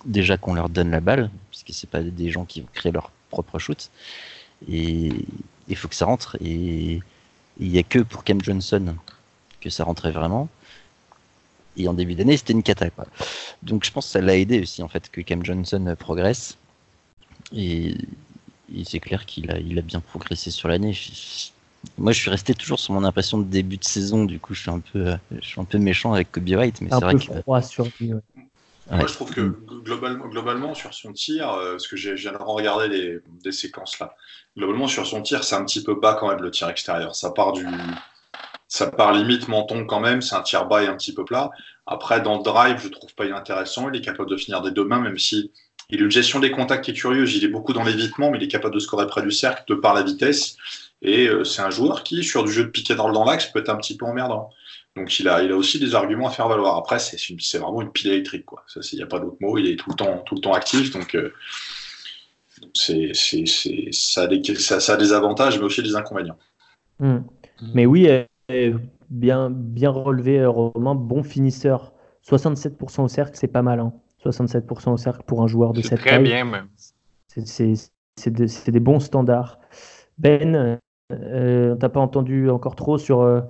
déjà 0.04 0.36
qu'on 0.36 0.54
leur 0.54 0.68
donne 0.68 0.90
la 0.90 1.00
balle, 1.00 1.30
parce 1.50 1.62
que 1.62 1.72
c'est 1.72 1.88
pas 1.88 2.02
des 2.02 2.30
gens 2.30 2.44
qui 2.44 2.60
vont 2.62 2.68
créer 2.72 2.92
leur 2.92 3.10
propre 3.30 3.58
shoot, 3.58 3.90
et 4.70 5.12
il 5.68 5.76
faut 5.76 5.88
que 5.88 5.94
ça 5.94 6.06
rentre. 6.06 6.36
Et 6.40 7.00
il 7.60 7.68
y 7.68 7.78
a 7.78 7.82
que 7.82 7.98
pour 7.98 8.24
Cam 8.24 8.40
Johnson 8.42 8.94
que 9.60 9.70
ça 9.70 9.84
rentrait 9.84 10.12
vraiment. 10.12 10.48
Et 11.78 11.88
en 11.88 11.94
début 11.94 12.14
d'année, 12.14 12.36
c'était 12.36 12.52
une 12.52 12.62
cata. 12.62 12.90
Quoi. 12.90 13.06
Donc 13.62 13.84
je 13.84 13.92
pense 13.92 14.06
que 14.06 14.12
ça 14.12 14.20
l'a 14.20 14.36
aidé 14.36 14.60
aussi, 14.60 14.82
en 14.82 14.88
fait, 14.88 15.10
que 15.10 15.20
Cam 15.20 15.44
Johnson 15.44 15.96
progresse. 15.98 16.58
Et, 17.54 17.94
c'est 18.84 19.00
clair 19.00 19.24
qu'il 19.24 19.50
a, 19.50 19.58
il 19.58 19.78
a 19.78 19.82
bien 19.82 20.00
progressé 20.00 20.50
sur 20.50 20.68
l'année. 20.68 20.94
Moi, 21.96 22.12
je 22.12 22.20
suis 22.20 22.30
resté 22.30 22.54
toujours 22.54 22.78
sur 22.78 22.92
mon 22.92 23.04
impression 23.04 23.38
de 23.38 23.44
début 23.44 23.78
de 23.78 23.84
saison. 23.84 24.24
Du 24.24 24.38
coup, 24.38 24.52
je 24.52 24.60
suis 24.60 24.70
un 24.70 24.80
peu, 24.80 25.14
je 25.30 25.46
suis 25.46 25.60
un 25.60 25.64
peu 25.64 25.78
méchant 25.78 26.12
avec 26.12 26.30
Kobe 26.32 26.48
White, 26.48 26.80
mais 26.82 26.90
c'est 26.90 27.00
vrai 27.00 27.14
que. 27.14 27.20
sur 27.62 27.86
Moi, 28.90 29.06
je 29.06 29.12
trouve 29.12 29.32
que 29.32 29.40
globalement, 29.84 30.26
globalement 30.26 30.74
sur 30.74 30.92
son 30.94 31.12
tir, 31.12 31.50
euh, 31.50 31.72
parce 31.72 31.86
que 31.86 31.96
j'ai 31.96 32.14
regarder 32.30 32.88
les, 32.88 33.18
des 33.44 33.52
séquences 33.52 33.98
là, 33.98 34.14
globalement 34.56 34.88
sur 34.88 35.06
son 35.06 35.22
tir, 35.22 35.44
c'est 35.44 35.54
un 35.54 35.64
petit 35.64 35.82
peu 35.82 35.94
bas 35.94 36.16
quand 36.18 36.28
même 36.28 36.42
le 36.42 36.50
tir 36.50 36.68
extérieur. 36.68 37.14
Ça 37.14 37.30
part 37.30 37.52
du, 37.52 37.66
ça 38.68 38.90
part 38.90 39.12
limite 39.12 39.48
menton 39.48 39.86
quand 39.86 40.00
même, 40.00 40.20
c'est 40.20 40.36
un 40.36 40.42
tir 40.42 40.66
bas 40.66 40.82
et 40.82 40.86
un 40.86 40.94
petit 40.94 41.14
peu 41.14 41.24
plat. 41.24 41.50
Après, 41.86 42.20
dans 42.20 42.36
le 42.36 42.42
drive, 42.42 42.78
je 42.82 42.88
trouve 42.88 43.14
pas 43.14 43.24
inintéressant. 43.24 43.88
Il 43.90 43.96
est 43.96 44.04
capable 44.04 44.28
de 44.28 44.36
finir 44.36 44.60
des 44.60 44.70
deux 44.70 44.84
mains, 44.84 45.00
même 45.00 45.18
si 45.18 45.50
il 45.88 46.02
a 46.02 46.04
une 46.04 46.10
gestion 46.10 46.38
des 46.38 46.50
contacts 46.50 46.84
qui 46.84 46.90
est 46.90 46.94
curieuse. 46.94 47.34
Il 47.34 47.44
est 47.44 47.48
beaucoup 47.48 47.72
dans 47.72 47.82
l'évitement, 47.82 48.30
mais 48.30 48.36
il 48.36 48.44
est 48.44 48.48
capable 48.48 48.74
de 48.74 48.80
scorer 48.80 49.06
près 49.06 49.22
du 49.22 49.30
cercle 49.30 49.64
de 49.68 49.74
par 49.74 49.94
la 49.94 50.02
vitesse. 50.02 50.56
Et 51.00 51.30
c'est 51.44 51.62
un 51.62 51.70
joueur 51.70 52.02
qui, 52.02 52.22
sur 52.22 52.44
du 52.44 52.52
jeu 52.52 52.64
de 52.64 52.68
piquet 52.68 52.94
dans, 52.94 53.24
l'axe, 53.24 53.46
peut 53.46 53.60
être 53.60 53.70
un 53.70 53.76
petit 53.76 53.96
peu 53.96 54.04
emmerdant. 54.04 54.50
Donc 54.96 55.18
il 55.18 55.28
a, 55.28 55.42
il 55.42 55.50
a 55.50 55.56
aussi 55.56 55.78
des 55.78 55.94
arguments 55.94 56.28
à 56.28 56.30
faire 56.30 56.48
valoir. 56.48 56.76
Après, 56.76 56.98
c'est 56.98 57.58
vraiment 57.58 57.80
une 57.80 57.92
pile 57.92 58.08
électrique. 58.08 58.44
Quoi. 58.44 58.64
Il 58.92 58.96
n'y 58.96 59.02
a 59.02 59.06
pas 59.06 59.18
d'autre 59.18 59.36
mot. 59.40 59.56
Il 59.56 59.66
est 59.66 59.76
tout 59.76 59.88
le 59.88 59.96
temps, 59.96 60.22
tout 60.26 60.34
le 60.34 60.42
temps 60.42 60.52
actif. 60.52 60.90
Donc 60.90 61.16
c'est, 62.74 63.12
ça, 63.92 64.22
a 64.22 64.26
des, 64.26 64.54
ça, 64.56 64.92
a 64.92 64.96
des 64.96 65.12
avantages, 65.14 65.58
mais 65.58 65.64
aussi 65.64 65.82
des 65.82 65.96
inconvénients. 65.96 66.38
Hmm. 66.98 67.20
Mais 67.72 67.86
oui, 67.86 68.08
bien, 69.10 69.50
bien 69.50 69.90
relevé, 69.90 70.44
Romain. 70.44 70.94
Bon 70.94 71.22
finisseur. 71.22 71.92
67% 72.28 73.02
au 73.02 73.08
cercle, 73.08 73.32
c'est 73.34 73.48
pas 73.48 73.62
mal. 73.62 73.80
Hein. 73.80 73.92
67% 74.24 74.92
au 74.92 74.96
cercle 74.96 75.22
pour 75.26 75.42
un 75.42 75.46
joueur 75.46 75.72
de 75.72 75.80
cette 75.80 76.02
taille. 76.02 76.14
Très 76.14 76.22
bien, 76.22 76.44
même. 76.44 76.68
C'est 77.26 78.30
de, 78.30 78.70
des 78.70 78.80
bons 78.80 79.00
standards. 79.00 79.60
Ben, 80.18 80.78
euh, 81.12 81.74
t'as 81.76 81.88
pas 81.88 82.00
entendu 82.00 82.50
encore 82.50 82.74
trop 82.74 82.98
sur, 82.98 83.20
euh, 83.20 83.40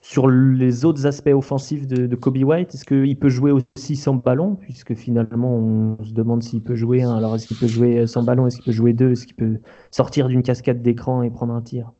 sur 0.00 0.28
les 0.28 0.84
autres 0.84 1.06
aspects 1.06 1.30
offensifs 1.32 1.86
de, 1.86 2.14
Kobe 2.16 2.38
White? 2.38 2.74
Est-ce 2.74 2.84
qu'il 2.84 3.18
peut 3.18 3.28
jouer 3.28 3.52
aussi 3.52 3.94
sans 3.94 4.14
ballon? 4.14 4.56
Puisque 4.56 4.94
finalement, 4.94 5.54
on 5.54 6.04
se 6.04 6.12
demande 6.12 6.42
s'il 6.42 6.62
peut 6.62 6.74
jouer. 6.74 7.04
Alors, 7.04 7.36
est-ce 7.36 7.46
qu'il 7.46 7.56
peut 7.56 7.68
jouer 7.68 8.06
sans 8.06 8.24
ballon? 8.24 8.46
Est-ce 8.46 8.56
qu'il 8.56 8.64
peut 8.64 8.72
jouer 8.72 8.92
deux? 8.92 9.12
Est-ce 9.12 9.26
qu'il 9.26 9.36
peut 9.36 9.60
sortir 9.90 10.28
d'une 10.28 10.42
cascade 10.42 10.82
d'écran 10.82 11.22
et 11.22 11.30
prendre 11.30 11.54
un 11.54 11.62
tir? 11.62 11.92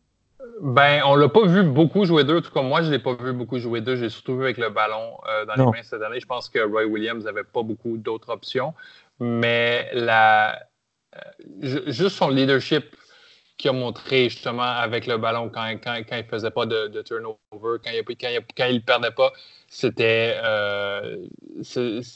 Ben, 0.60 1.02
on 1.06 1.14
l'a 1.14 1.28
pas 1.28 1.46
vu 1.46 1.62
beaucoup 1.62 2.04
jouer 2.04 2.24
deux. 2.24 2.38
En 2.38 2.40
tout 2.42 2.50
cas, 2.50 2.60
moi, 2.60 2.82
je 2.82 2.90
l'ai 2.90 2.98
pas 2.98 3.14
vu 3.14 3.32
beaucoup 3.32 3.58
jouer 3.58 3.80
deux. 3.80 3.96
J'ai 3.96 4.10
surtout 4.10 4.36
vu 4.36 4.44
avec 4.44 4.58
le 4.58 4.68
ballon 4.68 5.16
euh, 5.26 5.46
dans 5.46 5.54
les 5.54 5.64
mains 5.64 5.82
cette 5.82 6.02
année. 6.02 6.20
Je 6.20 6.26
pense 6.26 6.50
que 6.50 6.58
Roy 6.58 6.84
Williams 6.84 7.24
n'avait 7.24 7.44
pas 7.44 7.62
beaucoup 7.62 7.96
d'autres 7.96 8.28
options. 8.28 8.74
Mais 9.20 9.88
la, 9.94 10.60
euh, 11.16 11.80
juste 11.86 12.16
son 12.16 12.28
leadership 12.28 12.84
qu'il 13.56 13.70
a 13.70 13.72
montré 13.72 14.28
justement 14.28 14.62
avec 14.62 15.06
le 15.06 15.16
ballon 15.18 15.50
quand, 15.50 15.66
quand, 15.82 16.02
quand 16.06 16.16
il 16.16 16.24
faisait 16.24 16.50
pas 16.50 16.66
de, 16.66 17.02
turnover, 17.02 17.38
quand 17.82 17.90
il, 17.92 18.04
quand, 18.56 18.66
il, 18.66 18.82
perdait 18.82 19.10
pas, 19.12 19.32
c'était. 19.68 20.36
Euh, 20.42 21.16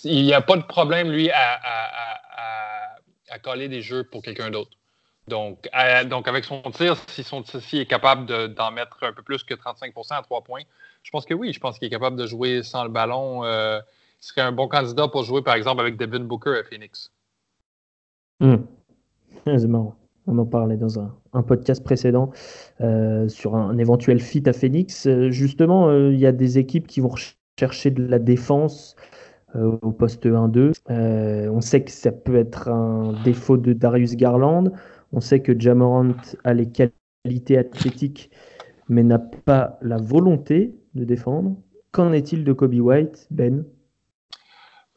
il 0.04 0.22
n'y 0.22 0.34
a 0.34 0.42
pas 0.42 0.56
de 0.56 0.64
problème, 0.64 1.10
lui, 1.10 1.30
à, 1.30 1.60
à 3.30 3.38
coller 3.38 3.68
des 3.68 3.80
jeux 3.80 4.04
pour 4.04 4.22
quelqu'un 4.22 4.50
d'autre. 4.50 4.76
Donc, 5.28 5.68
donc, 6.10 6.28
avec 6.28 6.44
son 6.44 6.60
tir, 6.70 6.96
si 7.08 7.22
son 7.22 7.42
tir 7.42 7.60
est 7.80 7.86
capable 7.86 8.54
d'en 8.54 8.70
mettre 8.70 8.98
un 9.02 9.12
peu 9.12 9.22
plus 9.22 9.42
que 9.42 9.54
35% 9.54 10.18
à 10.18 10.22
trois 10.22 10.42
points, 10.42 10.62
je 11.02 11.10
pense 11.10 11.24
que 11.24 11.34
oui. 11.34 11.52
Je 11.52 11.60
pense 11.60 11.78
qu'il 11.78 11.86
est 11.86 11.90
capable 11.90 12.16
de 12.16 12.26
jouer 12.26 12.62
sans 12.62 12.84
le 12.84 12.90
ballon. 12.90 13.44
Euh, 13.44 13.78
il 14.20 14.26
serait 14.26 14.42
un 14.42 14.52
bon 14.52 14.68
candidat 14.68 15.08
pour 15.08 15.22
jouer, 15.22 15.42
par 15.42 15.54
exemple, 15.54 15.80
avec 15.80 15.96
Devin 15.96 16.24
Booker 16.24 16.58
à 16.58 16.64
Phoenix. 16.64 17.10
Hmm. 18.40 18.56
C'est 19.46 19.66
marrant. 19.66 19.94
On 20.26 20.38
en 20.38 20.46
parlait 20.46 20.78
dans 20.78 20.98
un, 20.98 21.42
podcast 21.42 21.84
précédent 21.84 22.32
euh, 22.80 23.28
sur 23.28 23.54
un, 23.56 23.76
éventuel 23.76 24.20
fit 24.20 24.42
à 24.46 24.54
Phoenix. 24.54 25.06
Euh, 25.06 25.30
justement, 25.30 25.92
il 25.92 26.18
y 26.18 26.26
a 26.26 26.32
des 26.32 26.58
équipes 26.58 26.86
qui 26.86 27.00
vont 27.00 27.14
chercher 27.58 27.90
de 27.90 28.04
la 28.06 28.18
défense 28.18 28.96
au 29.54 29.92
poste 29.92 30.26
1-2. 30.26 30.72
on 30.88 31.60
sait 31.60 31.84
que 31.84 31.90
ça 31.92 32.10
peut 32.10 32.36
être 32.36 32.68
un 32.68 33.12
défaut 33.22 33.56
de 33.56 33.72
Darius 33.72 34.16
Garland. 34.16 34.72
On 35.14 35.20
sait 35.20 35.40
que 35.40 35.58
Jamorant 35.58 36.16
a 36.42 36.54
les 36.54 36.68
qualités 36.68 37.56
athlétiques, 37.56 38.30
mais 38.88 39.04
n'a 39.04 39.20
pas 39.20 39.78
la 39.80 39.96
volonté 39.96 40.74
de 40.94 41.04
défendre. 41.04 41.56
Qu'en 41.92 42.12
est-il 42.12 42.42
de 42.42 42.52
Kobe 42.52 42.74
White, 42.74 43.28
Ben? 43.30 43.64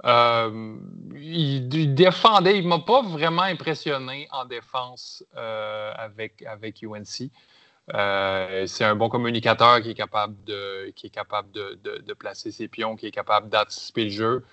Euh, 0.05 0.77
il, 1.15 1.93
défendait, 1.93 2.57
il 2.57 2.67
m'a 2.67 2.79
pas 2.79 3.03
vraiment 3.03 3.43
impressionné 3.43 4.27
en 4.31 4.45
défense 4.45 5.23
euh, 5.35 5.93
avec, 5.95 6.41
avec 6.43 6.81
UNC. 6.81 7.29
Euh, 7.93 8.65
c'est 8.65 8.85
un 8.85 8.95
bon 8.95 9.09
communicateur 9.09 9.81
qui 9.81 9.91
est 9.91 9.95
capable 9.95 10.43
de, 10.45 10.89
qui 10.95 11.07
est 11.07 11.11
capable 11.11 11.51
de 11.51 12.13
placer 12.13 12.51
ses 12.51 12.67
pions, 12.67 12.95
qui 12.95 13.05
est 13.05 13.11
capable 13.11 13.49
d'anticiper 13.49 14.05
le 14.05 14.09
jeu. 14.09 14.43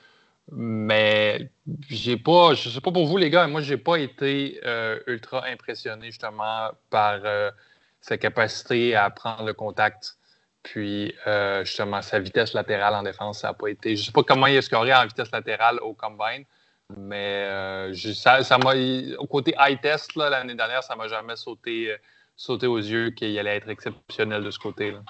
Mais 0.53 1.51
j'ai 1.89 2.19
pas, 2.19 2.55
je 2.55 2.69
sais 2.69 2.81
pas 2.81 2.93
pour 2.93 3.07
vous 3.07 3.17
les 3.17 3.31
gars, 3.31 3.47
moi 3.47 3.63
j'ai 3.63 3.79
pas 3.79 3.97
été 3.97 4.61
euh, 4.65 5.01
ultra 5.07 5.45
impressionné 5.47 6.07
justement 6.07 6.71
par 6.91 7.21
euh, 7.25 7.51
sa 8.01 8.19
capacité 8.19 8.95
à 8.95 9.09
prendre 9.11 9.45
le 9.45 9.55
contact. 9.55 10.19
Puis 10.63 11.15
euh, 11.27 11.65
justement 11.65 12.03
sa 12.03 12.21
vitesse 12.21 12.53
latérale 12.53 12.95
en 12.95 13.03
défense, 13.03 13.41
ça 13.41 13.49
n'a 13.49 13.55
pas 13.55 13.69
été. 13.69 13.97
Je 13.97 14.05
sais 14.05 14.13
pas 14.13 14.23
comment 14.23 14.47
il 14.47 14.59
a 14.59 14.63
scoré 14.63 14.95
en 14.95 15.07
vitesse 15.07 15.31
latérale 15.31 15.79
au 15.81 15.95
combine, 15.95 16.45
mais 16.97 17.49
ça, 17.95 18.59
m'a 18.59 18.75
au 19.19 19.27
côté 19.27 19.55
high 19.59 19.81
test 19.81 20.15
l'année 20.15 20.55
dernière, 20.55 20.83
ça 20.83 20.95
m'a 20.95 21.09
jamais 21.09 21.37
sauté, 21.37 21.95
sauté 22.37 22.67
aux 22.67 22.79
yeux 22.79 23.11
qu'il 23.11 23.39
allait 23.39 23.57
être 23.57 23.71
exceptionnel 23.71 24.45
de 24.45 24.51
ce 24.51 24.59
côté-là. 24.59 25.03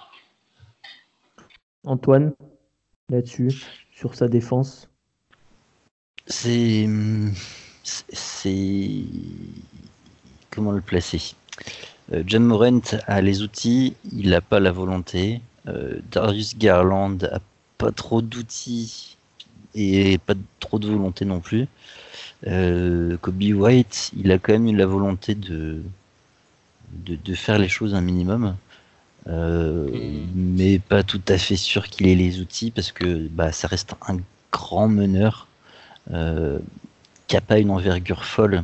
Antoine, 1.85 2.33
là-dessus, 3.11 3.51
sur 3.93 4.15
sa 4.15 4.29
défense. 4.29 4.89
C'est. 6.27 6.89
C'est. 7.83 9.05
Comment 10.51 10.73
le 10.73 10.81
placer? 10.81 11.35
Euh, 12.13 12.23
John 12.27 12.45
Morent 12.45 12.97
a 13.07 13.21
les 13.21 13.43
outils, 13.43 13.95
il 14.13 14.31
n'a 14.31 14.41
pas 14.41 14.61
la 14.61 14.73
volonté. 14.73 15.41
Euh, 15.69 15.99
Darius 16.11 16.57
Garland 16.57 17.19
a 17.25 17.41
pas 17.79 17.93
trop 17.93 18.23
d'outils 18.23 19.17
et 19.75 20.19
pas 20.19 20.35
trop 20.61 20.79
de 20.79 20.89
volonté 20.89 21.25
non 21.25 21.41
plus. 21.41 21.67
Euh, 22.47 23.17
Kobe 23.19 23.43
White, 23.43 24.13
il 24.17 24.31
a 24.33 24.39
quand 24.39 24.53
même 24.53 24.69
eu 24.69 24.77
la 24.77 24.87
volonté 24.87 25.35
de, 25.35 25.83
de, 26.93 27.35
faire 27.35 27.59
les 27.59 27.69
choses 27.69 27.95
un 27.95 28.01
minimum. 28.01 28.57
Hmm. 29.27 29.87
mais 30.35 30.79
pas 30.79 31.03
tout 31.03 31.23
à 31.29 31.39
fait 31.39 31.57
sûr 31.57 31.89
qu'il 31.89 32.09
ait 32.09 32.15
les 32.15 32.41
outils 32.41 32.71
parce 32.71 32.93
que 32.93 33.27
bah, 33.29 33.53
ça 33.53 33.69
reste 33.69 33.95
un 34.07 34.19
grand 34.53 34.87
meneur 34.87 35.49
qui 36.09 37.37
n'a 37.37 37.41
pas 37.41 37.59
une 37.59 37.71
envergure 37.71 38.25
folle, 38.25 38.63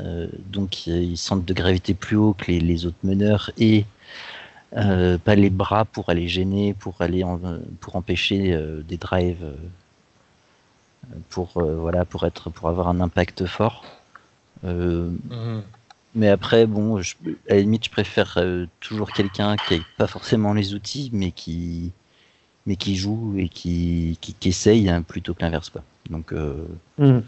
euh, 0.00 0.28
donc 0.46 0.86
il 0.86 1.16
centre 1.16 1.44
de 1.44 1.54
gravité 1.54 1.94
plus 1.94 2.16
haut 2.16 2.32
que 2.32 2.52
les, 2.52 2.86
autres 2.86 2.96
meneurs 3.02 3.50
et 3.58 3.84
euh, 4.76 5.18
pas 5.18 5.34
les 5.34 5.50
bras 5.50 5.84
pour 5.84 6.08
aller 6.10 6.28
gêner, 6.28 6.74
pour 6.74 7.00
aller 7.00 7.24
pour 7.80 7.96
empêcher 7.96 8.56
des 8.86 8.96
drives, 8.96 9.54
pour 11.30 11.50
voilà, 11.54 12.04
pour 12.04 12.26
être, 12.26 12.50
pour 12.50 12.68
avoir 12.68 12.88
un 12.88 13.00
impact 13.00 13.46
fort. 13.46 13.84
Mhm. 14.62 15.62
Mais 16.14 16.28
après, 16.28 16.66
bon, 16.66 17.00
je, 17.00 17.14
à 17.48 17.54
la 17.54 17.60
limite, 17.60 17.84
je 17.84 17.90
préfère 17.90 18.38
toujours 18.80 19.12
quelqu'un 19.12 19.56
qui 19.56 19.78
n'a 19.78 19.84
pas 19.98 20.06
forcément 20.06 20.52
les 20.52 20.74
outils, 20.74 21.10
mais 21.12 21.30
qui, 21.32 21.92
mais 22.66 22.76
qui 22.76 22.96
joue 22.96 23.34
et 23.38 23.48
qui, 23.48 24.18
qui, 24.20 24.48
essaye 24.48 24.88
hein, 24.88 25.02
plutôt 25.02 25.34
que 25.34 25.42
l'inverse. 25.42 25.72
Donc, 26.10 26.32
euh, 26.32 26.64
mm. 26.98 27.20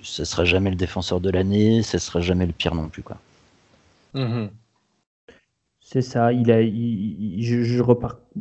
ce 0.00 0.24
sera 0.24 0.44
jamais 0.44 0.70
le 0.70 0.76
défenseur 0.76 1.20
de 1.20 1.30
l'année, 1.30 1.82
ce 1.82 1.98
sera 1.98 2.20
jamais 2.20 2.46
le 2.46 2.52
pire 2.52 2.74
non 2.74 2.88
plus. 2.88 3.02
quoi. 3.02 3.18
Mm-hmm. 4.14 4.50
C'est 5.80 6.02
ça. 6.02 6.32
Il 6.32 6.50
a, 6.50 6.62
je, 6.62 7.62
je, 7.62 7.82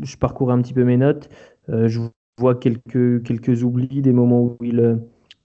je, 0.02 0.18
parcours 0.18 0.52
un 0.52 0.62
petit 0.62 0.74
peu 0.74 0.84
mes 0.84 0.98
notes. 0.98 1.30
Euh, 1.70 1.88
je 1.88 2.02
vois 2.38 2.56
quelques, 2.56 3.24
quelques 3.24 3.64
oublis, 3.64 4.02
des 4.02 4.14
moments 4.14 4.42
où 4.42 4.58
il, 4.62 4.80
euh, 4.80 4.96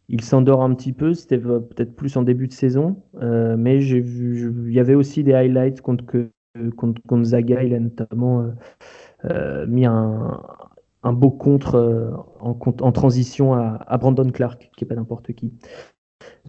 il 0.08 0.22
s'endort 0.22 0.62
un 0.62 0.74
petit 0.74 0.92
peu. 0.92 1.12
C'était 1.14 1.38
peut-être 1.38 1.94
plus 1.94 2.16
en 2.16 2.22
début 2.22 2.48
de 2.48 2.52
saison. 2.52 3.02
mais 3.20 3.80
j'ai 3.80 4.00
vu, 4.00 4.68
il 4.68 4.74
y 4.74 4.80
avait 4.80 4.94
aussi 4.94 5.22
des 5.22 5.34
highlights 5.34 5.80
contre, 5.80 6.04
contre, 6.76 7.02
contre 7.06 7.24
Zaga. 7.24 7.62
Il 7.62 7.74
a 7.74 7.80
notamment 7.80 8.46
mis 9.66 9.84
un, 9.84 10.40
un 11.02 11.12
beau 11.12 11.30
contre 11.30 11.76
euh, 11.76 12.10
en, 12.40 12.92
transition 12.92 13.54
à, 13.54 13.98
Brandon 13.98 14.30
Clark, 14.30 14.70
qui 14.76 14.84
n'est 14.84 14.88
pas 14.88 14.94
n'importe 14.94 15.32
qui. 15.32 15.52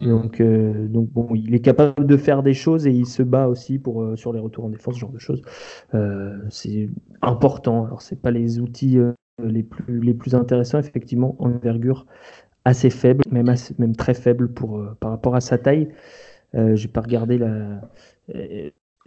Mm. 0.02 0.10
Donc, 0.10 0.42
euh, 0.42 0.88
donc 0.88 1.10
bon, 1.10 1.28
il 1.36 1.54
est 1.54 1.62
capable 1.62 2.06
de 2.06 2.18
faire 2.18 2.44
des 2.44 2.54
choses 2.54 2.88
et 2.88 2.92
il 2.92 3.06
se 3.06 3.24
bat 3.24 3.48
aussi 3.48 3.80
pour 3.80 4.02
euh, 4.02 4.16
sur 4.16 4.34
les 4.34 4.40
retours 4.40 4.66
en 4.66 4.70
défense, 4.70 4.96
ce 4.96 5.00
genre 5.00 5.12
de 5.12 5.20
choses. 5.20 5.42
c'est 6.50 6.90
important. 7.22 7.86
Alors 7.86 8.02
c'est 8.02 8.22
pas 8.22 8.32
les 8.32 8.60
outils 8.60 8.98
les 9.42 9.64
plus 9.64 10.02
les 10.02 10.14
plus 10.14 10.36
intéressants 10.36 10.80
effectivement, 10.80 11.36
envergure 11.40 12.06
assez 12.66 12.90
faible, 12.90 13.24
même 13.32 13.54
même 13.78 13.96
très 13.96 14.14
faible 14.14 14.52
pour 14.52 14.84
par 15.00 15.12
rapport 15.12 15.36
à 15.36 15.42
sa 15.42 15.58
taille. 15.58 15.90
J'ai 16.54 16.88
pas 16.88 17.02
regardé 17.02 17.38
la 17.38 17.82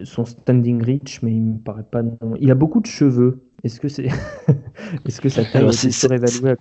son 0.04 0.24
standing 0.24 0.82
reach, 0.82 1.22
mais 1.22 1.32
il 1.32 1.42
me 1.42 1.58
paraît 1.58 1.84
pas. 1.84 2.02
Il 2.40 2.50
a 2.50 2.54
beaucoup 2.54 2.80
de 2.80 2.86
cheveux. 2.86 3.42
Est-ce 3.64 3.80
que 3.80 3.88
c'est 3.88 4.08
est-ce 5.06 5.20
que 5.20 5.28
ça 5.28 5.44
peut 5.44 5.70
surévalué 5.72 6.54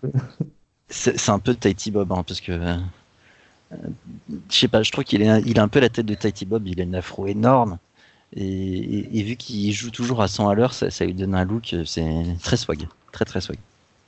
C'est 0.89 1.29
un 1.29 1.39
peu 1.39 1.53
Tahiti 1.53 1.91
Bob 1.91 2.11
hein, 2.11 2.23
parce 2.27 2.41
que 2.41 2.51
euh, 2.51 2.77
je 4.49 4.55
sais 4.55 4.67
pas, 4.67 4.83
je 4.83 4.91
trouve 4.91 5.03
qu'il 5.03 5.21
est 5.21 5.41
il 5.45 5.59
a 5.59 5.63
un 5.63 5.67
peu 5.67 5.79
la 5.79 5.89
tête 5.89 6.05
de 6.05 6.13
Tahiti 6.13 6.45
Bob, 6.45 6.67
il 6.67 6.79
a 6.79 6.83
une 6.83 6.95
afro 6.95 7.27
énorme 7.27 7.77
et, 8.35 9.23
vu 9.23 9.35
qu'il 9.35 9.73
joue 9.73 9.91
toujours 9.91 10.21
à 10.21 10.29
100 10.29 10.47
à 10.47 10.55
l'heure, 10.55 10.73
ça, 10.73 11.05
lui 11.05 11.13
donne 11.13 11.35
un 11.35 11.43
look, 11.43 11.75
c'est 11.85 12.23
très 12.41 12.55
swag, 12.55 12.87
très 13.11 13.25
très 13.25 13.41
swag. 13.41 13.57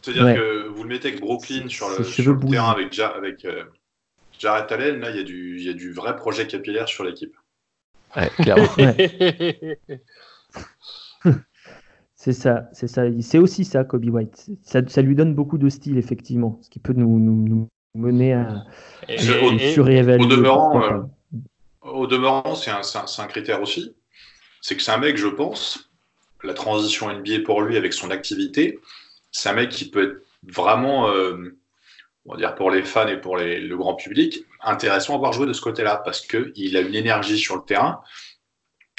C'est-à-dire 0.01 0.35
que 0.35 0.67
vous 0.67 0.83
le 0.83 0.89
mettez 0.89 1.09
avec 1.09 1.19
Brooklyn 1.19 1.67
sur 1.67 1.89
le, 1.89 1.97
terrain 2.49 2.71
avec, 2.71 2.97
avec 2.99 3.45
euh, 3.45 3.63
Jared 4.39 4.71
Allen, 4.71 4.99
là 4.99 5.11
il 5.11 5.17
y, 5.17 5.19
a 5.19 5.23
du, 5.23 5.57
il 5.59 5.65
y 5.65 5.69
a 5.69 5.73
du 5.73 5.91
vrai 5.91 6.15
projet 6.15 6.47
capillaire 6.47 6.87
sur 6.87 7.03
l'équipe. 7.03 7.35
Ouais, 8.15 8.29
clairement. 8.37 8.69
c'est 12.23 12.31
ça, 12.31 12.69
c'est 12.71 12.87
ça. 12.87 13.03
C'est 13.19 13.37
aussi 13.37 13.65
ça, 13.65 13.83
Kobe 13.83 14.05
White. 14.05 14.49
Ça, 14.63 15.01
lui 15.01 15.13
donne 15.13 15.35
beaucoup 15.35 15.57
de 15.57 15.67
style, 15.67 15.97
effectivement, 15.97 16.57
ce 16.61 16.69
qui 16.69 16.79
peut 16.79 16.93
nous, 16.93 17.19
nous, 17.19 17.67
mener 17.95 18.31
à, 18.31 18.63
surévaluer. 19.17 20.23
Au 20.23 20.29
demeurant, 20.29 20.81
euh, 20.81 21.01
au 21.81 22.07
demeurant 22.07 22.55
c'est 22.55 22.71
un, 22.71 22.79
un, 22.79 23.27
critère 23.27 23.61
aussi. 23.61 23.93
C'est 24.61 24.77
que 24.77 24.81
c'est 24.81 24.91
un 24.91 24.99
mec, 24.99 25.17
je 25.17 25.27
pense, 25.27 25.91
la 26.43 26.53
transition 26.53 27.11
NBA 27.11 27.39
pour 27.43 27.61
lui 27.61 27.75
avec 27.75 27.91
son 27.91 28.09
activité, 28.09 28.79
c'est 29.33 29.49
un 29.49 29.53
mec 29.55 29.69
qui 29.69 29.89
peut 29.89 30.11
être 30.11 30.25
vraiment, 30.43 31.09
euh, 31.09 31.57
on 32.25 32.35
va 32.35 32.37
dire 32.37 32.55
pour 32.55 32.71
les 32.71 32.83
fans 32.83 33.09
et 33.09 33.17
pour 33.17 33.35
le 33.35 33.75
grand 33.75 33.95
public, 33.95 34.45
intéressant 34.61 35.15
à 35.15 35.17
voir 35.17 35.33
jouer 35.33 35.45
de 35.45 35.51
ce 35.51 35.61
côté-là 35.61 36.01
parce 36.05 36.21
qu'il 36.21 36.77
a 36.77 36.79
une 36.79 36.95
énergie 36.95 37.37
sur 37.37 37.57
le 37.57 37.63
terrain, 37.63 37.99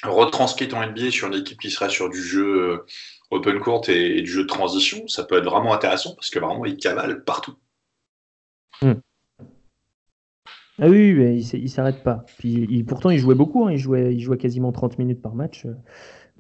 retranscrite 0.03 0.75
en 0.75 0.87
NBA 0.87 1.11
sur 1.11 1.29
une 1.29 1.35
équipe 1.35 1.59
qui 1.59 1.71
serait 1.71 1.89
sur 1.89 2.11
du 2.11 2.23
jeu 2.23 2.45
euh, 2.45 2.87
open 3.35 3.61
court 3.61 3.83
et, 3.89 4.23
du 4.23 4.31
jeu 4.31 4.43
de 4.43 4.49
transition, 4.49 5.07
ça 5.09 5.25
peut 5.25 5.39
être 5.39 5.45
vraiment 5.45 5.73
intéressant 5.73 6.15
parce 6.15 6.31
que 6.31 6.39
vraiment 6.39 6.65
il 6.65 6.77
cavale 6.77 7.25
partout. 7.25 7.57
Hmm. 8.83 8.95
Ah 10.81 10.89
oui, 10.89 11.13
mais 11.13 11.41
il, 11.41 11.63
ne 11.63 11.69
s'arrête 11.69 12.03
pas. 12.03 12.25
Puis 12.39 12.85
pourtant 12.85 13.11
il 13.11 13.19
jouait 13.19 13.37
beaucoup, 13.37 13.67
hein. 13.67 13.73
il, 13.73 13.79
jouait, 13.79 14.15
il 14.15 14.21
jouait 14.21 14.39
quasiment 14.39 14.73
30 14.73 14.99
minutes 14.99 15.23
par 15.23 15.35
match. 15.35 15.67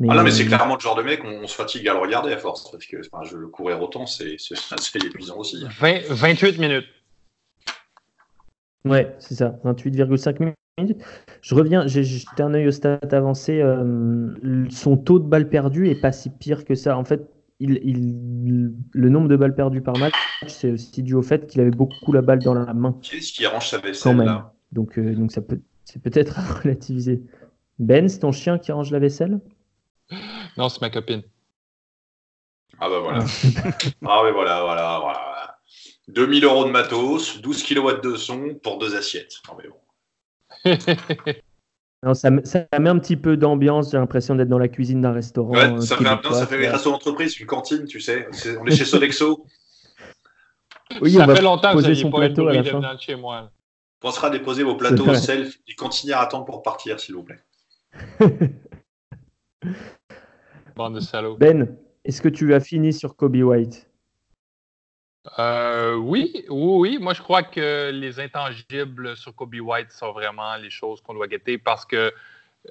Mais, 0.01 0.09
ah 0.11 0.17
non, 0.17 0.25
mais 0.25 0.33
c'est 0.33 0.45
clairement 0.45 0.75
le 0.75 0.81
genre 0.81 0.97
de 0.97 1.03
mec, 1.03 1.23
on, 1.25 1.47
se 1.47 1.55
fatigue 1.55 1.87
à 1.89 1.95
le 1.95 2.01
regarder 2.01 2.33
à 2.33 2.37
force, 2.37 2.69
parce 2.69 2.85
que 2.85 2.97
je 3.01 3.37
le 3.37 3.47
courir 3.47 3.81
autant, 3.81 4.07
c'est 4.07 4.37
épuisant 5.05 5.37
aussi. 5.37 5.65
28 5.79 6.59
minutes. 6.59 6.87
Ouais, 8.85 9.15
c'est 9.19 9.35
ça, 9.35 9.59
28,5 9.65 10.39
minutes. 10.79 11.03
Je 11.41 11.55
reviens, 11.55 11.87
j'ai 11.87 12.05
jeté 12.05 12.43
un 12.43 12.53
œil 12.53 12.67
au 12.67 12.71
stat 12.71 12.99
avancé. 13.13 13.61
Euh, 13.61 14.67
son 14.71 14.97
taux 14.97 15.19
de 15.19 15.27
balles 15.27 15.49
perdues 15.49 15.89
est 15.89 16.01
pas 16.01 16.13
si 16.13 16.31
pire 16.31 16.65
que 16.65 16.75
ça. 16.75 16.99
En 16.99 17.05
fait, 17.05 17.31
il, 17.61 17.81
il, 17.83 18.75
le 18.93 19.09
nombre 19.09 19.29
de 19.29 19.37
balles 19.37 19.55
perdues 19.55 19.81
par 19.81 19.97
match, 19.97 20.15
c'est 20.47 20.73
aussi 20.73 21.03
dû 21.03 21.15
au 21.15 21.23
fait 21.23 21.47
qu'il 21.47 21.61
avait 21.61 21.71
beaucoup 21.71 22.13
la 22.13 22.23
balle 22.23 22.41
dans 22.41 22.55
la 22.55 22.75
main. 22.75 22.99
Qui 23.01 23.17
est-ce 23.17 23.33
qui 23.33 23.47
arrange 23.47 23.69
sa 23.69 23.79
vaisselle 23.79 24.17
là? 24.19 24.53
Donc, 24.73 24.99
euh, 24.99 25.15
donc 25.15 25.33
ça 25.33 25.41
peut, 25.41 25.61
c'est 25.85 26.03
peut-être 26.03 26.39
à 26.39 26.43
relativiser. 26.43 27.23
Ben, 27.79 28.09
c'est 28.09 28.21
ton 28.21 28.33
chien 28.33 28.59
qui 28.59 28.71
arrange 28.71 28.91
la 28.91 28.99
vaisselle? 28.99 29.41
Non, 30.57 30.69
c'est 30.69 30.81
ma 30.81 30.91
copine. 30.91 31.23
Ah 32.81 32.89
bah 32.89 33.01
voilà. 33.01 33.25
ah 34.07 34.23
ouais, 34.25 34.33
voilà, 34.33 34.63
voilà, 34.63 34.99
voilà. 35.01 35.24
2000 36.09 36.45
euros 36.45 36.65
de 36.65 36.71
matos, 36.71 37.41
12 37.41 37.63
kW 37.63 38.01
de 38.03 38.17
son 38.17 38.55
pour 38.63 38.79
deux 38.79 38.95
assiettes. 38.97 39.41
Non, 39.49 39.57
mais 39.59 39.69
bon. 39.69 39.79
non, 42.03 42.15
ça, 42.15 42.31
ça, 42.45 42.67
met 42.79 42.91
un 42.91 42.99
petit 42.99 43.17
peu 43.17 43.37
d'ambiance, 43.37 43.91
j'ai 43.91 43.99
l'impression 43.99 44.35
d'être 44.35 44.49
dans 44.49 44.59
la 44.59 44.69
cuisine 44.69 45.01
d'un 45.01 45.13
restaurant. 45.13 45.53
Ouais, 45.53 45.73
euh, 45.73 45.81
ça, 45.81 45.97
fait, 45.97 46.07
un, 46.07 46.21
ça 46.33 46.47
fait 46.47 46.69
restaurant 46.69 46.97
d'entreprise, 46.97 47.39
une 47.39 47.47
cantine, 47.47 47.85
tu 47.87 48.01
sais. 48.01 48.29
on 48.61 48.67
est 48.67 48.77
chez 48.77 48.85
Sodexo. 48.85 49.47
oui, 51.01 51.13
ça 51.13 51.25
on 51.25 51.27
va 51.27 51.37
fait 51.37 51.43
longtemps 51.43 51.73
poser 51.73 51.89
que 51.89 51.95
son 51.95 52.11
plateau 52.11 52.49
à 52.49 52.53
la 52.53 52.65
fin. 52.65 52.97
Chez 52.99 53.17
moi. 53.17 53.51
Pensera 54.01 54.27
à 54.27 54.31
déposer 54.31 54.63
vos 54.65 54.77
plateaux 54.77 55.09
au 55.09 55.15
self, 55.15 55.59
les 55.67 55.75
cantinières 55.75 56.21
attendent 56.21 56.47
pour 56.47 56.63
partir, 56.63 57.01
s'il 57.01 57.15
vous 57.15 57.23
plaît. 57.23 57.41
Bande 60.77 60.97
de 60.97 61.01
salauds. 61.01 61.37
Ben, 61.39 61.75
est-ce 62.05 62.21
que 62.21 62.29
tu 62.29 62.53
as 62.53 62.61
fini 62.61 62.93
sur 62.93 63.17
Kobe 63.17 63.37
White? 63.37 63.89
Euh, 65.39 65.95
oui, 65.97 66.45
oui, 66.51 66.99
Moi, 67.01 67.15
je 67.15 67.23
crois 67.23 67.43
que 67.43 67.91
les 67.91 68.21
intangibles 68.21 69.17
sur 69.17 69.35
Kobe 69.35 69.55
White 69.55 69.91
sont 69.91 70.13
vraiment 70.13 70.57
les 70.57 70.71
choses 70.71 71.01
qu'on 71.01 71.15
doit 71.15 71.29
guetter 71.29 71.57
parce 71.59 71.87
que 71.87 72.13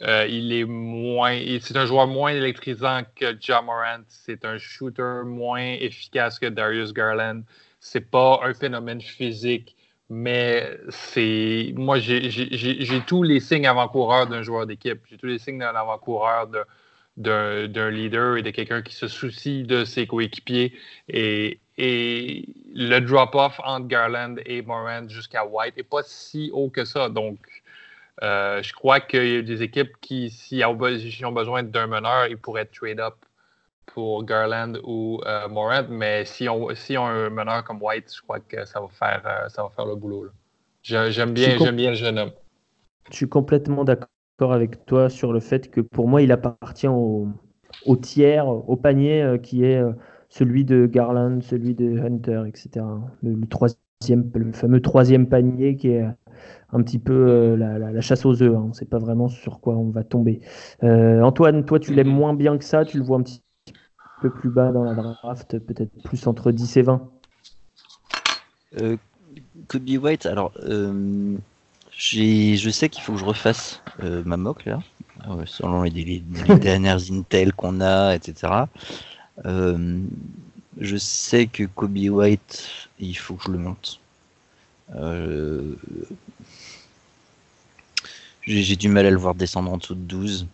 euh, 0.01 0.25
il 0.27 0.51
est 0.53 0.65
moins, 0.65 1.39
c'est 1.61 1.77
un 1.77 1.85
joueur 1.85 2.07
moins 2.07 2.31
électrisant 2.31 3.01
que 3.15 3.37
Ja 3.39 3.61
Morant. 3.61 4.03
C'est 4.07 4.45
un 4.45 4.57
shooter 4.57 5.21
moins 5.25 5.73
efficace 5.79 6.39
que 6.39 6.47
Darius 6.47 6.93
Garland. 6.93 7.41
C'est 7.79 8.09
pas 8.11 8.39
un 8.43 8.53
phénomène 8.53 9.01
physique, 9.01 9.75
mais 10.09 10.77
c'est, 10.89 11.73
moi, 11.75 11.99
j'ai 11.99 13.01
tous 13.07 13.23
les 13.23 13.39
signes 13.39 13.67
avant-coureurs 13.67 14.27
d'un 14.27 14.41
joueur 14.41 14.65
d'équipe. 14.67 15.01
J'ai 15.09 15.17
tous 15.17 15.25
les 15.27 15.39
signes 15.39 15.59
d'un 15.59 15.75
avant-coureur 15.75 16.47
d'un 17.17 17.89
leader 17.89 18.37
et 18.37 18.41
de 18.41 18.49
quelqu'un 18.51 18.81
qui 18.81 18.95
se 18.95 19.07
soucie 19.07 19.63
de 19.63 19.85
ses 19.85 20.07
coéquipiers. 20.07 20.73
Et, 21.09 21.59
et 21.77 22.45
le 22.73 22.99
drop-off 22.99 23.59
entre 23.63 23.87
Garland 23.87 24.35
et 24.45 24.61
Morant 24.61 25.07
jusqu'à 25.07 25.45
White 25.45 25.77
n'est 25.77 25.83
pas 25.83 26.03
si 26.03 26.51
haut 26.53 26.69
que 26.69 26.85
ça. 26.85 27.09
Donc, 27.09 27.39
euh, 28.21 28.61
je 28.61 28.73
crois 28.73 28.99
qu'il 28.99 29.27
y 29.27 29.37
a 29.37 29.41
des 29.41 29.63
équipes 29.63 29.93
qui, 29.99 30.29
s'ils 30.29 30.63
ont 30.65 30.75
besoin 30.75 31.63
d'un 31.63 31.87
meneur, 31.87 32.27
ils 32.27 32.37
pourraient 32.37 32.65
trade 32.65 32.99
up 32.99 33.15
pour 33.87 34.23
Garland 34.23 34.73
ou 34.83 35.19
euh, 35.25 35.47
Morant. 35.47 35.87
Mais 35.89 36.25
si 36.25 36.47
on, 36.47 36.73
si 36.75 36.97
on 36.97 37.05
a 37.05 37.09
un 37.09 37.29
meneur 37.29 37.63
comme 37.63 37.81
White, 37.81 38.13
je 38.15 38.21
crois 38.21 38.39
que 38.39 38.65
ça 38.65 38.79
va 38.79 38.87
faire, 38.89 39.21
euh, 39.25 39.49
ça 39.49 39.63
va 39.63 39.69
faire 39.69 39.85
le 39.85 39.95
boulot. 39.95 40.27
J'aime 40.83 41.31
bien, 41.31 41.57
bien 41.71 41.91
le 41.91 41.95
jeune 41.95 42.19
homme. 42.19 42.31
Je 43.09 43.15
suis 43.15 43.29
complètement 43.29 43.83
d'accord 43.83 44.07
avec 44.39 44.85
toi 44.85 45.09
sur 45.09 45.33
le 45.33 45.39
fait 45.39 45.71
que 45.71 45.81
pour 45.81 46.07
moi, 46.07 46.21
il 46.21 46.31
appartient 46.31 46.87
au, 46.87 47.27
tiers, 48.01 48.47
au 48.47 48.75
panier 48.75 49.39
qui 49.41 49.63
est 49.63 49.81
celui 50.33 50.65
de 50.65 50.87
Garland, 50.87 51.41
celui 51.41 51.75
de 51.75 51.99
Hunter, 51.99 52.43
etc. 52.47 52.85
Le, 53.21 53.45
troisième, 53.47 54.31
le 54.33 54.51
fameux 54.51 54.81
troisième 54.81 55.27
panier 55.27 55.75
qui 55.75 55.89
est 55.89 56.05
un 56.71 56.81
petit 56.81 56.97
peu 56.97 57.13
euh, 57.13 57.55
la, 57.55 58.01
chasse 58.01 58.25
aux 58.25 58.41
œufs. 58.41 58.55
Hein. 58.55 58.61
On 58.65 58.69
ne 58.69 58.73
sait 58.73 58.85
pas 58.85 58.97
vraiment 58.97 59.27
sur 59.27 59.59
quoi 59.59 59.75
on 59.75 59.89
va 59.89 60.03
tomber. 60.03 60.41
Antoine, 60.81 61.65
toi, 61.65 61.79
tu 61.79 61.93
l'aimes 61.93 62.07
mm-hmm. 62.07 62.11
moins 62.11 62.33
bien 62.33 62.57
que 62.57 62.63
ça? 62.63 62.85
Tu 62.85 62.97
le 62.97 63.03
vois 63.03 63.17
un 63.17 63.23
petit 63.23 63.41
peu 64.21 64.31
plus 64.31 64.49
bas 64.49 64.71
dans 64.71 64.83
la 64.83 64.95
draft, 64.95 65.59
peut-être 65.59 65.91
plus 66.03 66.25
entre 66.27 66.51
10 66.51 66.77
et 66.77 66.81
20. 66.81 67.09
Kobe 69.67 69.89
White, 69.89 70.25
alors 70.25 70.51
je 71.97 72.69
sais 72.69 72.89
qu'il 72.89 73.03
faut 73.03 73.13
que 73.13 73.19
je 73.19 73.25
refasse 73.25 73.81
euh, 74.01 74.23
ma 74.25 74.37
mock 74.37 74.65
là, 74.65 74.79
euh, 75.29 75.43
selon 75.45 75.83
les, 75.83 76.19
dernières 76.61 76.99
Intel 77.11 77.53
qu'on 77.53 77.81
a, 77.81 78.15
etc. 78.15 78.53
Euh, 79.45 79.99
je 80.79 80.97
sais 80.97 81.47
que 81.47 81.63
Kobe 81.63 81.97
White, 81.97 82.67
il 82.99 83.17
faut 83.17 83.35
que 83.35 83.45
je 83.45 83.51
le 83.51 83.57
monte. 83.57 83.99
J'ai 88.45 88.75
du 88.75 88.89
mal 88.89 89.05
à 89.05 89.09
le 89.09 89.17
voir 89.17 89.35
descendre 89.35 89.71
en 89.71 89.77
dessous 89.77 89.95
de 89.95 90.01
12 90.01 90.47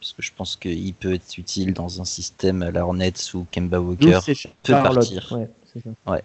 parce 0.00 0.12
que 0.12 0.22
je 0.22 0.32
pense 0.36 0.56
qu'il 0.56 0.94
peut 0.94 1.14
être 1.14 1.38
utile 1.38 1.72
dans 1.72 2.00
un 2.00 2.04
système 2.04 2.62
à 2.62 2.70
la 2.70 2.84
Hornets 2.84 3.34
où 3.34 3.46
Kemba 3.50 3.80
Walker 3.80 4.20
peut 4.62 4.72
partir. 4.72 5.36
ouais 6.06 6.22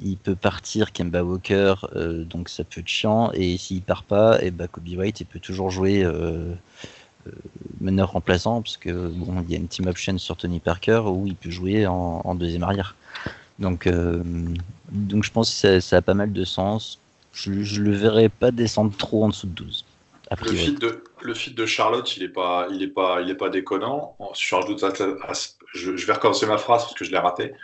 il 0.00 0.16
peut 0.16 0.36
partir 0.36 0.92
Kemba 0.92 1.22
Walker, 1.24 1.74
euh, 1.94 2.24
donc 2.24 2.48
ça 2.48 2.64
peut 2.64 2.80
être 2.80 2.88
chiant. 2.88 3.30
Et 3.32 3.58
s'il 3.58 3.82
part 3.82 4.04
pas, 4.04 4.42
et 4.42 4.46
eh 4.46 4.50
ben, 4.50 4.68
Kobe 4.68 4.88
White 4.88 5.20
il 5.20 5.26
peut 5.26 5.40
toujours 5.40 5.70
jouer 5.70 6.04
euh, 6.04 6.12
euh, 6.12 6.54
meneur 7.80 8.12
remplaçant, 8.12 8.62
parce 8.62 8.76
que 8.76 9.08
bon, 9.08 9.42
il 9.46 9.52
y 9.52 9.54
a 9.54 9.58
une 9.58 9.68
team 9.68 9.86
option 9.86 10.16
sur 10.18 10.36
Tony 10.36 10.60
Parker 10.60 11.02
où 11.06 11.26
il 11.26 11.34
peut 11.34 11.50
jouer 11.50 11.86
en, 11.86 12.34
deuxième 12.34 12.62
arrière. 12.62 12.96
Donc, 13.58 13.88
donc 14.90 15.24
je 15.24 15.30
pense 15.30 15.62
que 15.62 15.80
ça, 15.80 15.96
a 15.96 16.02
pas 16.02 16.14
mal 16.14 16.32
de 16.32 16.44
sens. 16.44 17.00
Je, 17.32 17.80
le 17.80 17.92
verrai 17.92 18.28
pas 18.28 18.50
descendre 18.50 18.96
trop 18.96 19.24
en 19.24 19.28
dessous 19.28 19.46
de 19.46 19.52
12. 19.52 19.84
Le 20.42 20.52
fit, 20.52 20.74
de, 20.74 21.04
le 21.22 21.34
fit 21.34 21.52
de 21.52 21.66
Charlotte, 21.66 22.16
il 22.16 22.22
est 22.22 22.28
pas, 22.28 22.68
il 22.70 22.82
est 22.82 22.88
pas, 22.88 23.22
il 23.22 23.30
est 23.30 23.34
pas 23.34 23.48
déconnant. 23.48 24.16
Je, 24.34 24.56
je, 25.74 25.96
je 25.96 26.06
vais 26.06 26.12
recommencer 26.12 26.46
ma 26.46 26.58
phrase 26.58 26.82
parce 26.82 26.94
que 26.94 27.04
je 27.04 27.10
l'ai 27.10 27.18
raté. 27.18 27.54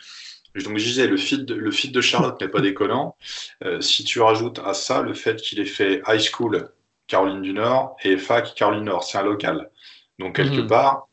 Donc 0.62 0.78
je 0.78 0.84
disais, 0.84 1.06
le 1.06 1.16
feed, 1.16 1.50
le 1.50 1.70
feed 1.72 1.92
de 1.92 2.00
Charlotte 2.00 2.40
n'est 2.40 2.48
pas 2.48 2.60
déconnant. 2.60 3.16
Euh, 3.64 3.80
si 3.80 4.04
tu 4.04 4.20
rajoutes 4.20 4.60
à 4.64 4.72
ça 4.72 5.02
le 5.02 5.12
fait 5.12 5.36
qu'il 5.36 5.58
ait 5.58 5.64
fait 5.64 6.02
high 6.06 6.20
school 6.20 6.68
Caroline 7.06 7.42
du 7.42 7.52
Nord 7.52 7.96
et 8.02 8.16
fac 8.16 8.54
Caroline 8.54 8.84
Nord, 8.84 9.04
c'est 9.04 9.18
un 9.18 9.22
local. 9.22 9.70
Donc 10.18 10.36
quelque 10.36 10.62
mhm. 10.62 10.66
part, 10.66 11.08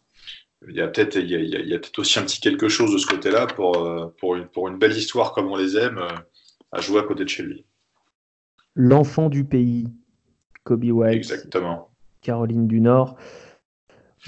il 0.68 0.76
y 0.76 0.82
a 0.82 0.88
peut-être 0.88 1.16
il 1.16 1.30
y 1.30 1.74
a, 1.74 1.80
peut 1.80 1.90
aussi 1.98 2.20
un 2.20 2.24
petit 2.24 2.40
quelque 2.40 2.70
chose 2.70 2.94
de 2.94 2.98
ce 2.98 3.08
côté-là 3.08 3.48
pour, 3.48 3.78
euh, 3.78 4.14
pour, 4.20 4.36
une, 4.36 4.48
pour 4.48 4.68
une 4.68 4.78
belle 4.78 4.96
histoire 4.96 5.34
comme 5.34 5.48
on 5.48 5.56
les 5.56 5.78
aime 5.78 5.98
euh, 5.98 6.10
à 6.72 6.82
jouer 6.82 7.00
à 7.00 7.04
côté 7.04 7.24
de 7.24 7.30
chez 7.30 7.44
lui. 7.44 7.66
L'enfant 8.76 9.30
du 9.30 9.44
pays, 9.44 9.88
Kobe 10.64 10.86
White. 10.86 11.16
Exactement. 11.16 11.90
Caroline 12.22 12.68
du 12.68 12.80
Nord. 12.80 13.18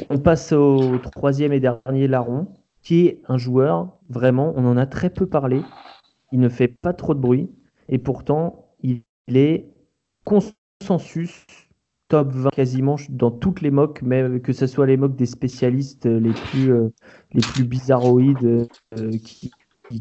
On 0.09 0.17
passe 0.17 0.51
au 0.51 0.97
troisième 0.97 1.53
et 1.53 1.59
dernier 1.59 2.07
larron 2.07 2.47
qui 2.81 3.07
est 3.07 3.21
un 3.27 3.37
joueur, 3.37 3.97
vraiment, 4.09 4.53
on 4.57 4.65
en 4.65 4.75
a 4.75 4.85
très 4.85 5.09
peu 5.09 5.25
parlé. 5.25 5.61
Il 6.31 6.39
ne 6.39 6.49
fait 6.49 6.67
pas 6.67 6.93
trop 6.93 7.13
de 7.13 7.19
bruit. 7.19 7.49
Et 7.87 7.97
pourtant, 7.97 8.75
il 8.81 9.03
est 9.27 9.67
consensus 10.83 11.45
top 12.09 12.31
20 12.31 12.49
quasiment 12.49 12.97
dans 13.09 13.31
toutes 13.31 13.61
les 13.61 13.71
mocks, 13.71 14.01
mais 14.01 14.39
que 14.41 14.53
ce 14.53 14.67
soit 14.67 14.85
les 14.85 14.97
mocks 14.97 15.15
des 15.15 15.25
spécialistes 15.25 16.05
les 16.05 16.33
plus, 16.33 16.73
euh, 16.73 16.89
les 17.31 17.41
plus 17.41 17.63
bizarroïdes 17.63 18.67
euh, 18.97 19.11
qui, 19.23 19.51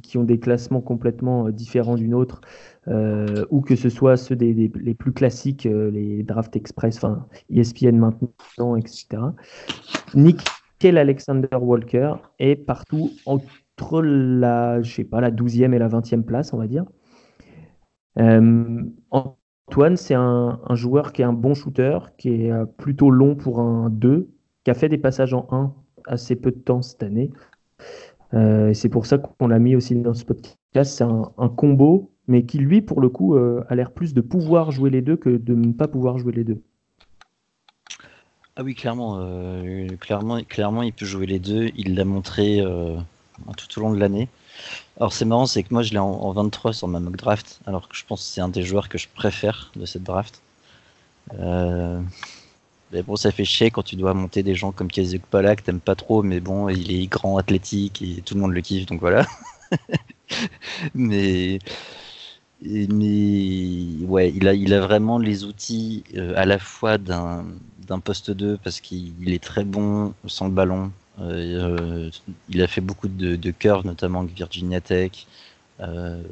qui, 0.03 0.19
ont 0.19 0.25
des 0.25 0.39
classements 0.39 0.81
complètement 0.81 1.47
euh, 1.47 1.53
différents 1.53 1.95
d'une 1.95 2.15
autre, 2.15 2.41
ou 3.51 3.61
que 3.61 3.77
ce 3.77 3.89
soit 3.89 4.17
ceux 4.17 4.35
des, 4.35 4.53
les 4.75 4.95
plus 4.95 5.13
classiques, 5.13 5.65
les 5.65 6.25
Draft 6.25 6.57
Express, 6.57 6.97
enfin 6.97 7.27
ESPN 7.49 7.97
maintenant, 7.97 8.77
etc. 8.77 9.23
Nick 10.15 10.41
Nickel 10.83 10.99
Alexander 10.99 11.57
Walker 11.61 12.15
est 12.41 12.57
partout 12.57 13.13
entre 13.25 14.03
la, 14.03 14.83
je 14.83 14.93
sais 14.93 15.05
pas, 15.05 15.21
la 15.21 15.31
12e 15.31 15.73
et 15.73 15.79
la 15.79 15.89
20e 15.89 16.25
place, 16.25 16.53
on 16.53 16.59
va 16.59 16.67
dire. 16.67 16.85
Euh, 18.19 18.83
Antoine, 19.73 19.97
c'est 19.97 20.13
un, 20.13 20.59
joueur 20.73 21.15
qui 21.15 21.23
est 21.23 21.25
un 21.25 21.33
bon 21.33 21.55
shooter, 21.55 21.99
qui 22.19 22.29
est 22.29 22.53
plutôt 22.77 23.11
long 23.11 23.35
pour 23.35 23.59
un 23.59 23.89
2, 23.89 24.29
qui 24.65 24.71
a 24.71 24.75
fait 24.75 24.91
des 24.91 24.99
passages 24.99 25.33
en 25.33 25.49
1 25.51 25.73
assez 26.07 26.37
peu 26.37 26.51
de 26.51 26.59
temps 26.59 26.83
cette 26.83 27.03
année. 27.03 27.31
et 28.35 28.75
c'est 28.75 28.91
pour 28.91 29.07
ça 29.07 29.17
qu'on 29.17 29.49
l'a 29.49 29.59
mis 29.59 29.75
aussi 29.75 29.95
dans 29.95 30.13
ce 30.13 30.27
podcast. 30.27 30.99
C'est 30.99 31.05
un, 31.05 31.49
combo, 31.49 32.11
mais 32.29 32.45
qui 32.45 32.59
lui, 32.59 32.83
pour 32.83 33.01
le 33.01 33.09
coup, 33.09 33.35
a 33.35 33.75
l'air 33.75 33.93
plus 33.93 34.13
de 34.13 34.21
pouvoir 34.21 34.73
jouer 34.73 34.91
les 34.91 35.01
deux 35.01 35.17
que 35.17 35.31
de 35.31 35.55
ne 35.55 35.73
pas 35.73 35.89
pouvoir 35.89 36.19
jouer 36.19 36.35
les 36.35 36.45
deux. 36.45 36.61
Ah 38.57 38.63
oui, 38.63 38.75
clairement, 38.75 39.21
euh, 39.21 39.87
clairement, 39.99 40.39
clairement, 40.47 40.83
il 40.83 40.93
peut 40.93 41.07
jouer 41.07 41.25
les 41.25 41.39
deux. 41.39 41.71
Il 41.79 41.95
l'a 41.95 42.05
montré 42.05 42.61
euh, 42.61 42.99
tout 43.57 43.79
au 43.79 43.83
long 43.83 43.95
de 43.95 43.99
l'année. 43.99 44.29
Alors 44.99 45.13
c'est 45.13 45.25
marrant, 45.25 45.47
c'est 45.47 45.63
que 45.63 45.73
moi 45.73 45.83
je 45.83 45.93
l'ai 45.93 45.99
en, 45.99 46.33
23 46.33 46.73
sur 46.73 46.89
ma 46.89 47.01
mock 47.01 47.17
draft, 47.17 47.61
alors 47.67 47.89
que 47.89 47.97
je 47.97 48.05
pense 48.05 48.23
que 48.23 48.29
c'est 48.29 48.41
un 48.41 48.49
des 48.49 48.63
joueurs 48.63 48.89
que 48.89 48.99
je 48.99 49.09
préfère 49.13 49.73
de 49.77 49.87
cette 49.87 50.03
draft. 50.03 50.43
Euh, 51.39 52.01
mais 52.93 53.03
bon, 53.03 53.17
ça 53.17 53.31
fait 53.33 53.45
chier 53.45 53.71
quand 53.71 53.83
tu 53.83 53.97
dois 53.97 54.15
monter 54.15 54.43
des 54.43 54.55
gens 54.55 54.73
comme 54.73 54.89
Kezek 54.91 55.27
Palak, 55.27 55.65
t'aimes 55.65 55.81
pas 55.81 55.95
trop, 55.95 56.23
mais 56.23 56.41
bon, 56.41 56.69
il 56.69 56.93
est 56.93 57.07
grand, 57.07 57.39
athlétique 57.39 58.03
et 58.03 58.23
tout 58.23 58.35
le 58.35 58.41
monde 58.41 58.53
le 58.53 58.61
kiffe, 58.61 58.87
donc 58.87 59.01
voilà. 59.01 59.27
mais 60.95 61.59
mais 62.63 64.05
ouais, 64.07 64.33
il 64.35 64.47
a, 64.49 64.55
il 64.55 64.73
a 64.75 64.81
vraiment 64.81 65.19
les 65.19 65.45
outils 65.45 66.05
à 66.37 66.45
la 66.47 66.59
fois 66.59 66.99
d'un 66.99 67.45
poste 68.05 68.31
2 68.31 68.59
parce 68.63 68.81
qu'il 68.81 69.33
est 69.33 69.43
très 69.43 69.65
bon 69.65 70.15
sans 70.27 70.47
le 70.47 70.53
ballon. 70.53 70.93
Euh, 71.21 72.11
il 72.49 72.63
a 72.63 72.67
fait 72.67 72.81
beaucoup 72.81 73.09
de, 73.09 73.37
de 73.37 73.51
curves, 73.51 73.85
notamment 73.87 74.21
avec 74.21 74.35
Virginia 74.35 74.81
Tech. 74.81 75.27
Euh, 75.81 76.23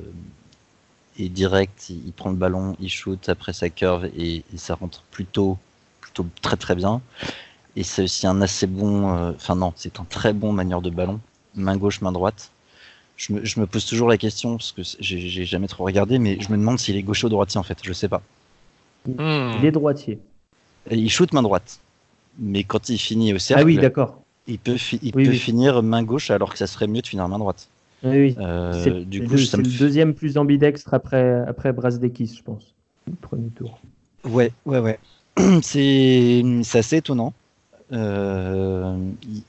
et 1.18 1.28
direct, 1.28 1.90
il, 1.90 2.12
prend 2.12 2.30
le 2.30 2.36
ballon, 2.36 2.76
il 2.80 2.88
shoot 2.88 3.28
après 3.28 3.52
sa 3.52 3.68
curve 3.68 4.06
et, 4.16 4.44
ça 4.56 4.74
rentre 4.74 5.02
plutôt, 5.10 5.58
plutôt 6.00 6.26
très 6.40 6.56
très 6.56 6.74
bien. 6.74 7.02
Et 7.76 7.82
c'est 7.82 8.04
aussi 8.04 8.26
un 8.26 8.40
assez 8.40 8.66
bon, 8.66 9.14
euh, 9.14 9.32
enfin 9.34 9.54
non, 9.54 9.72
c'est 9.76 10.00
un 10.00 10.04
très 10.04 10.32
bon 10.32 10.52
manière 10.52 10.80
de 10.80 10.90
ballon, 10.90 11.20
main 11.54 11.76
gauche, 11.76 12.00
main 12.00 12.12
droite. 12.12 12.50
Je 13.16 13.34
me, 13.34 13.44
je 13.44 13.60
me 13.60 13.66
pose 13.66 13.84
toujours 13.84 14.08
la 14.08 14.16
question 14.16 14.56
parce 14.56 14.72
que 14.72 14.82
j'ai 15.00 15.44
jamais 15.44 15.68
trop 15.68 15.84
regardé, 15.84 16.18
mais 16.18 16.40
je 16.40 16.50
me 16.50 16.56
demande 16.56 16.78
s'il 16.78 16.96
est 16.96 17.02
gaucher 17.02 17.26
ou 17.26 17.30
droitier 17.30 17.58
en 17.58 17.62
fait, 17.62 17.78
je 17.82 17.92
sais 17.92 18.08
pas. 18.08 18.22
Il 19.06 19.64
est 19.64 19.72
droitier. 19.72 20.20
Il 20.90 21.10
shoot 21.10 21.32
main 21.32 21.42
droite. 21.42 21.80
Mais 22.38 22.64
quand 22.64 22.88
il 22.88 22.98
finit 22.98 23.34
au 23.34 23.38
cercle, 23.38 23.62
ah 23.62 23.66
oui, 23.66 23.76
d'accord. 23.76 24.22
Il 24.46 24.58
peut, 24.58 24.76
il 25.02 25.12
peut 25.12 25.32
finir 25.32 25.82
main 25.82 26.02
gauche 26.02 26.30
alors 26.30 26.52
que 26.52 26.58
ça 26.58 26.66
serait 26.66 26.86
mieux 26.86 27.02
de 27.02 27.06
finir 27.06 27.28
main 27.28 27.38
droite. 27.38 27.68
Oui, 28.02 28.16
oui. 28.16 28.36
Euh, 28.38 28.72
c'est 28.82 29.04
du 29.04 29.22
coup, 29.26 29.34
le, 29.34 29.56
le 29.62 29.78
deuxième 29.78 30.14
plus 30.14 30.38
ambidextre 30.38 30.94
après, 30.94 31.44
après 31.46 31.72
Brasdekis, 31.72 32.34
je 32.38 32.42
pense. 32.42 32.74
Le 33.06 33.14
premier 33.14 33.48
tour. 33.50 33.78
Ouais, 34.24 34.52
ouais, 34.64 34.78
ouais. 34.78 34.98
C'est 35.62 36.42
assez 36.74 36.96
étonnant. 36.96 37.32
Euh, 37.92 38.96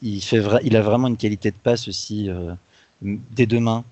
il, 0.01 0.21
fait 0.21 0.41
il 0.63 0.75
a 0.75 0.81
vraiment 0.81 1.07
une 1.07 1.17
qualité 1.17 1.51
de 1.51 1.57
passe 1.57 1.87
aussi 1.87 2.29
euh, 2.29 2.53
des 3.01 3.45
deux 3.45 3.59
mains 3.59 3.83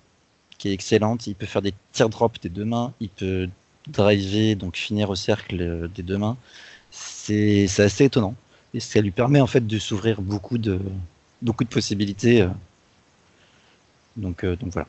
qui 0.57 0.69
est 0.69 0.73
excellente. 0.73 1.27
Il 1.27 1.35
peut 1.35 1.45
faire 1.45 1.61
des 1.61 1.73
tirs 1.91 2.09
drop 2.09 2.39
des 2.41 2.49
deux 2.49 2.65
mains. 2.65 2.93
Il 2.99 3.09
peut 3.09 3.47
driver, 3.87 4.55
donc 4.55 4.75
finir 4.75 5.09
au 5.09 5.15
cercle 5.15 5.89
des 5.93 6.03
deux 6.03 6.17
mains 6.17 6.37
c'est 6.91 7.79
assez 7.79 8.05
étonnant. 8.05 8.35
Et 8.73 8.79
ça 8.79 9.01
lui 9.01 9.11
permet 9.11 9.41
en 9.41 9.47
fait 9.47 9.65
de 9.65 9.79
s'ouvrir 9.79 10.21
beaucoup 10.21 10.57
de, 10.57 10.79
beaucoup 11.41 11.63
de 11.63 11.69
possibilités. 11.69 12.41
Euh. 12.41 12.49
Donc, 14.17 14.43
euh, 14.43 14.55
donc 14.55 14.73
voilà. 14.73 14.87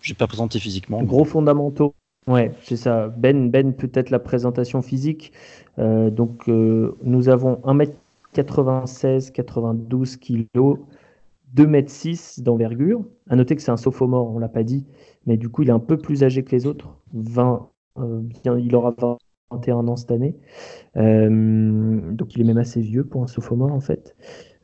Je 0.00 0.12
vais 0.12 0.16
pas 0.16 0.26
présenté 0.26 0.58
physiquement. 0.58 1.02
Gros 1.02 1.24
fondamentaux. 1.24 1.94
Ouais, 2.26 2.52
c'est 2.62 2.76
ça. 2.76 3.08
Ben, 3.08 3.50
ben 3.50 3.72
peut-être 3.72 4.10
la 4.10 4.18
présentation 4.18 4.82
physique. 4.82 5.32
Euh, 5.78 6.10
donc 6.10 6.46
nous 6.46 7.28
avons 7.28 7.54
1m96, 7.64 9.30
92 9.32 10.16
kg, 10.16 10.78
2m6 11.54 12.42
d'envergure. 12.42 13.02
À 13.28 13.36
noter 13.36 13.56
que 13.56 13.62
c'est 13.62 13.70
un 13.70 13.76
sophomore, 13.76 14.30
on 14.34 14.38
l'a 14.38 14.48
pas 14.48 14.62
dit, 14.62 14.84
mais 15.26 15.36
du 15.36 15.48
coup 15.48 15.62
il 15.62 15.68
est 15.68 15.72
un 15.72 15.78
peu 15.78 15.96
plus 15.96 16.22
âgé 16.22 16.44
que 16.44 16.54
les 16.54 16.66
autres. 16.66 16.96
20, 17.12 17.68
bien, 18.42 18.58
il 18.58 18.74
aura 18.74 18.94
20 18.96 19.18
21 19.54 19.88
ans 19.88 19.96
cette 19.96 20.10
année. 20.10 20.36
Euh, 20.96 22.00
donc 22.12 22.34
il 22.34 22.40
est 22.40 22.44
même 22.44 22.58
assez 22.58 22.80
vieux 22.80 23.04
pour 23.04 23.22
un 23.22 23.26
sophomore 23.26 23.72
en 23.72 23.80
fait. 23.80 24.16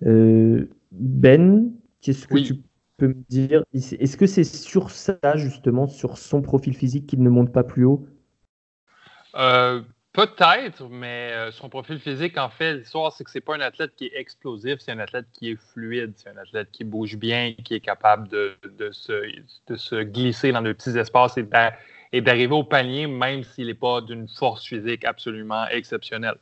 Euh, 0.06 0.68
ben, 0.92 1.70
qu'est-ce 2.00 2.26
que 2.26 2.38
tu 2.38 2.54
peux 2.96 3.08
me 3.08 3.24
dire? 3.28 3.64
Est-ce 3.72 4.16
que 4.16 4.26
c'est 4.26 4.44
sur 4.44 4.90
ça 4.90 5.18
justement, 5.36 5.86
sur 5.86 6.18
son 6.18 6.42
profil 6.42 6.74
physique 6.74 7.06
qu'il 7.06 7.22
ne 7.22 7.30
monte 7.30 7.52
pas 7.52 7.64
plus 7.64 7.84
haut? 7.84 8.06
Euh, 9.36 9.82
Peut-être, 10.12 10.88
mais 10.90 11.52
son 11.52 11.68
profil 11.68 12.00
physique, 12.00 12.36
en 12.36 12.48
fait, 12.48 12.78
l'histoire, 12.78 13.12
c'est 13.12 13.22
que 13.22 13.30
c'est 13.30 13.40
pas 13.40 13.54
un 13.54 13.60
athlète 13.60 13.92
qui 13.94 14.06
est 14.06 14.16
explosif, 14.18 14.80
c'est 14.80 14.90
un 14.90 14.98
athlète 14.98 15.26
qui 15.32 15.52
est 15.52 15.56
fluide, 15.72 16.14
c'est 16.16 16.30
un 16.30 16.36
athlète 16.36 16.68
qui 16.72 16.82
bouge 16.82 17.16
bien, 17.16 17.54
qui 17.64 17.74
est 17.74 17.80
capable 17.80 18.26
de, 18.26 18.56
de, 18.76 18.90
se, 18.90 19.12
de 19.68 19.76
se, 19.76 20.02
glisser 20.02 20.50
dans 20.50 20.62
de 20.62 20.72
petits 20.72 20.98
espaces 20.98 21.38
et 21.38 21.44
et 22.12 22.20
d'arriver 22.20 22.54
au 22.54 22.64
panier, 22.64 23.06
même 23.06 23.44
s'il 23.44 23.66
n'est 23.66 23.74
pas 23.74 24.00
d'une 24.00 24.28
force 24.28 24.66
physique 24.66 25.04
absolument 25.04 25.66
exceptionnelle. 25.68 26.36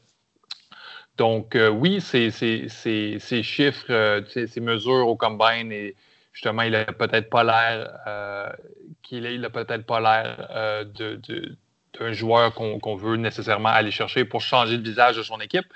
Donc, 1.16 1.56
euh, 1.56 1.68
oui, 1.68 2.00
ces, 2.00 2.30
chiffres, 2.30 3.86
euh, 3.90 4.22
ces, 4.28 4.60
mesures 4.60 5.08
au 5.08 5.16
combine, 5.16 5.72
et 5.72 5.96
justement, 6.32 6.62
il 6.62 6.72
n'a 6.72 6.84
peut-être 6.84 7.28
pas 7.28 7.42
l'air 7.42 7.98
euh, 8.06 8.48
il 9.10 9.48
peut-être 9.52 9.84
pas 9.84 10.00
l'air 10.00 10.86
d'un 10.94 12.12
joueur 12.12 12.54
qu'on 12.54 12.96
veut 12.96 13.16
nécessairement 13.16 13.70
aller 13.70 13.90
chercher 13.90 14.24
pour 14.24 14.42
changer 14.42 14.76
le 14.76 14.82
visage 14.82 15.16
de 15.16 15.22
son 15.22 15.40
équipe, 15.40 15.66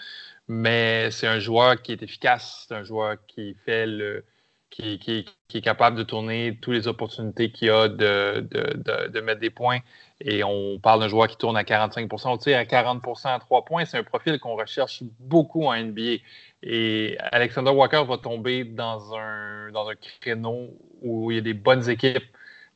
mais 0.49 1.11
c'est 1.11 1.26
un 1.26 1.40
joueur 1.40 1.80
qui 1.82 1.93
est 1.93 2.03
efficace, 2.03 2.66
c'est 2.68 2.74
un 2.74 2.84
joueur 2.84 3.16
qui 3.26 3.57
fait 3.64 3.86
le, 3.86 4.24
qui, 4.73 5.27
est 5.55 5.61
capable 5.61 5.97
de 5.97 6.03
tourner 6.03 6.59
toutes 6.61 6.75
les 6.75 6.89
opportunités 6.89 7.53
qu'il 7.53 7.70
a 7.70 7.89
de, 7.89 9.20
mettre 9.20 9.41
des 9.41 9.51
points. 9.51 9.79
Et 10.20 10.43
on 10.45 10.79
parle 10.79 11.01
d'un 11.01 11.09
joueur 11.09 11.29
qui 11.29 11.37
tourne 11.37 11.57
à 11.57 11.62
45% 11.62 12.29
On 12.29 12.39
tire 12.39 12.59
à 12.59 12.64
40% 12.64 13.35
à 13.35 13.39
3 13.39 13.64
points. 13.64 13.85
C'est 13.85 13.99
un 13.99 14.05
profil 14.05 14.39
qu'on 14.39 14.57
recherche 14.57 15.03
beaucoup 15.20 15.64
en 15.66 15.77
NBA. 15.77 16.23
Et 16.62 17.16
Alexander 17.33 17.70
Walker 17.70 18.05
va 18.09 18.18
tomber 18.18 18.64
dans 18.64 19.14
un, 19.14 19.70
dans 19.73 19.89
un 19.89 19.95
créneau 20.20 20.70
où 21.03 21.31
il 21.31 21.35
y 21.37 21.39
a 21.39 21.43
des 21.43 21.55
bonnes 21.55 21.89
équipes 21.91 22.25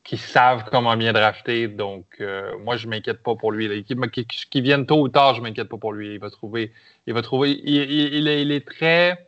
qui 0.03 0.17
savent 0.17 0.65
comment 0.69 0.95
bien 0.95 1.13
drafter. 1.13 1.67
Donc, 1.67 2.05
euh, 2.21 2.57
moi, 2.59 2.77
je 2.77 2.85
ne 2.85 2.91
m'inquiète 2.91 3.23
pas 3.23 3.35
pour 3.35 3.51
lui. 3.51 3.67
L'équipe 3.67 3.99
qui, 4.11 4.25
qui, 4.25 4.85
tôt 4.85 5.01
ou 5.01 5.09
tard, 5.09 5.33
je 5.35 5.41
ne 5.41 5.47
m'inquiète 5.47 5.69
pas 5.69 5.77
pour 5.77 5.93
lui. 5.93 6.13
Il 6.13 6.19
va 6.19 6.29
trouver. 6.29 6.73
Il 7.07 7.13
va 7.13 7.21
trouver. 7.21 7.59
il 7.63 8.27
est 8.27 8.67
très 8.67 9.27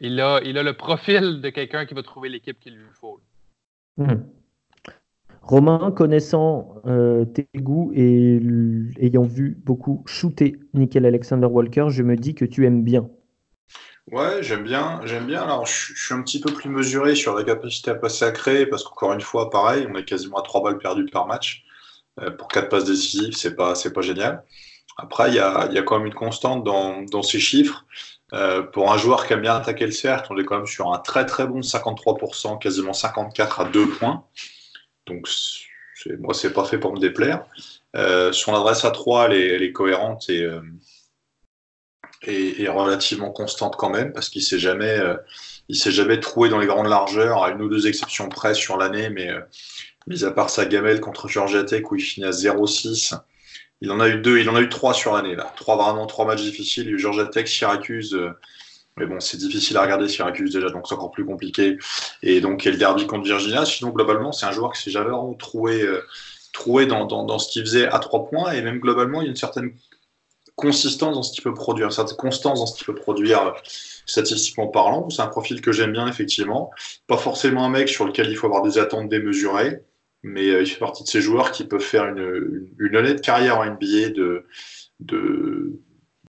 il 0.00 0.20
a, 0.20 0.40
il 0.44 0.58
a 0.58 0.62
le 0.62 0.72
profil 0.72 1.40
de 1.40 1.50
quelqu'un 1.50 1.86
qui 1.86 1.94
va 1.94 2.02
trouver 2.02 2.28
l'équipe 2.28 2.58
qu'il 2.58 2.74
lui 2.74 2.88
faut. 2.92 3.20
Hmm. 3.96 4.22
Romain, 5.42 5.90
connaissant 5.90 6.76
euh, 6.86 7.24
tes 7.24 7.48
goûts 7.56 7.92
et 7.94 8.40
ayant 9.00 9.22
vu 9.22 9.58
beaucoup 9.64 10.02
shooter 10.06 10.60
Nickel 10.74 11.06
Alexander 11.06 11.46
Walker, 11.46 11.86
je 11.88 12.02
me 12.02 12.16
dis 12.16 12.34
que 12.34 12.44
tu 12.44 12.66
aimes 12.66 12.84
bien. 12.84 13.08
Ouais, 14.10 14.42
j'aime 14.42 14.64
bien, 14.64 15.00
j'aime 15.04 15.26
bien. 15.26 15.42
Alors, 15.42 15.66
je, 15.66 15.94
suis 15.94 16.14
un 16.14 16.22
petit 16.22 16.40
peu 16.40 16.52
plus 16.52 16.68
mesuré 16.68 17.14
sur 17.14 17.34
la 17.34 17.44
capacité 17.44 17.90
à 17.90 17.94
passer 17.94 18.24
à 18.24 18.32
créer, 18.32 18.66
parce 18.66 18.82
qu'encore 18.82 19.12
une 19.12 19.20
fois, 19.20 19.50
pareil, 19.50 19.86
on 19.88 19.94
est 19.96 20.04
quasiment 20.04 20.38
à 20.38 20.42
3 20.42 20.62
balles 20.62 20.78
perdues 20.78 21.06
par 21.06 21.26
match. 21.26 21.64
Euh, 22.20 22.30
pour 22.30 22.48
4 22.48 22.68
passes 22.68 22.84
décisives, 22.84 23.34
c'est 23.34 23.54
pas, 23.54 23.74
c'est 23.74 23.92
pas 23.92 24.00
génial. 24.00 24.44
Après, 24.98 25.30
il 25.30 25.36
y 25.36 25.38
a, 25.38 25.70
y 25.72 25.78
a, 25.78 25.82
quand 25.82 25.98
même 25.98 26.08
une 26.08 26.14
constante 26.14 26.64
dans, 26.64 27.02
dans 27.02 27.22
ces 27.22 27.38
chiffres. 27.38 27.86
Euh, 28.32 28.62
pour 28.62 28.92
un 28.92 28.98
joueur 28.98 29.26
qui 29.26 29.32
aime 29.32 29.40
bien 29.40 29.56
attaquer 29.56 29.86
le 29.86 29.92
cercle, 29.92 30.32
on 30.32 30.38
est 30.38 30.44
quand 30.44 30.56
même 30.56 30.66
sur 30.66 30.92
un 30.92 30.98
très 30.98 31.26
très 31.26 31.46
bon 31.46 31.60
53%, 31.60 32.58
quasiment 32.58 32.92
54 32.92 33.60
à 33.60 33.64
2 33.64 33.88
points. 33.90 34.24
Donc 35.06 35.26
moi, 36.18 36.34
c'est 36.34 36.52
pas 36.52 36.64
fait 36.64 36.78
pour 36.78 36.92
me 36.92 37.00
déplaire. 37.00 37.44
Euh, 37.96 38.32
son 38.32 38.54
adresse 38.54 38.84
à 38.84 38.90
3, 38.90 39.30
elle 39.30 39.62
est, 39.62 39.72
cohérente 39.72 40.26
euh, 40.30 40.60
et, 42.22 42.68
relativement 42.68 43.30
constante 43.30 43.76
quand 43.76 43.90
même, 43.90 44.12
parce 44.12 44.28
qu'il 44.28 44.42
s'est 44.42 44.60
jamais, 44.60 45.00
s'est 45.70 45.90
jamais 45.90 46.20
trouvé 46.20 46.48
dans 46.48 46.58
les 46.58 46.66
grandes 46.66 46.88
largeurs, 46.88 47.42
à 47.42 47.50
une 47.50 47.62
ou 47.62 47.68
deux 47.68 47.88
exceptions 47.88 48.28
près 48.28 48.54
sur 48.54 48.76
l'année, 48.76 49.10
mais 49.10 49.30
mis 50.06 50.24
à 50.24 50.30
part 50.30 50.50
sa 50.50 50.66
gamelle 50.66 51.00
contre 51.00 51.28
Georgia 51.28 51.64
Tech 51.64 51.90
où 51.90 51.96
il 51.96 52.02
finit 52.02 52.26
à 52.26 52.30
0-6 52.30 53.14
il 53.80 53.90
en 53.90 54.00
a 54.00 54.08
eu 54.08 54.20
deux, 54.20 54.38
il 54.38 54.48
en 54.48 54.54
a 54.54 54.60
eu 54.60 54.68
trois 54.68 54.94
sur 54.94 55.14
l'année 55.14 55.34
là. 55.34 55.52
Trois 55.56 55.76
vraiment 55.76 56.06
trois 56.06 56.26
matchs 56.26 56.42
difficiles. 56.42 56.84
Il 56.84 56.90
y 56.90 56.92
a 56.92 56.96
eu 56.96 56.98
Georgia 56.98 57.26
Tech, 57.26 57.48
Syracuse. 57.48 58.14
Euh, 58.14 58.30
mais 58.96 59.06
bon, 59.06 59.20
c'est 59.20 59.38
difficile 59.38 59.76
à 59.78 59.82
regarder 59.82 60.08
Syracuse 60.08 60.52
déjà, 60.52 60.68
donc 60.68 60.86
c'est 60.86 60.94
encore 60.94 61.10
plus 61.10 61.24
compliqué. 61.24 61.78
Et 62.22 62.40
donc 62.40 62.64
il 62.64 62.66
y 62.66 62.68
a 62.68 62.72
le 62.72 62.78
derby 62.78 63.06
contre 63.06 63.24
Virginia. 63.24 63.64
Sinon 63.64 63.90
globalement, 63.90 64.32
c'est 64.32 64.46
un 64.46 64.52
joueur 64.52 64.72
qui 64.72 64.82
s'est 64.82 64.90
jamais 64.90 65.10
vraiment 65.10 65.34
trouvé, 65.34 65.82
euh, 65.82 66.02
dans, 66.86 67.06
dans, 67.06 67.38
ce 67.38 67.50
qu'il 67.50 67.62
faisait 67.62 67.86
à 67.86 67.98
trois 68.00 68.28
points. 68.28 68.52
Et 68.52 68.60
même 68.62 68.80
globalement, 68.80 69.22
il 69.22 69.24
y 69.24 69.28
a 69.28 69.30
une 69.30 69.36
certaine 69.36 69.72
consistance 70.56 71.14
dans 71.14 71.22
ce 71.22 71.32
qu'il 71.32 71.42
peut 71.42 71.54
produire, 71.54 71.86
une 71.86 71.92
certaine 71.92 72.16
constance 72.18 72.58
dans 72.58 72.66
ce 72.66 72.76
qu'il 72.76 72.84
peut 72.84 72.94
produire 72.94 73.46
euh, 73.46 73.52
statistiquement 74.04 74.66
parlant. 74.66 75.08
C'est 75.08 75.22
un 75.22 75.28
profil 75.28 75.62
que 75.62 75.72
j'aime 75.72 75.92
bien, 75.92 76.06
effectivement. 76.06 76.70
Pas 77.06 77.16
forcément 77.16 77.64
un 77.64 77.70
mec 77.70 77.88
sur 77.88 78.04
lequel 78.04 78.28
il 78.28 78.36
faut 78.36 78.46
avoir 78.46 78.62
des 78.62 78.76
attentes 78.76 79.08
démesurées, 79.08 79.82
mais 80.22 80.46
il 80.46 80.66
fait 80.66 80.78
partie 80.78 81.02
de 81.02 81.08
ces 81.08 81.20
joueurs 81.20 81.52
qui 81.52 81.64
peuvent 81.64 81.80
faire 81.80 82.04
une, 82.06 82.68
une, 82.78 82.96
honnête 82.96 83.20
carrière 83.22 83.58
en 83.58 83.64
NBA 83.64 84.10
de, 84.10 84.46
de, 85.00 85.80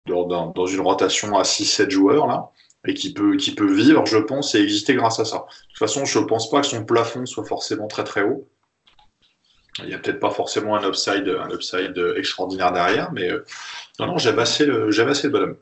dans, 0.06 0.26
dans, 0.48 0.66
une 0.66 0.82
rotation 0.82 1.38
à 1.38 1.44
6-7 1.44 1.90
joueurs, 1.90 2.28
là 2.28 2.52
et 2.88 2.94
qui 2.94 3.14
peut, 3.14 3.36
qui 3.38 3.54
peut 3.54 3.72
vivre, 3.72 4.06
je 4.06 4.18
pense, 4.18 4.56
et 4.56 4.60
exister 4.60 4.96
grâce 4.96 5.20
à 5.20 5.26
ça. 5.26 5.38
De 5.38 5.68
toute 5.70 5.78
façon, 5.78 6.06
je 6.06 6.20
ne 6.20 6.26
pense 6.26 6.50
pas 6.50 6.62
que 6.62 6.68
son 6.68 6.84
plafond 6.84 7.26
soit 7.26 7.46
forcément 7.46 7.88
très 7.88 8.04
très 8.04 8.24
haut. 8.24 8.48
Il 9.80 9.86
n'y 9.86 9.94
a 9.94 10.00
peut-être 10.00 10.20
pas 10.20 10.32
forcément 10.32 10.76
un 10.76 10.88
upside, 10.88 11.28
un 11.28 11.50
upside 11.50 11.98
extraordinaire 12.18 12.74
derrière, 12.74 13.12
mais 13.14 13.32
euh, 13.32 13.46
non, 14.00 14.08
non, 14.08 14.18
j'aime 14.18 14.40
assez, 14.40 14.66
le, 14.66 14.90
assez 15.08 15.28
le 15.28 15.34
bonhomme. 15.34 15.58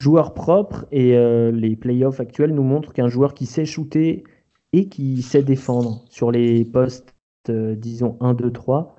Joueur 0.00 0.34
propre 0.34 0.86
et 0.92 1.16
euh, 1.16 1.50
les 1.50 1.76
playoffs 1.76 2.20
actuels 2.20 2.54
nous 2.54 2.62
montrent 2.62 2.92
qu'un 2.92 3.08
joueur 3.08 3.34
qui 3.34 3.46
sait 3.46 3.64
shooter 3.64 4.24
et 4.74 4.88
qui 4.88 5.22
sait 5.22 5.42
défendre 5.44 6.04
sur 6.10 6.32
les 6.32 6.64
postes, 6.64 7.14
euh, 7.48 7.76
disons 7.76 8.16
1, 8.20 8.34
2, 8.34 8.50
3, 8.50 8.96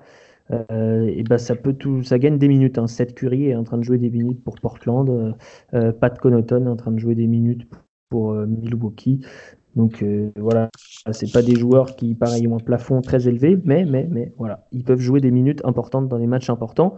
euh, 0.50 1.06
et 1.06 1.22
ben 1.22 1.38
ça 1.38 1.54
peut 1.56 1.74
tout, 1.74 2.02
ça 2.02 2.18
gagne 2.18 2.38
des 2.38 2.48
minutes. 2.48 2.78
Hein. 2.78 2.86
Seth 2.86 3.14
Curry 3.14 3.48
est 3.48 3.56
en 3.56 3.64
train 3.64 3.78
de 3.78 3.82
jouer 3.82 3.98
des 3.98 4.10
minutes 4.10 4.42
pour 4.42 4.54
Portland, 4.56 5.08
euh, 5.10 5.32
euh, 5.74 5.92
Pat 5.92 6.18
Connaughton 6.18 6.66
est 6.66 6.70
en 6.70 6.76
train 6.76 6.92
de 6.92 6.98
jouer 6.98 7.14
des 7.14 7.26
minutes 7.26 7.68
pour 8.08 8.32
Milwaukee. 8.32 9.26
Donc 9.74 10.02
voilà, 10.38 10.70
c'est 11.10 11.30
pas 11.30 11.42
des 11.42 11.54
joueurs 11.54 11.96
qui, 11.96 12.14
pareil, 12.14 12.46
ont 12.46 12.56
un 12.56 12.60
plafond 12.60 13.02
très 13.02 13.28
élevé, 13.28 13.58
mais, 13.64 13.84
mais, 13.84 14.08
mais 14.10 14.32
voilà, 14.38 14.66
ils 14.72 14.84
peuvent 14.84 15.00
jouer 15.00 15.20
des 15.20 15.30
minutes 15.30 15.60
importantes 15.64 16.08
dans 16.08 16.18
des 16.18 16.26
matchs 16.26 16.48
importants. 16.48 16.96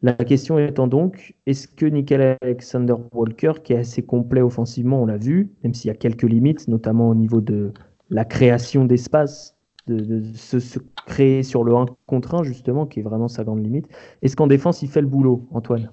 La 0.00 0.14
question 0.14 0.58
étant 0.58 0.86
donc, 0.86 1.34
est-ce 1.46 1.68
que 1.68 1.84
Nickel 1.84 2.38
Alexander 2.40 2.94
Walker, 3.12 3.54
qui 3.62 3.74
est 3.74 3.78
assez 3.78 4.02
complet 4.02 4.40
offensivement, 4.40 5.02
on 5.02 5.06
l'a 5.06 5.18
vu, 5.18 5.52
même 5.62 5.74
s'il 5.74 5.88
y 5.88 5.90
a 5.90 5.96
quelques 5.96 6.22
limites, 6.22 6.68
notamment 6.68 7.10
au 7.10 7.14
niveau 7.14 7.42
de 7.42 7.72
la 8.10 8.24
création 8.24 8.84
d'espace, 8.84 9.54
de, 9.86 10.22
se, 10.34 10.78
créer 11.06 11.42
sur 11.42 11.64
le 11.64 11.74
1 11.74 11.86
contre 12.06 12.34
1, 12.34 12.42
justement, 12.42 12.86
qui 12.86 13.00
est 13.00 13.02
vraiment 13.02 13.28
sa 13.28 13.44
grande 13.44 13.62
limite. 13.62 13.88
Est-ce 14.22 14.36
qu'en 14.36 14.46
défense, 14.46 14.82
il 14.82 14.88
fait 14.88 15.00
le 15.00 15.06
boulot, 15.06 15.46
Antoine? 15.52 15.92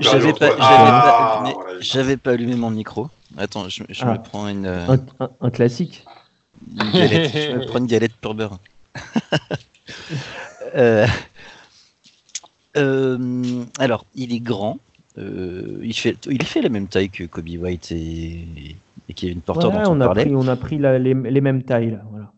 J'avais 0.00 0.32
pas, 0.32 0.56
ah, 0.58 1.44
pas, 2.22 2.30
allumé 2.32 2.56
mon 2.56 2.70
micro. 2.70 3.08
Attends, 3.36 3.68
je, 3.68 3.84
je 3.88 4.04
me 4.04 4.10
ah. 4.10 4.18
prends 4.18 4.48
une. 4.48 4.66
Euh, 4.66 4.96
un, 5.40 5.50
classique. 5.50 6.04
Une 6.72 6.90
galette. 6.90 7.32
je 7.32 7.56
me 7.56 7.66
prends 7.66 7.78
une 7.78 7.86
galette 7.86 8.14
pour 8.16 8.34
beurre. 8.34 8.58
Euh, 10.76 11.06
euh, 12.76 13.64
alors, 13.78 14.06
il 14.16 14.32
est 14.34 14.40
grand. 14.40 14.80
Euh, 15.16 15.78
il, 15.82 15.94
fait, 15.94 16.16
il 16.28 16.42
fait 16.42 16.60
la 16.60 16.68
même 16.68 16.88
taille 16.88 17.08
que 17.08 17.24
Kobe 17.24 17.48
White 17.48 17.92
et, 17.92 18.46
et 19.08 19.12
Kevin 19.14 19.40
Porter 19.40 19.68
dont 19.68 19.78
on, 19.86 19.98
on 19.98 20.00
a 20.00 20.08
Pris, 20.08 20.34
on 20.34 20.48
a 20.48 20.56
pris 20.56 20.78
les, 20.78 20.98
les, 20.98 21.40
mêmes 21.40 21.62
tailles. 21.62 21.92
Là, 21.92 22.02
voilà. 22.10 22.32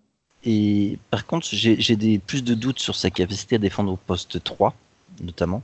Et 0.45 0.99
par 1.11 1.27
contre, 1.27 1.49
j'ai 1.51 2.19
plus 2.19 2.45
de 2.45 2.55
doutes 2.55 2.79
sur 2.79 2.95
sa 2.95 3.11
capacité 3.11 3.57
à 3.57 3.59
défendre 3.59 3.93
au 3.93 3.97
poste 3.97 4.43
3, 4.43 4.75
notamment, 5.21 5.63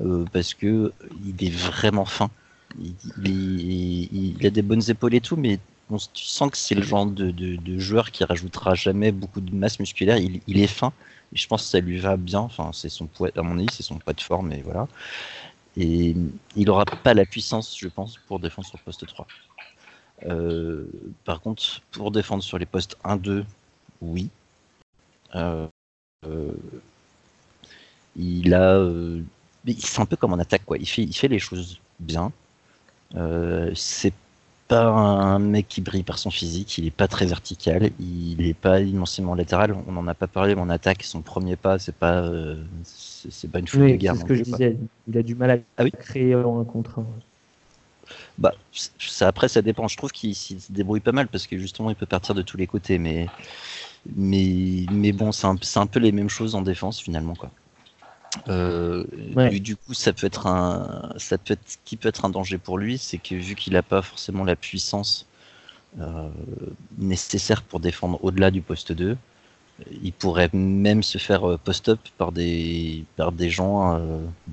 euh, 0.00 0.24
parce 0.32 0.52
que 0.52 0.92
il 1.24 1.46
est 1.46 1.54
vraiment 1.54 2.04
fin. 2.04 2.30
Il, 2.78 2.94
il, 3.24 4.46
a 4.46 4.50
des 4.50 4.60
bonnes 4.60 4.82
épaules 4.90 5.14
et 5.14 5.22
tout, 5.22 5.36
mais 5.36 5.58
on, 5.90 5.96
tu 5.96 6.24
sens 6.24 6.50
que 6.50 6.58
c'est 6.58 6.74
le 6.74 6.82
genre 6.82 7.06
de, 7.06 7.30
de, 7.30 7.56
de, 7.56 7.78
joueur 7.78 8.10
qui 8.10 8.22
rajoutera 8.24 8.74
jamais 8.74 9.12
beaucoup 9.12 9.40
de 9.40 9.54
masse 9.54 9.80
musculaire. 9.80 10.18
Il, 10.18 10.60
est 10.60 10.66
fin, 10.66 10.92
et 11.32 11.38
je 11.38 11.46
pense 11.46 11.62
que 11.62 11.68
ça 11.70 11.80
lui 11.80 11.98
va 11.98 12.18
bien. 12.18 12.40
Enfin, 12.40 12.70
c'est 12.74 12.90
son 12.90 13.06
poids, 13.06 13.30
à 13.34 13.42
mon 13.42 13.58
avis, 13.58 13.68
c'est 13.72 13.82
son 13.82 13.96
poids 13.96 14.12
de 14.12 14.20
forme, 14.20 14.52
et 14.52 14.60
voilà. 14.60 14.86
Il 15.80 16.30
n'aura 16.56 16.84
pas 16.84 17.14
la 17.14 17.24
puissance, 17.24 17.78
je 17.78 17.88
pense, 17.88 18.18
pour 18.26 18.40
défendre 18.40 18.66
sur 18.66 18.78
le 18.78 18.84
poste 18.84 19.06
3. 19.06 19.26
Euh, 20.26 20.86
par 21.24 21.40
contre, 21.40 21.80
pour 21.92 22.10
défendre 22.10 22.42
sur 22.42 22.58
les 22.58 22.66
postes 22.66 22.96
1-2, 23.04 23.44
oui. 24.00 24.28
Euh, 25.36 25.68
euh, 26.26 26.52
il 28.16 28.54
a. 28.54 28.84
c'est 29.78 30.00
un 30.00 30.06
peu 30.06 30.16
comme 30.16 30.32
en 30.32 30.38
attaque, 30.38 30.64
quoi. 30.64 30.78
Il 30.78 30.88
fait, 30.88 31.02
il 31.02 31.14
fait 31.14 31.28
les 31.28 31.38
choses 31.38 31.78
bien. 32.00 32.32
c'est 33.74 34.12
pas 34.68 34.84
un 34.84 35.38
mec 35.38 35.66
qui 35.66 35.80
brille 35.80 36.02
par 36.02 36.18
son 36.18 36.30
physique, 36.30 36.76
il 36.76 36.86
est 36.86 36.92
pas 36.92 37.08
très 37.08 37.24
vertical, 37.24 37.90
il 37.98 38.46
est 38.46 38.54
pas 38.54 38.80
immensément 38.80 39.34
latéral. 39.34 39.74
On 39.86 39.92
n'en 39.92 40.06
a 40.06 40.14
pas 40.14 40.26
parlé, 40.26 40.54
mais 40.54 40.60
en 40.60 40.68
attaque, 40.68 41.02
son 41.02 41.22
premier 41.22 41.56
pas, 41.56 41.78
c'est 41.78 41.94
pas, 41.94 42.22
euh, 42.22 42.62
c'est 42.84 43.50
pas 43.50 43.58
une 43.60 43.66
foule 43.66 43.92
de 43.92 43.96
guerre. 43.96 44.14
C'est 44.14 44.20
ce 44.20 44.26
que 44.26 44.34
je 44.34 44.42
disais. 44.42 44.76
Il 45.08 45.16
a 45.16 45.22
du 45.22 45.34
mal 45.34 45.50
à 45.50 45.56
ah 45.78 45.90
créer 45.90 46.34
en 46.34 46.60
un 46.60 46.64
contre 46.64 47.00
un. 47.00 47.06
Bah, 48.36 48.52
ça, 48.98 49.26
après, 49.26 49.48
ça 49.48 49.62
dépend. 49.62 49.88
Je 49.88 49.96
trouve 49.96 50.12
qu'il 50.12 50.34
se 50.34 50.54
débrouille 50.70 51.00
pas 51.00 51.12
mal 51.12 51.28
parce 51.28 51.46
que 51.46 51.58
justement, 51.58 51.90
il 51.90 51.96
peut 51.96 52.06
partir 52.06 52.34
de 52.34 52.42
tous 52.42 52.58
les 52.58 52.66
côtés, 52.66 52.98
mais, 52.98 53.26
mais, 54.14 54.84
mais 54.92 55.12
bon, 55.12 55.32
c'est 55.32 55.46
un, 55.46 55.56
un, 55.76 55.86
peu 55.86 55.98
les 55.98 56.12
mêmes 56.12 56.30
choses 56.30 56.54
en 56.54 56.62
défense 56.62 57.00
finalement, 57.00 57.34
quoi. 57.34 57.50
Euh, 58.48 59.04
du, 59.60 59.76
coup, 59.76 59.94
ça 59.94 60.12
peut 60.12 60.26
être 60.26 60.46
un, 60.46 61.12
ça 61.16 61.38
peut 61.38 61.54
être, 61.54 61.78
qui 61.84 61.96
peut 61.96 62.08
être 62.08 62.24
un 62.24 62.30
danger 62.30 62.58
pour 62.58 62.78
lui, 62.78 62.98
c'est 62.98 63.18
que 63.18 63.34
vu 63.34 63.54
qu'il 63.54 63.72
n'a 63.72 63.82
pas 63.82 64.02
forcément 64.02 64.44
la 64.44 64.56
puissance 64.56 65.26
euh, 66.00 66.28
nécessaire 66.98 67.62
pour 67.62 67.80
défendre 67.80 68.18
au-delà 68.22 68.50
du 68.50 68.62
poste 68.62 68.92
2, 68.92 69.16
il 70.02 70.12
pourrait 70.12 70.50
même 70.52 71.02
se 71.02 71.18
faire 71.18 71.48
euh, 71.48 71.56
post-up 71.56 72.00
par 72.16 72.32
des, 72.32 73.04
par 73.16 73.32
des 73.32 73.50
gens. 73.50 74.00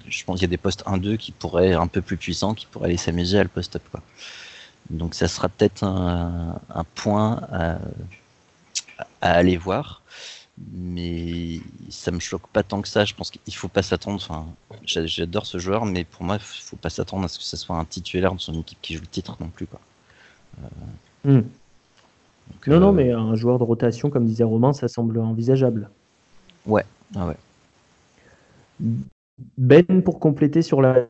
je 0.07 0.23
pense 0.23 0.39
qu'il 0.39 0.47
y 0.47 0.49
a 0.49 0.55
des 0.55 0.57
postes 0.57 0.83
1-2 0.85 1.17
qui 1.17 1.31
pourraient 1.31 1.73
un 1.73 1.87
peu 1.87 2.01
plus 2.01 2.17
puissants, 2.17 2.53
qui 2.53 2.65
pourraient 2.65 2.87
aller 2.87 2.97
s'amuser 2.97 3.39
à 3.39 3.43
le 3.43 3.49
post-up. 3.49 3.83
Donc, 4.89 5.15
ça 5.15 5.27
sera 5.27 5.49
peut-être 5.49 5.83
un, 5.83 6.61
un, 6.69 6.83
point 6.95 7.41
à, 7.51 7.79
à 9.21 9.31
aller 9.31 9.57
voir 9.57 10.03
mais 10.57 11.59
ça 11.89 12.11
me 12.11 12.19
choque 12.19 12.47
pas 12.47 12.63
tant 12.63 12.81
que 12.81 12.87
ça. 12.87 13.05
Je 13.05 13.13
pense 13.13 13.31
qu'il 13.31 13.55
faut 13.55 13.67
pas 13.67 13.81
s'attendre. 13.81 14.15
Enfin, 14.15 14.45
j'adore 14.85 15.45
ce 15.45 15.57
joueur, 15.57 15.85
mais 15.85 16.03
pour 16.03 16.23
moi, 16.23 16.35
il 16.35 16.41
faut 16.41 16.77
pas 16.77 16.89
s'attendre 16.89 17.25
à 17.25 17.27
ce 17.27 17.37
que 17.37 17.43
ce 17.43 17.57
soit 17.57 17.75
un 17.75 17.85
titulaire 17.85 18.33
de 18.33 18.39
son 18.39 18.53
équipe 18.59 18.79
qui 18.81 18.93
joue 18.93 19.01
le 19.01 19.07
titre 19.07 19.37
non 19.39 19.49
plus. 19.49 19.67
Quoi. 19.67 19.79
Euh, 20.63 21.39
hmm. 21.39 21.43
non, 22.67 22.79
non, 22.79 22.89
euh, 22.89 22.91
mais 22.93 23.11
un 23.11 23.35
joueur 23.35 23.59
de 23.59 23.63
rotation, 23.63 24.09
comme 24.09 24.25
disait 24.25 24.43
Romain, 24.43 24.73
ça 24.73 24.87
semble 24.87 25.19
envisageable. 25.19 25.89
Ouais, 26.65 26.85
ah 27.15 27.27
ouais. 27.27 27.37
Ben, 29.57 30.01
pour 30.03 30.19
compléter 30.19 30.61
sur 30.61 30.81
la 30.81 31.07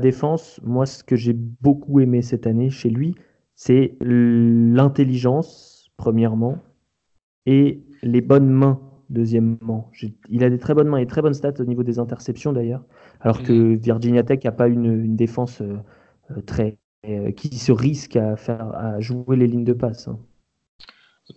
défense, 0.00 0.60
moi, 0.64 0.86
ce 0.86 1.04
que 1.04 1.16
j'ai 1.16 1.34
beaucoup 1.34 2.00
aimé 2.00 2.22
cette 2.22 2.46
année 2.46 2.70
chez 2.70 2.88
lui, 2.88 3.14
c'est 3.54 3.96
l'intelligence, 4.00 5.90
premièrement, 5.96 6.58
et 7.48 7.80
les 8.02 8.20
bonnes 8.20 8.50
mains, 8.50 8.78
deuxièmement. 9.08 9.90
Il 10.28 10.44
a 10.44 10.50
des 10.50 10.58
très 10.58 10.74
bonnes 10.74 10.88
mains 10.88 10.98
et 10.98 11.06
très 11.06 11.22
bonnes 11.22 11.32
stats 11.32 11.54
au 11.60 11.64
niveau 11.64 11.82
des 11.82 11.98
interceptions 11.98 12.52
d'ailleurs, 12.52 12.82
alors 13.22 13.42
que 13.42 13.52
mhm. 13.52 13.76
Virginia 13.76 14.22
Tech 14.22 14.44
n'a 14.44 14.52
pas 14.52 14.68
une, 14.68 14.84
une 14.84 15.16
défense 15.16 15.62
euh, 15.62 15.78
euh, 16.30 16.42
très 16.42 16.76
euh, 17.06 17.32
qui 17.32 17.56
se 17.56 17.72
risque 17.72 18.16
à 18.16 18.36
faire 18.36 18.70
à 18.74 19.00
jouer 19.00 19.36
les 19.36 19.46
lignes 19.46 19.64
de 19.64 19.72
passe. 19.72 20.08
Hein. 20.08 20.18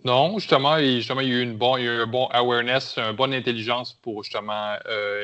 Non, 0.04 0.38
justement, 0.38 0.76
il, 0.76 0.96
justement, 0.96 1.20
il 1.20 1.28
y 1.28 1.32
a 1.32 1.38
eu 1.38 1.42
une 1.42 1.56
bon, 1.56 1.78
il 1.78 1.84
y 1.84 1.88
a 1.88 1.94
eu 1.94 2.02
un 2.02 2.06
bon 2.06 2.26
awareness, 2.26 2.98
une 2.98 3.16
bonne 3.16 3.32
intelligence 3.32 3.94
pour 3.94 4.22
justement 4.22 4.74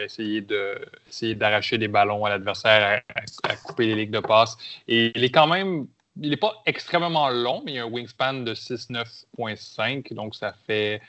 essayer 0.04 0.42
de 0.42 0.74
essayer 1.08 1.34
d'arracher 1.34 1.78
des 1.78 1.88
ballons 1.88 2.24
à 2.26 2.28
l'adversaire, 2.28 3.02
à, 3.44 3.56
couper 3.56 3.86
les 3.86 3.94
lignes 3.94 4.10
de 4.10 4.20
passe. 4.20 4.58
Et 4.86 5.10
il 5.14 5.24
est 5.24 5.30
quand 5.30 5.46
même 5.46 5.86
il 6.20 6.30
n'est 6.30 6.36
pas 6.36 6.62
extrêmement 6.66 7.28
long, 7.30 7.62
mais 7.64 7.74
il 7.74 7.78
a 7.78 7.84
un 7.84 7.86
wingspan 7.86 8.44
de 8.44 8.54
6,9.5, 8.54 10.14
donc 10.14 10.34
ça 10.34 10.54
fait 10.66 11.00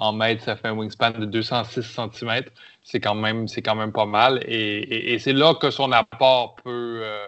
en 0.00 0.12
mètres, 0.12 0.44
ça 0.44 0.56
fait 0.56 0.68
un 0.68 0.76
wingspan 0.76 1.10
de 1.10 1.24
206 1.26 1.82
cm. 1.82 2.42
C'est 2.84 3.00
quand 3.00 3.14
même, 3.14 3.48
c'est 3.48 3.62
quand 3.62 3.74
même 3.74 3.92
pas 3.92 4.06
mal. 4.06 4.42
Et, 4.46 5.18
c'est 5.18 5.32
là 5.32 5.54
que 5.54 5.70
son 5.70 5.90
apport 5.92 6.56
peut, 6.62 7.00
euh, 7.02 7.26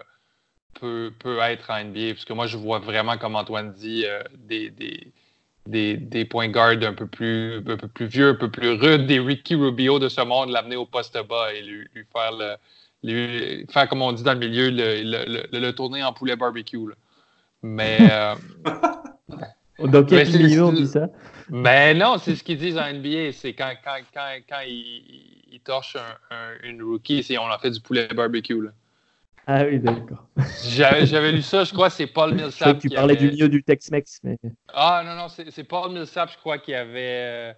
peut, 0.79 1.13
peut, 1.19 1.39
être 1.39 1.69
en 1.69 1.83
NBA. 1.83 2.13
Parce 2.13 2.25
que 2.25 2.33
moi, 2.33 2.47
je 2.47 2.57
vois 2.57 2.79
vraiment, 2.79 3.17
comme 3.17 3.35
Antoine 3.35 3.73
dit, 3.73 4.05
euh, 4.05 4.23
des, 4.37 4.69
des, 4.69 5.97
des, 5.97 6.25
points 6.25 6.47
garde 6.47 6.83
un 6.83 6.93
peu, 6.93 7.07
plus, 7.07 7.57
un 7.57 7.77
peu 7.77 7.87
plus 7.87 8.07
vieux, 8.07 8.29
un 8.29 8.35
peu 8.35 8.49
plus 8.49 8.71
rudes, 8.71 9.05
des 9.05 9.19
Ricky 9.19 9.55
Rubio 9.55 9.99
de 9.99 10.07
ce 10.07 10.21
monde, 10.21 10.49
l'amener 10.49 10.77
au 10.77 10.85
poste 10.85 11.17
bas 11.27 11.53
et 11.53 11.61
lui, 11.61 11.87
faire 12.11 12.31
le. 13.03 13.65
faire, 13.71 13.89
comme 13.89 14.01
on 14.01 14.13
dit 14.13 14.23
dans 14.23 14.33
le 14.33 14.39
milieu, 14.39 14.69
le, 14.69 15.47
le, 15.51 15.71
tourner 15.71 16.03
en 16.03 16.13
poulet 16.13 16.35
barbecue. 16.37 16.77
Mais. 17.61 17.99
Euh, 19.79 19.87
Dans 19.87 20.03
quel 20.03 20.27
milieu 20.27 20.65
on 20.65 20.73
dit 20.73 20.85
ça? 20.85 21.07
Mais 21.49 21.93
non, 21.93 22.17
c'est 22.17 22.35
ce 22.35 22.43
qu'ils 22.43 22.57
disent 22.57 22.77
en 22.77 22.93
NBA. 22.93 23.31
C'est 23.31 23.53
quand, 23.53 23.73
quand, 23.83 23.97
quand, 24.13 24.37
quand 24.47 24.61
ils, 24.67 25.59
torchent 25.63 25.97
un, 26.29 26.67
une 26.67 26.83
rookie, 26.83 27.25
on 27.39 27.47
a 27.47 27.57
fait 27.57 27.71
du 27.71 27.79
poulet 27.79 28.07
barbecue. 28.07 28.61
Là. 28.61 28.71
Ah 29.47 29.63
oui, 29.65 29.79
d'accord. 29.79 30.27
J'avais 30.65 31.31
lu 31.31 31.41
ça, 31.41 31.63
je 31.63 31.73
crois, 31.73 31.89
c'est 31.89 32.07
Paul 32.07 32.33
Millsap. 32.33 32.51
Je 32.51 32.59
crois 32.59 32.73
que 32.73 32.79
tu 32.79 32.89
parlais 32.89 33.15
du 33.15 33.31
milieu 33.31 33.49
du 33.49 33.63
Tex-Mex. 33.63 34.19
Mais... 34.23 34.37
Ah 34.73 35.03
non, 35.05 35.15
non, 35.15 35.27
c'est 35.29 35.63
Paul 35.63 35.91
Millsap, 35.91 36.31
je 36.31 36.37
crois, 36.37 36.57
qui 36.57 36.73
avait. 36.73 37.51
Euh, 37.51 37.53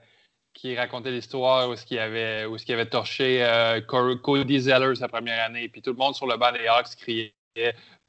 qui 0.53 0.77
racontait 0.77 1.11
l'histoire 1.11 1.67
où 1.67 1.75
ce 1.75 1.83
qu'il 1.83 1.97
avait, 1.97 2.45
où 2.45 2.57
ce 2.59 2.71
avait 2.71 2.85
torché 2.85 3.43
euh, 3.43 3.81
Cody 3.81 4.59
Zeller 4.59 4.95
sa 4.95 5.07
première 5.07 5.43
année. 5.45 5.67
Puis 5.67 5.81
tout 5.81 5.89
le 5.89 5.97
monde 5.97 6.13
sur 6.13 6.27
le 6.27 6.37
banc 6.37 6.51
des 6.51 6.67
Hawks 6.67 6.95
criait 6.95 7.33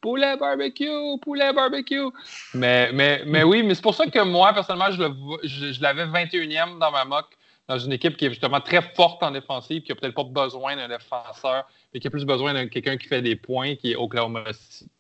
Poulet 0.05 0.37
barbecue, 0.37 1.19
poulet 1.23 1.51
barbecue. 1.55 2.11
Mais, 2.53 2.93
mais, 2.93 3.23
mais 3.27 3.43
oui, 3.43 3.63
mais 3.63 3.75
c'est 3.75 3.81
pour 3.81 3.95
ça 3.95 4.07
que 4.07 4.23
moi, 4.23 4.53
personnellement, 4.53 4.91
je 4.93 5.83
l'avais 5.83 6.05
21e 6.05 6.79
dans 6.79 6.91
ma 6.91 7.07
mock, 7.07 7.25
dans 7.69 7.79
une 7.79 7.93
équipe 7.93 8.19
qui 8.19 8.27
est 8.27 8.29
justement 8.29 8.61
très 8.61 8.83
forte 8.83 9.23
en 9.23 9.31
défensive, 9.31 9.81
qui 9.81 9.93
n'a 9.93 9.97
peut-être 9.97 10.15
pas 10.15 10.25
besoin 10.25 10.77
d'un 10.77 10.89
défenseur, 10.89 11.67
mais 11.95 12.01
qui 12.01 12.07
a 12.07 12.11
plus 12.11 12.27
besoin 12.27 12.53
d'un 12.53 12.69
quelqu'un 12.69 12.99
qui 12.99 13.09
fait 13.09 13.23
des 13.23 13.35
points, 13.35 13.77
qui 13.77 13.93
est 13.93 13.97
Oklahoma 13.97 14.45
City. 14.53 14.91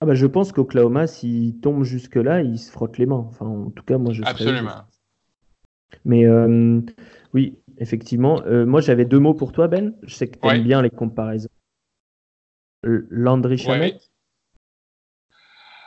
Ah 0.00 0.06
bah 0.06 0.14
je 0.14 0.24
pense 0.24 0.50
qu'Oklahoma, 0.52 1.06
s'il 1.06 1.60
tombe 1.60 1.84
jusque-là, 1.84 2.40
il 2.40 2.58
se 2.58 2.70
frotte 2.70 2.96
les 2.96 3.04
mains. 3.04 3.26
Enfin, 3.28 3.44
en 3.44 3.70
tout 3.70 3.84
cas, 3.84 3.98
moi, 3.98 4.14
je 4.14 4.22
Absolument. 4.24 4.80
Mais 6.06 6.24
euh, 6.24 6.80
oui, 7.34 7.58
effectivement. 7.76 8.40
Euh, 8.46 8.64
moi, 8.64 8.80
j'avais 8.80 9.04
deux 9.04 9.18
mots 9.18 9.34
pour 9.34 9.52
toi, 9.52 9.68
Ben. 9.68 9.92
Je 10.04 10.14
sais 10.14 10.26
que 10.26 10.38
tu 10.38 10.48
aimes 10.48 10.64
bien 10.64 10.80
les 10.80 10.88
comparaisons. 10.88 11.50
Landry 13.10 13.58
Chamet 13.58 13.98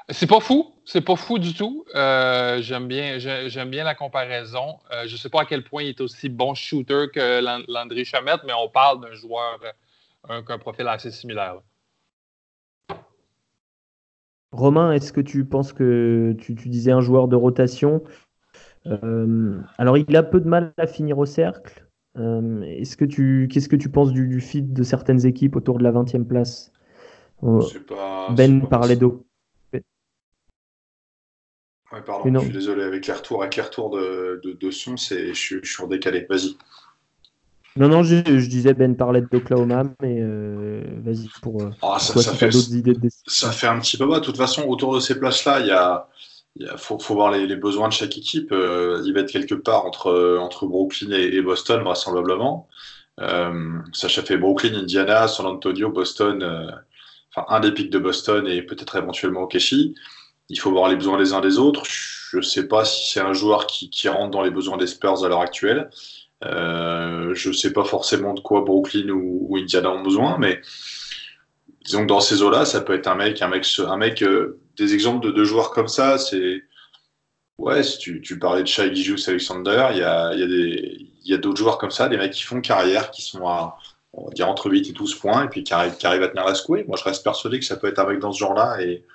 C'est 0.09 0.27
pas 0.27 0.39
fou. 0.39 0.73
C'est 0.85 1.01
pas 1.01 1.15
fou 1.15 1.37
du 1.37 1.53
tout. 1.53 1.85
Euh, 1.95 2.61
j'aime 2.61 2.87
bien, 2.87 3.19
j'aime 3.19 3.69
bien 3.69 3.83
la 3.83 3.95
comparaison. 3.95 4.79
je 5.05 5.11
ne 5.11 5.17
sais 5.17 5.29
pas 5.29 5.41
à 5.41 5.45
quel 5.45 5.63
point 5.63 5.83
il 5.83 5.89
est 5.89 6.01
aussi 6.01 6.29
bon 6.29 6.53
shooter 6.53 7.07
que 7.13 7.41
Landry 7.71 8.05
Chamet, 8.05 8.37
mais 8.45 8.53
on 8.53 8.69
parle 8.69 9.01
d'un 9.01 9.13
joueur 9.13 9.59
un, 10.29 10.43
un 10.47 10.57
profil 10.57 10.87
assez 10.87 11.11
similaire. 11.11 11.61
Romain, 14.51 14.91
est-ce 14.93 15.11
que 15.11 15.21
tu 15.21 15.45
penses 15.45 15.73
que 15.73 16.35
tu, 16.39 16.53
disais 16.53 16.91
un 16.91 17.01
joueur 17.01 17.27
de 17.27 17.35
rotation? 17.35 18.03
Euh, 18.85 19.59
alors, 19.77 19.97
il 19.97 20.15
a 20.15 20.23
peu 20.23 20.39
de 20.39 20.47
mal 20.47 20.73
à 20.77 20.87
finir 20.87 21.17
au 21.17 21.25
cercle. 21.25 21.85
Euh, 22.17 22.61
est-ce 22.61 22.95
que 22.97 23.05
tu, 23.05 23.47
qu'est-ce 23.51 23.69
que 23.69 23.75
tu 23.75 23.89
penses 23.89 24.11
du, 24.11 24.39
fit 24.39 24.63
de 24.63 24.83
certaines 24.83 25.25
équipes 25.25 25.55
autour 25.55 25.77
de 25.77 25.83
la 25.83 25.91
20e 25.91 26.25
place? 26.25 26.71
Euh, 27.43 27.61
Ben 28.31 28.67
parlait 28.67 28.95
d'eau. 28.95 29.23
Ouais, 31.93 32.01
pardon, 32.05 32.39
je 32.39 32.45
suis 32.45 32.53
désolé, 32.53 32.83
avec 32.83 33.07
les 33.07 33.13
retours, 33.13 33.43
avec 33.43 33.55
les 33.55 33.61
retours 33.61 33.89
de, 33.91 34.41
de, 34.43 34.71
son, 34.71 34.97
c'est, 34.97 35.33
je, 35.33 35.59
suis 35.63 35.83
en 35.83 35.87
décalé. 35.87 36.25
Vas-y. 36.29 36.57
Non, 37.77 37.87
non, 37.87 38.03
je, 38.03 38.15
disais 38.47 38.73
Ben 38.73 38.97
parlait 38.97 39.21
d'Oklahoma, 39.21 39.83
mais 40.01 40.21
vas-y 40.21 41.29
pour. 41.41 41.61
Ah, 41.81 41.97
ça, 41.99 42.33
fait, 42.33 42.49
d'autres 42.49 42.75
idées 42.75 42.93
de 42.93 43.09
ça 43.25 43.51
fait 43.51 43.67
un 43.67 43.79
petit 43.79 43.97
peu 43.97 44.05
bas. 44.05 44.19
De 44.19 44.25
toute 44.25 44.35
façon, 44.35 44.63
autour 44.63 44.95
de 44.95 44.99
ces 44.99 45.17
places-là, 45.17 45.61
il 45.61 45.67
y 45.67 45.71
a, 45.71 46.09
il 46.59 46.77
faut, 46.77 46.97
voir 47.09 47.31
les, 47.31 47.55
besoins 47.55 47.87
de 47.87 47.93
chaque 47.93 48.17
équipe. 48.17 48.51
Euh, 48.51 49.01
il 49.05 49.13
va 49.13 49.21
être 49.21 49.31
quelque 49.31 49.55
part 49.55 49.85
entre, 49.85 50.37
entre 50.39 50.65
Brooklyn 50.65 51.11
et, 51.11 51.41
Boston, 51.41 51.81
vraisemblablement. 51.83 52.67
Euh, 53.19 53.79
ça 53.93 54.09
fait 54.09 54.37
Brooklyn, 54.37 54.75
Indiana, 54.75 55.27
San 55.27 55.45
Antonio, 55.45 55.91
Boston, 55.91 56.41
euh, 56.43 56.71
un 57.47 57.59
des 57.59 57.71
pics 57.71 57.89
de 57.89 57.99
Boston 57.99 58.47
et 58.47 58.61
peut-être 58.61 58.95
éventuellement 58.95 59.43
Okeshi. 59.43 59.95
Il 60.49 60.59
faut 60.59 60.71
voir 60.71 60.89
les 60.89 60.95
besoins 60.95 61.17
des 61.17 61.33
uns 61.33 61.41
des 61.41 61.57
autres. 61.57 61.83
Je 61.85 62.37
ne 62.37 62.41
sais 62.41 62.67
pas 62.67 62.85
si 62.85 63.11
c'est 63.11 63.19
un 63.19 63.33
joueur 63.33 63.67
qui, 63.67 64.09
rentre 64.09 64.31
dans 64.31 64.41
les 64.41 64.51
besoins 64.51 64.77
des 64.77 64.87
Spurs 64.87 65.23
à 65.23 65.27
l'heure 65.27 65.41
actuelle. 65.41 65.89
je 66.41 67.47
ne 67.47 67.53
sais 67.53 67.73
pas 67.73 67.83
forcément 67.83 68.33
de 68.33 68.39
quoi 68.39 68.61
Brooklyn 68.61 69.09
ou, 69.09 69.57
Indiana 69.57 69.91
ont 69.91 70.03
besoin, 70.03 70.37
mais 70.37 70.61
disons 71.85 72.01
que 72.01 72.07
dans 72.07 72.21
ces 72.21 72.41
eaux-là, 72.41 72.65
ça 72.65 72.81
peut 72.81 72.93
être 72.93 73.07
un 73.07 73.15
mec, 73.15 73.41
un 73.41 73.47
mec, 73.49 73.65
un 73.79 73.97
mec 73.97 74.23
des 74.77 74.93
exemples 74.93 75.33
de, 75.33 75.43
joueurs 75.43 75.71
comme 75.71 75.87
ça, 75.87 76.17
c'est. 76.17 76.63
Ouais, 77.57 77.81
tu, 77.81 78.21
parlais 78.39 78.61
de 78.61 78.67
Shai 78.67 78.93
Gijus 78.93 79.27
Alexander, 79.27 79.87
il 79.91 79.97
y 79.97 80.03
a, 80.03 80.31
y 80.35 81.33
a 81.33 81.37
d'autres 81.37 81.57
joueurs 81.57 81.79
comme 81.79 81.89
ça, 81.89 82.07
des 82.07 82.17
mecs 82.17 82.33
qui 82.33 82.43
font 82.43 82.61
carrière, 82.61 83.09
qui 83.09 83.23
sont 83.23 83.47
à, 83.47 83.77
on 84.17 84.25
va 84.25 84.31
dire, 84.31 84.49
entre 84.49 84.69
8 84.69 84.89
et 84.89 84.93
12 84.93 85.15
points, 85.15 85.45
et 85.45 85.47
puis 85.47 85.63
qui 85.63 85.73
arrivent, 85.73 85.95
qui 85.95 86.07
arrivent 86.07 86.23
à 86.23 86.27
tenir 86.27 86.45
la 86.45 86.55
secouée. 86.55 86.83
Moi, 86.87 86.97
je 86.97 87.03
reste 87.03 87.23
persuadé 87.23 87.59
que 87.59 87.65
ça 87.65 87.77
peut 87.77 87.87
être 87.87 87.99
un 87.99 88.07
mec 88.07 88.19
dans 88.19 88.31
ce 88.31 88.39
genre-là, 88.39 88.81
et, 88.81 89.05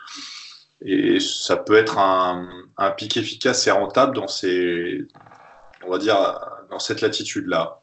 et 0.80 1.20
ça 1.20 1.57
peut 1.57 1.74
être 1.74 1.98
un, 1.98 2.48
un 2.76 2.90
pic 2.92 3.16
efficace 3.16 3.66
et 3.66 3.72
rentable 3.72 4.14
dans 4.14 4.28
ces, 4.28 5.07
on 5.84 5.90
va 5.90 5.98
dire, 5.98 6.16
dans 6.70 6.78
cette 6.78 7.00
latitude-là. 7.00 7.82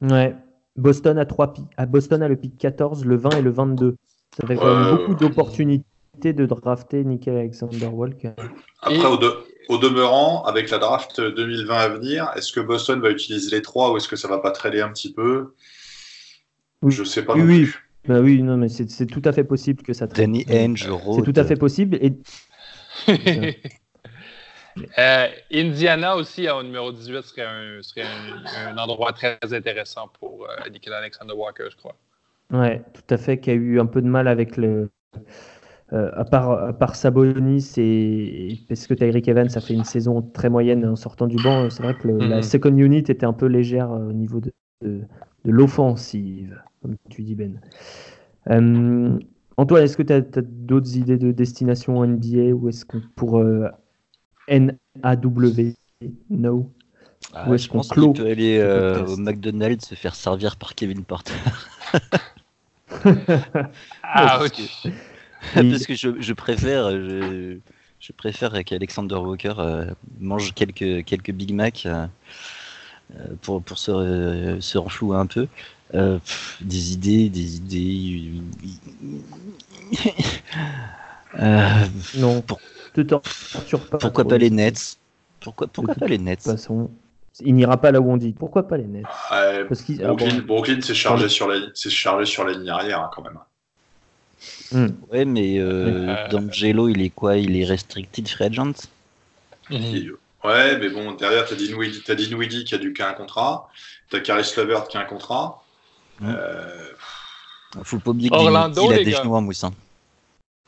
Ouais. 0.00 0.34
Boston 0.76 1.18
a 1.18 1.26
3 1.26 1.54
à 1.76 1.86
Boston 1.86 2.22
a 2.22 2.28
le 2.28 2.36
pic 2.36 2.56
14, 2.56 3.04
le 3.04 3.16
20 3.16 3.30
et 3.30 3.42
le 3.42 3.50
22. 3.50 3.96
Ça 4.36 4.46
fait 4.46 4.56
quand 4.56 4.74
même 4.74 4.96
beaucoup 4.96 5.14
d'opportunités 5.14 5.84
de 6.22 6.46
drafter 6.46 7.04
Nickel 7.04 7.36
Alexander 7.36 7.86
Walker. 7.86 8.32
Après, 8.82 9.04
au, 9.04 9.18
demeurant, 9.78 10.42
avec 10.44 10.70
la 10.70 10.78
draft 10.78 11.20
2020 11.20 11.76
à 11.76 11.88
venir, 11.88 12.30
est-ce 12.36 12.52
que 12.52 12.60
Boston 12.60 13.00
va 13.00 13.10
utiliser 13.10 13.50
les 13.50 13.62
trois 13.62 13.92
ou 13.92 13.96
est-ce 13.96 14.08
que 14.08 14.16
ça 14.16 14.28
va 14.28 14.38
pas 14.38 14.50
traîner 14.50 14.80
un 14.80 14.90
petit 14.90 15.12
peu? 15.12 15.54
Oui. 16.82 16.92
Je 16.92 17.04
sais 17.04 17.24
pas. 17.24 17.34
Oui, 17.34 17.42
oui. 17.42 17.68
Bah 18.06 18.20
oui, 18.20 18.42
non, 18.42 18.56
mais 18.56 18.68
c'est 18.68 19.06
tout 19.06 19.22
à 19.24 19.32
fait 19.32 19.44
possible 19.44 19.82
que 19.82 19.92
ça 19.92 20.08
traîne. 20.08 20.32
Danny 20.32 20.46
Ainge, 20.48 20.88
C'est 21.14 21.22
tout 21.22 21.38
à 21.38 21.44
fait 21.44 21.56
possible. 21.56 21.98
Et... 22.00 22.14
Euh, 24.98 25.28
Indiana 25.52 26.16
aussi, 26.16 26.48
au 26.48 26.62
numéro 26.62 26.92
18, 26.92 27.22
serait 27.22 27.42
un, 27.42 27.82
serait 27.82 28.04
un, 28.66 28.78
endroit 28.78 29.12
très 29.12 29.38
intéressant 29.52 30.08
pour 30.18 30.46
euh, 30.46 30.68
Nickel 30.70 30.92
Alexander 30.92 31.34
Walker, 31.34 31.66
je 31.70 31.76
crois. 31.76 31.96
Ouais, 32.52 32.82
tout 32.94 33.14
à 33.14 33.18
fait, 33.18 33.38
qui 33.40 33.50
a 33.50 33.54
eu 33.54 33.80
un 33.80 33.86
peu 33.86 34.00
de 34.02 34.06
mal 34.06 34.28
avec 34.28 34.56
le. 34.56 34.90
Euh, 35.92 36.08
à, 36.14 36.24
part, 36.24 36.50
à 36.52 36.72
part 36.72 36.94
Sabonis 36.94 37.72
et, 37.76 38.60
parce 38.68 38.86
que 38.86 38.94
Tyreek 38.94 39.26
Evans 39.26 39.48
a 39.52 39.60
fait 39.60 39.74
une 39.74 39.82
saison 39.82 40.22
très 40.22 40.48
moyenne 40.48 40.86
en 40.86 40.94
sortant 40.94 41.26
du 41.26 41.34
banc, 41.42 41.68
c'est 41.68 41.82
vrai 41.82 41.96
que 41.96 42.06
la 42.06 42.36
mhm. 42.36 42.42
second 42.42 42.76
unit 42.76 42.98
était 42.98 43.24
un 43.24 43.32
peu 43.32 43.46
légère 43.46 43.90
euh, 43.90 44.10
au 44.10 44.12
niveau 44.12 44.40
de, 44.40 44.52
de, 44.84 45.02
l'offensive, 45.44 46.62
comme 46.80 46.94
tu 47.08 47.24
dis 47.24 47.34
Ben. 47.34 47.60
Euh, 48.50 49.18
Antoine, 49.56 49.82
est-ce 49.82 49.96
que 49.96 50.04
tu 50.04 50.12
as, 50.12 50.20
d'autres 50.42 50.96
idées 50.96 51.18
de 51.18 51.32
destination 51.32 52.06
NBA 52.06 52.52
ou 52.52 52.68
est-ce 52.68 52.84
qu'on 52.84 53.02
pour 53.16 53.42
NAW 54.48 55.74
No 56.30 56.70
ah, 57.34 57.56
Je 57.56 57.68
pense 57.68 57.88
qu'il 57.88 58.12
peut 58.12 58.26
aller 58.26 58.62
au 59.08 59.16
McDonald's 59.16 59.88
se 59.88 59.96
faire 59.96 60.14
servir 60.14 60.54
par 60.54 60.76
Kevin 60.76 61.02
Porter. 61.02 61.34
ah, 64.02 64.40
que, 64.48 64.88
parce 65.54 65.86
que 65.86 65.94
je, 65.94 66.20
je 66.20 66.32
préfère, 66.32 66.90
je, 66.90 67.58
je 68.00 68.12
préfère 68.12 68.52
qu'Alexander 68.64 69.16
Walker 69.16 69.54
euh, 69.58 69.86
mange 70.18 70.54
quelques, 70.54 71.04
quelques 71.04 71.32
Big 71.32 71.52
Mac 71.54 71.84
euh, 71.86 72.06
euh, 73.14 73.26
pour, 73.42 73.62
pour 73.62 73.78
se, 73.78 74.58
se 74.60 74.78
renflouer 74.78 75.16
un 75.16 75.26
peu. 75.26 75.48
des 75.92 76.92
idées, 76.92 77.28
des 77.28 77.56
idées. 77.56 78.32
non, 82.16 82.40
pour, 82.42 82.60
pas 83.90 83.98
pourquoi 83.98 84.24
pas 84.24 84.38
les 84.38 84.50
Nets? 84.50 84.98
Pourquoi, 85.40 85.66
pourquoi 85.68 85.94
pas 85.94 86.06
les 86.06 86.18
Nets? 86.18 86.42
façon, 86.42 86.90
il 87.40 87.54
n'ira 87.54 87.80
pas 87.80 87.92
là 87.92 88.00
où 88.00 88.10
on 88.10 88.16
dit. 88.16 88.32
Pourquoi 88.32 88.66
pas 88.66 88.76
les 88.76 88.86
Nets? 88.86 89.04
Parce 89.68 89.82
Brooklyn, 90.46 90.80
s'est 90.80 90.94
chargé, 90.94 91.28
sur 91.28 91.48
la, 91.48 91.56
chargé 91.74 92.24
sur 92.24 92.44
la 92.44 92.52
ligne 92.52 92.70
arrière 92.70 93.00
hein, 93.00 93.10
quand 93.14 93.22
même. 93.22 93.38
Hmm. 94.72 94.88
Ouais, 95.10 95.24
mais 95.24 95.58
euh, 95.58 96.28
D'Angelo, 96.28 96.88
il 96.88 97.02
est 97.02 97.10
quoi? 97.10 97.36
Il 97.36 97.56
est 97.56 97.64
restricted 97.64 98.28
free 98.28 98.44
agent? 98.44 98.72
Ouais, 99.70 100.78
mais 100.78 100.88
bon, 100.88 101.12
derrière, 101.12 101.44
t'as 101.46 101.54
as 101.54 102.14
Dinwiddie 102.14 102.64
qui 102.64 102.74
a 102.74 102.78
du 102.78 102.92
qu'un 102.92 103.12
contrat. 103.12 103.68
T'as 104.08 104.20
Caris 104.20 104.50
Levert 104.56 104.88
qui 104.88 104.96
a 104.96 105.00
un 105.00 105.04
contrat. 105.04 105.62
Hmm. 106.20 106.34
Euh... 106.36 106.90
Faut 107.84 107.98
pas 107.98 108.10
oublier 108.10 108.30
qu'il 108.30 108.56
a 108.56 108.68
des 108.68 109.12
genoux 109.12 109.34
en 109.34 109.42
mousse. 109.42 109.64
Hein. 109.64 109.72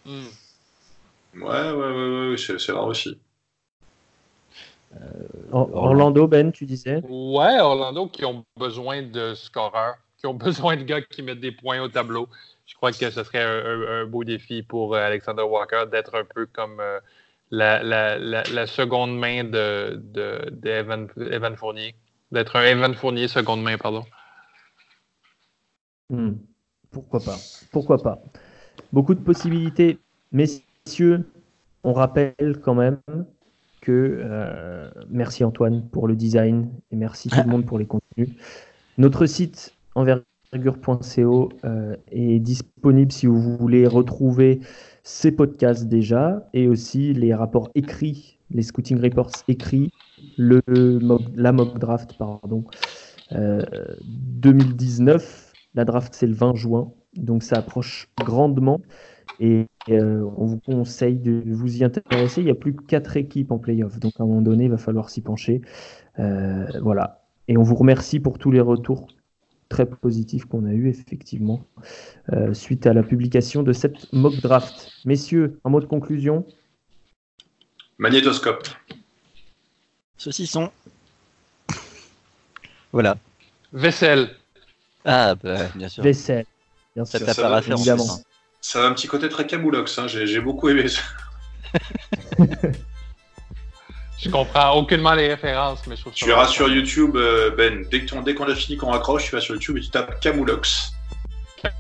Hmm. 0.05 0.27
Ouais, 1.35 1.71
ouais, 1.71 1.73
ouais, 1.73 2.31
ouais, 2.31 2.37
c'est 2.37 2.73
vrai 2.73 2.85
aussi. 2.85 3.19
Euh, 4.95 5.07
Orlando, 5.53 6.27
Ben, 6.27 6.53
tu 6.53 6.67
disais? 6.67 7.03
Ouais, 7.09 7.61
Orlando 7.61 8.07
qui 8.09 8.25
ont 8.25 8.45
besoin 8.59 9.03
de 9.03 9.35
scoreurs, 9.35 9.97
qui 10.19 10.27
ont 10.27 10.35
besoin 10.35 10.77
de 10.77 10.83
gars 10.83 11.01
qui 11.01 11.23
mettent 11.23 11.41
des 11.41 11.53
points 11.53 11.81
au 11.81 11.89
tableau. 11.89 12.29
Je 12.73 12.77
crois 12.79 12.91
que 12.91 13.11
ce 13.11 13.23
serait 13.23 13.43
un, 13.43 14.07
beau 14.07 14.25
défi 14.25 14.63
pour 14.63 14.95
euh, 14.95 14.99
Alexander 14.99 15.43
Walker 15.43 15.85
d'être 15.93 16.15
un 16.15 16.25
peu 16.25 16.47
comme 16.47 16.81
euh, 16.81 17.01
la, 17.51 18.67
seconde 18.67 19.17
main 19.17 19.45
de, 19.45 20.03
Evan, 20.65 21.57
Fournier. 21.57 21.95
D'être 22.33 22.57
un 22.57 22.65
Evan 22.65 22.95
Fournier 22.95 23.29
seconde 23.29 23.63
main, 23.63 23.77
pardon. 23.77 24.05
Hmm. 26.09 26.33
Pourquoi 26.91 27.21
pas 27.21 27.37
Pourquoi 27.73 27.99
pas 27.99 28.19
Beaucoup 28.91 29.15
de 29.15 29.21
possibilités. 29.21 29.99
Messieurs, 30.33 31.31
on 31.85 31.93
rappelle 31.93 32.59
quand 32.65 32.75
même 32.75 33.01
que 33.83 34.19
euh, 34.25 34.91
merci 35.11 35.45
Antoine 35.45 35.87
pour 35.91 36.09
le 36.09 36.17
design 36.17 36.71
et 36.91 36.97
merci 36.97 37.29
tout 37.29 37.37
le 37.37 37.51
monde 37.51 37.67
pour 37.67 37.79
les 37.79 37.87
contenus. 37.87 38.31
Notre 38.97 39.27
site 39.27 39.75
envergure 39.95 40.25
d'envergure.co 40.53 41.49
euh, 41.65 41.97
est 42.11 42.39
disponible 42.39 43.11
si 43.11 43.27
vous 43.27 43.57
voulez 43.57 43.87
retrouver 43.87 44.61
ces 45.03 45.33
podcasts 45.33 45.89
déjà 45.89 46.47
et 46.53 46.69
aussi 46.69 47.15
les 47.15 47.35
rapports 47.35 47.71
écrits, 47.75 48.39
les 48.51 48.63
scouting 48.63 49.01
reports 49.01 49.31
écrits, 49.49 49.91
le 50.37 50.61
la 51.35 51.53
mock 51.53 51.79
draft 51.79 52.17
pardon, 52.19 52.65
2019. 53.31 55.23
Euh, 55.23 55.29
la 55.75 55.87
draft 55.87 56.15
c'est 56.15 56.27
le 56.27 56.35
20 56.35 56.55
juin, 56.55 56.93
donc 57.17 57.43
ça 57.43 57.57
approche 57.57 58.11
grandement 58.19 58.83
et 59.41 59.67
euh, 59.89 60.29
on 60.37 60.45
vous 60.45 60.59
conseille 60.59 61.17
de 61.17 61.43
vous 61.47 61.79
y 61.79 61.85
intéresser. 61.85 62.43
Il 62.43 62.45
n'y 62.45 62.51
a 62.51 62.55
plus 62.55 62.75
que 62.75 62.85
4 62.85 63.17
équipes 63.17 63.53
en 63.53 63.59
playoff, 63.59 63.99
donc 63.99 64.13
à 64.19 64.25
un 64.25 64.27
moment 64.27 64.43
donné 64.43 64.65
il 64.65 64.71
va 64.71 64.77
falloir 64.77 65.09
s'y 65.09 65.23
pencher. 65.23 65.63
voilà. 66.19 67.21
Et 67.49 67.57
on 67.57 67.63
vous 67.63 67.75
remercie 67.75 68.21
pour 68.21 68.39
tous 68.39 68.53
les 68.53 68.61
retours 68.61 69.09
très 69.73 69.87
positif 69.87 70.45
qu'on 70.45 70.67
a 70.67 70.73
eu 70.73 70.89
effectivement 70.89 71.65
euh, 72.33 72.53
suite 72.53 72.87
à 72.87 72.93
la 72.93 73.03
publication 73.03 73.63
de 73.63 73.73
cette 73.73 74.13
mock 74.13 74.37
draft. 74.37 74.93
Messieurs, 75.07 75.59
un 75.65 75.71
mot 75.71 75.81
de 75.81 75.87
conclusion? 75.87 76.47
Magnétoscope. 77.99 78.69
Saucisson. 80.19 80.71
voilà. 82.93 83.17
Vaisselle. 83.73 84.37
Ah, 85.07 85.35
bah, 85.43 85.69
bien 85.75 85.89
sûr. 85.89 86.03
Vaisselle. 86.03 86.45
Bien 86.95 87.07
sûr. 87.07 87.19
Ça, 87.21 87.33
ça, 87.33 87.61
évidemment. 87.67 88.21
Ça 88.61 88.85
a 88.85 88.89
un 88.89 88.93
petit 88.93 89.09
côté 89.09 89.31
très 89.31 89.47
camoulox, 89.47 89.99
hein. 89.99 90.07
j'ai 90.07 90.41
beaucoup 90.41 90.69
aimé 90.69 90.87
ça. 90.89 91.01
Je 94.23 94.31
comprends 94.31 94.79
aucunement 94.79 95.15
les 95.15 95.29
références, 95.29 95.85
mais 95.89 95.97
je 95.97 96.03
trouve 96.03 96.13
Tu 96.13 96.27
verras 96.27 96.47
sur 96.47 96.69
YouTube, 96.69 97.17
euh, 97.17 97.51
Ben, 97.57 97.85
dès 97.91 98.05
qu'on 98.07 98.49
a 98.49 98.55
fini 98.55 98.77
qu'on 98.77 98.93
raccroche, 98.93 99.25
tu 99.25 99.33
vas 99.33 99.41
sur 99.41 99.57
YouTube 99.57 99.79
et 99.79 99.81
tu 99.81 99.91
tapes 99.91 100.21
Camoulox. 100.21 100.93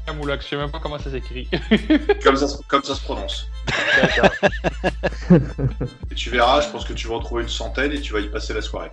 Camoulox, 0.07 0.45
je 0.45 0.51
sais 0.51 0.57
même 0.57 0.71
pas 0.71 0.81
comment 0.81 0.99
ça 0.99 1.13
s'écrit. 1.13 1.49
comme, 2.25 2.37
ça, 2.37 2.47
comme 2.67 2.83
ça 2.83 2.97
se 2.97 3.03
prononce. 3.03 3.49
Et 6.11 6.15
tu 6.17 6.31
verras, 6.31 6.63
je 6.63 6.69
pense 6.71 6.85
que 6.85 6.95
tu 6.95 7.07
vas 7.07 7.15
en 7.15 7.21
trouver 7.21 7.45
une 7.45 7.49
centaine 7.49 7.93
et 7.93 8.01
tu 8.01 8.13
vas 8.13 8.19
y 8.19 8.29
passer 8.29 8.55
la 8.55 8.63
soirée. 8.63 8.91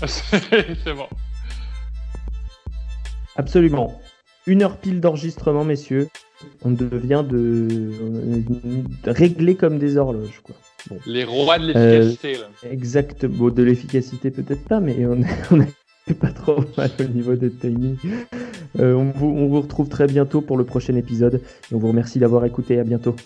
C'est 0.06 0.94
bon. 0.94 1.08
Absolument. 3.34 4.00
Une 4.46 4.62
heure 4.62 4.76
pile 4.76 5.00
d'enregistrement, 5.00 5.64
messieurs. 5.64 6.08
On 6.62 6.70
devient 6.70 7.24
de... 7.28 7.90
régler 9.06 9.56
comme 9.56 9.80
des 9.80 9.96
horloges, 9.96 10.40
quoi. 10.44 10.54
Les 11.06 11.24
rois 11.24 11.58
de 11.58 11.66
l'efficacité. 11.66 12.36
Euh, 12.36 12.70
exact. 12.70 13.24
de 13.24 13.62
l'efficacité 13.62 14.30
peut-être 14.30 14.64
pas, 14.64 14.80
mais 14.80 15.06
on 15.06 15.16
n'est 15.16 16.14
pas 16.20 16.30
trop 16.30 16.64
mal 16.76 16.90
au 17.00 17.04
niveau 17.04 17.34
de 17.34 17.48
timing. 17.48 17.96
Euh, 18.78 18.94
on, 18.94 19.10
vous, 19.10 19.28
on 19.28 19.48
vous 19.48 19.60
retrouve 19.60 19.88
très 19.88 20.06
bientôt 20.06 20.40
pour 20.40 20.56
le 20.56 20.64
prochain 20.64 20.94
épisode. 20.96 21.40
Et 21.70 21.74
on 21.74 21.78
vous 21.78 21.88
remercie 21.88 22.18
d'avoir 22.18 22.44
écouté. 22.44 22.78
À 22.78 22.84
bientôt. 22.84 23.16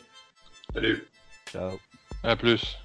Salut. 0.75 1.05
Ciao. 1.53 1.73
À 2.23 2.37
plus. 2.37 2.79